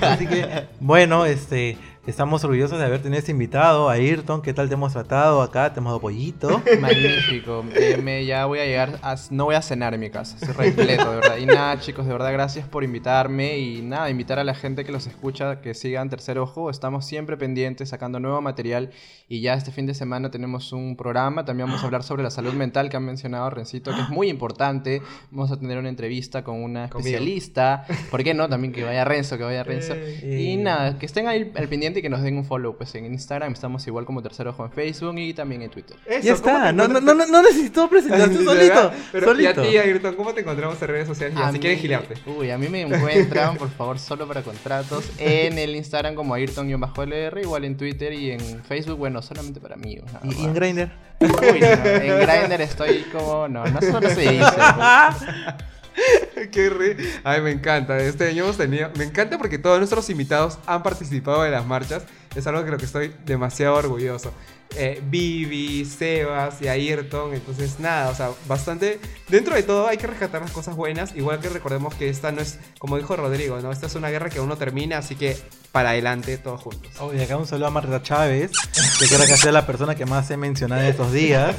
Así 0.00 0.26
que, 0.28 0.64
bueno, 0.80 1.26
este, 1.26 1.76
Estamos 2.06 2.44
orgullosos 2.44 2.78
de 2.78 2.84
haber 2.84 3.00
tenido 3.00 3.18
este 3.18 3.30
invitado, 3.30 3.88
Ayrton. 3.88 4.42
¿Qué 4.42 4.52
tal 4.52 4.68
te 4.68 4.74
hemos 4.74 4.92
tratado 4.92 5.40
acá? 5.40 5.72
Te 5.72 5.80
hemos 5.80 5.88
dado 5.90 6.00
pollito. 6.02 6.60
Magnífico. 6.80 7.64
Eh, 7.74 7.98
me- 8.02 8.26
ya 8.26 8.44
voy 8.44 8.58
a 8.58 8.66
llegar, 8.66 8.98
a- 9.02 9.16
no 9.30 9.46
voy 9.46 9.54
a 9.54 9.62
cenar 9.62 9.94
en 9.94 10.00
mi 10.00 10.10
casa, 10.10 10.36
estoy 10.38 10.52
repleto, 10.66 11.10
de 11.10 11.16
verdad. 11.20 11.38
Y 11.38 11.46
nada, 11.46 11.80
chicos, 11.80 12.04
de 12.06 12.12
verdad, 12.12 12.30
gracias 12.30 12.68
por 12.68 12.84
invitarme 12.84 13.56
y 13.58 13.80
nada, 13.80 14.10
invitar 14.10 14.38
a 14.38 14.44
la 14.44 14.54
gente 14.54 14.84
que 14.84 14.92
los 14.92 15.06
escucha 15.06 15.62
que 15.62 15.72
sigan 15.72 16.10
Tercer 16.10 16.38
Ojo. 16.38 16.68
Estamos 16.68 17.06
siempre 17.06 17.38
pendientes, 17.38 17.88
sacando 17.88 18.20
nuevo 18.20 18.42
material 18.42 18.90
y 19.26 19.40
ya 19.40 19.54
este 19.54 19.72
fin 19.72 19.86
de 19.86 19.94
semana 19.94 20.30
tenemos 20.30 20.74
un 20.74 20.96
programa. 20.98 21.46
También 21.46 21.68
vamos 21.68 21.82
a 21.84 21.86
hablar 21.86 22.02
sobre 22.02 22.22
la 22.22 22.30
salud 22.30 22.52
mental 22.52 22.90
que 22.90 22.98
han 22.98 23.04
mencionado 23.06 23.48
Rencito, 23.48 23.94
que 23.94 24.02
es 24.02 24.10
muy 24.10 24.28
importante. 24.28 25.00
Vamos 25.30 25.50
a 25.52 25.58
tener 25.58 25.78
una 25.78 25.88
entrevista 25.88 26.44
con 26.44 26.62
una 26.62 26.90
Conmigo. 26.90 26.98
especialista. 27.08 27.86
¿Por 28.10 28.22
qué 28.22 28.34
no? 28.34 28.46
También 28.50 28.74
que 28.74 28.84
vaya 28.84 29.06
Renzo, 29.06 29.38
que 29.38 29.44
vaya 29.44 29.64
Renzo. 29.64 29.94
Eh. 30.24 30.40
Y 30.52 30.56
nada, 30.58 30.98
que 30.98 31.06
estén 31.06 31.28
ahí 31.28 31.50
al 31.56 31.68
pendiente 31.68 31.93
y 31.98 32.02
que 32.02 32.08
nos 32.10 32.22
den 32.22 32.36
un 32.36 32.44
follow. 32.44 32.76
Pues 32.76 32.94
en 32.94 33.06
Instagram 33.06 33.52
estamos 33.52 33.86
igual 33.86 34.04
como 34.04 34.22
Tercer 34.22 34.48
Ojo 34.48 34.64
en 34.64 34.72
Facebook 34.72 35.18
y 35.18 35.34
también 35.34 35.62
en 35.62 35.70
Twitter. 35.70 35.96
Eso, 36.06 36.20
ya 36.26 36.34
¿cómo 36.36 36.46
está, 36.56 36.66
te 36.66 36.72
no, 36.72 36.88
no, 36.88 36.98
encuentras- 36.98 37.28
no, 37.28 37.32
no 37.32 37.42
necesito 37.42 37.88
presentación 37.88 38.44
solito. 38.44 38.92
Pero 39.12 39.26
solito. 39.26 39.64
y 39.64 39.66
a 39.66 39.70
ti, 39.70 39.78
Ayrton, 39.78 40.14
¿cómo 40.14 40.32
te 40.34 40.40
encontramos 40.40 40.80
en 40.82 40.88
redes 40.88 41.06
sociales? 41.08 41.36
Ya, 41.38 41.52
si 41.52 41.58
quieres 41.58 41.78
mí- 41.78 41.82
giliarte. 41.82 42.14
Uy, 42.26 42.50
a 42.50 42.58
mí 42.58 42.68
me 42.68 42.82
encuentran, 42.82 43.56
por 43.56 43.70
favor, 43.70 43.98
solo 43.98 44.26
para 44.28 44.42
contratos, 44.42 45.10
en 45.18 45.58
el 45.58 45.74
Instagram 45.76 46.14
como 46.14 46.34
Ayrton-LR, 46.34 47.40
igual 47.42 47.64
en 47.64 47.76
Twitter 47.76 48.12
y 48.12 48.30
en 48.32 48.40
Facebook, 48.64 48.98
bueno, 48.98 49.22
solamente 49.22 49.60
para 49.60 49.74
amigos. 49.74 50.12
nada 50.12 50.26
¿Y, 50.26 50.40
y 50.42 50.44
en. 50.44 50.54
Grindr? 50.54 50.90
Uy, 51.20 51.28
no, 51.60 51.66
en 51.88 52.20
Grindr 52.26 52.60
estoy 52.60 53.04
como, 53.12 53.48
no, 53.48 53.64
no 53.66 53.80
solo 53.80 54.08
se 54.10 54.20
dice. 54.20 54.44
pues. 54.44 55.30
Qué 56.52 56.70
re... 56.70 56.96
Ay, 57.22 57.40
me 57.40 57.50
encanta. 57.50 57.98
Este 57.98 58.28
año 58.28 58.44
hemos 58.44 58.56
tenido... 58.56 58.90
Me 58.96 59.04
encanta 59.04 59.38
porque 59.38 59.58
todos 59.58 59.78
nuestros 59.78 60.08
invitados 60.10 60.58
han 60.66 60.82
participado 60.82 61.42
de 61.42 61.50
las 61.50 61.66
marchas. 61.66 62.04
Es 62.34 62.46
algo 62.46 62.62
de 62.62 62.70
lo 62.70 62.78
que 62.78 62.84
estoy 62.84 63.14
demasiado 63.24 63.76
orgulloso. 63.76 64.32
Eh, 64.76 65.00
Vivi, 65.04 65.84
Sebas 65.84 66.60
y 66.60 66.68
Ayrton. 66.68 67.34
Entonces, 67.34 67.78
nada, 67.78 68.10
o 68.10 68.14
sea, 68.14 68.30
bastante... 68.46 68.98
Dentro 69.28 69.54
de 69.54 69.62
todo 69.62 69.86
hay 69.86 69.96
que 69.96 70.06
rescatar 70.06 70.42
las 70.42 70.50
cosas 70.50 70.74
buenas. 70.74 71.14
Igual 71.14 71.40
que 71.40 71.48
recordemos 71.48 71.94
que 71.94 72.08
esta 72.08 72.32
no 72.32 72.40
es, 72.40 72.58
como 72.78 72.96
dijo 72.96 73.14
Rodrigo, 73.16 73.60
¿no? 73.60 73.70
Esta 73.70 73.86
es 73.86 73.94
una 73.94 74.10
guerra 74.10 74.30
que 74.30 74.38
aún 74.38 74.48
no 74.48 74.56
termina, 74.56 74.98
así 74.98 75.14
que 75.14 75.36
para 75.70 75.90
adelante 75.90 76.38
todos 76.38 76.60
juntos. 76.60 76.92
Oye, 77.00 77.22
acá 77.22 77.36
un 77.36 77.46
saludo 77.46 77.68
a 77.68 77.70
Marta 77.70 78.02
Chávez, 78.02 78.52
que 78.98 79.06
creo 79.06 79.20
que 79.20 79.36
sido 79.36 79.52
la 79.52 79.66
persona 79.66 79.94
que 79.94 80.06
más 80.06 80.30
he 80.30 80.36
mencionado 80.36 80.82
en 80.82 80.88
estos 80.88 81.12
días 81.12 81.54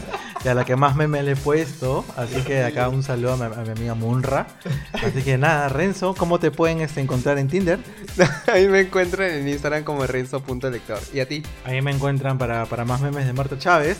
y 0.45 0.47
a 0.47 0.53
la 0.53 0.63
que 0.63 0.75
más 0.75 0.95
meme 0.95 1.23
le 1.23 1.31
he 1.31 1.35
puesto. 1.35 2.05
Así 2.15 2.41
que 2.41 2.63
acá 2.63 2.87
un 2.89 3.01
saludo 3.01 3.33
a 3.33 3.37
mi, 3.37 3.43
a 3.45 3.63
mi 3.63 3.69
amiga 3.69 3.95
Munra. 3.95 4.45
Así 4.93 5.23
que 5.23 5.39
nada, 5.39 5.69
Renzo, 5.69 6.13
¿cómo 6.13 6.39
te 6.39 6.51
pueden 6.51 6.81
este, 6.81 7.01
encontrar 7.01 7.39
en 7.39 7.47
Tinder? 7.47 7.79
Ahí 8.53 8.67
me 8.67 8.81
encuentran 8.81 9.31
en 9.31 9.47
Instagram 9.47 9.83
como 9.83 10.05
renzo.lector. 10.05 10.99
¿Y 11.11 11.19
a 11.19 11.27
ti? 11.27 11.41
Ahí 11.63 11.81
me 11.81 11.89
encuentran 11.89 12.37
para, 12.37 12.67
para 12.67 12.85
más 12.85 13.01
memes 13.01 13.25
de 13.25 13.33
Marta 13.33 13.57
Chávez 13.57 13.97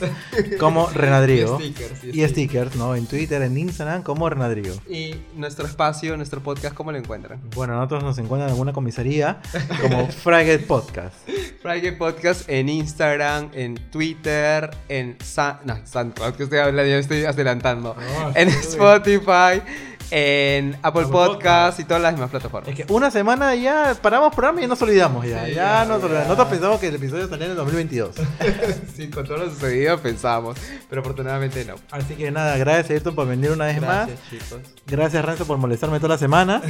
como 0.60 0.88
Renadrigo. 0.90 1.60
Y 1.66 1.72
stickers, 1.72 2.04
y 2.04 2.24
Y 2.24 2.28
stickers. 2.28 2.76
¿no? 2.76 2.96
En 2.96 3.08
Twitter, 3.08 3.42
en 3.42 3.58
Instagram 3.58 4.04
como 4.04 4.30
Renadrigo. 4.30 4.76
Y 4.88 5.16
nuestro 5.36 5.66
espacio, 5.66 6.16
nuestro 6.16 6.44
podcast, 6.44 6.76
¿cómo 6.76 6.92
lo 6.92 7.00
encuentran? 7.00 7.42
Bueno, 7.56 7.74
nosotros 7.74 8.04
nos 8.04 8.18
encuentran 8.20 8.50
en 8.50 8.54
alguna 8.54 8.72
comisaría 8.72 9.42
como 9.82 10.08
Fraggle 10.24 10.60
Podcast. 10.60 11.16
Friday 11.64 11.98
Podcast 11.98 12.48
en 12.48 12.70
Instagram, 12.70 13.50
en 13.54 13.76
Twitter, 13.90 14.70
en 14.90 15.18
San... 15.24 15.58
No, 15.66 15.80
SoundCloud, 15.84 16.35
que 16.36 16.44
estoy 16.44 16.60
hablando, 16.60 16.84
me 16.84 17.00
estoy 17.00 17.26
adelantando. 17.26 17.96
en 18.36 18.50
Spotify, 18.50 19.62
en 20.12 20.76
Apple, 20.82 21.04
Apple 21.04 21.06
Podcast 21.12 21.80
y 21.80 21.84
todas 21.84 22.02
las 22.02 22.14
demás 22.14 22.30
plataformas. 22.30 22.70
Es 22.70 22.76
que 22.86 22.94
una 22.94 23.10
semana 23.12 23.56
ya 23.56 23.98
paramos 24.02 24.34
programa 24.34 24.62
y 24.62 24.68
nos 24.68 24.82
olvidamos 24.82 25.26
ya. 25.26 25.46
Sí, 25.46 25.54
ya, 25.54 25.84
ya, 25.84 25.86
nos 25.86 26.04
olvidamos. 26.04 26.28
Nosotros 26.28 26.48
pensamos 26.50 26.80
que 26.80 26.88
el 26.88 26.96
episodio 26.96 27.28
salía 27.28 27.46
en 27.46 27.52
el 27.52 27.58
2022. 27.58 28.16
sí, 28.96 29.10
con 29.10 29.26
todo 29.26 29.38
lo 29.38 29.50
sucedido 29.50 30.00
pensamos, 30.00 30.58
pero 30.90 31.02
afortunadamente 31.02 31.66
no. 31.66 31.76
Así 31.92 32.16
que 32.16 32.32
nada, 32.32 32.58
gracias 32.58 32.92
Ayrton 32.92 33.16
por 33.16 33.28
venir 33.28 33.52
una 33.52 33.66
vez 33.66 33.82
más. 33.82 34.10
chicos. 34.30 34.60
Gracias 34.86 35.26
Renzo 35.26 35.46
por 35.46 35.58
molestarme 35.58 35.98
toda 35.98 36.10
la 36.10 36.18
semana. 36.18 36.62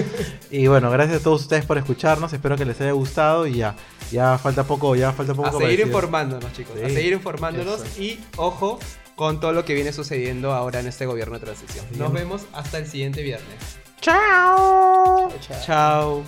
y 0.50 0.66
bueno, 0.66 0.90
gracias 0.90 1.20
a 1.20 1.24
todos 1.24 1.42
ustedes 1.42 1.64
por 1.64 1.78
escucharnos. 1.78 2.32
Espero 2.32 2.56
que 2.56 2.64
les 2.64 2.80
haya 2.80 2.92
gustado 2.92 3.46
y 3.46 3.54
ya. 3.56 3.74
Ya 4.12 4.38
falta 4.38 4.64
poco, 4.64 4.94
ya 4.94 5.12
falta 5.12 5.34
poco. 5.34 5.48
A 5.48 5.60
seguir 5.60 5.80
informándonos, 5.80 6.52
chicos. 6.52 6.76
A 6.76 6.88
seguir 6.88 7.14
informándonos 7.14 7.82
Eso. 7.82 8.02
y 8.02 8.20
ojo 8.36 8.78
con 9.16 9.40
todo 9.40 9.52
lo 9.52 9.64
que 9.64 9.74
viene 9.74 9.92
sucediendo 9.92 10.52
ahora 10.52 10.80
en 10.80 10.86
este 10.86 11.06
gobierno 11.06 11.38
de 11.38 11.44
transición. 11.44 11.86
Nos 11.98 12.12
vemos 12.12 12.42
hasta 12.52 12.78
el 12.78 12.86
siguiente 12.86 13.22
viernes. 13.22 13.78
¡Chao! 14.00 15.32
Chao. 15.64 16.24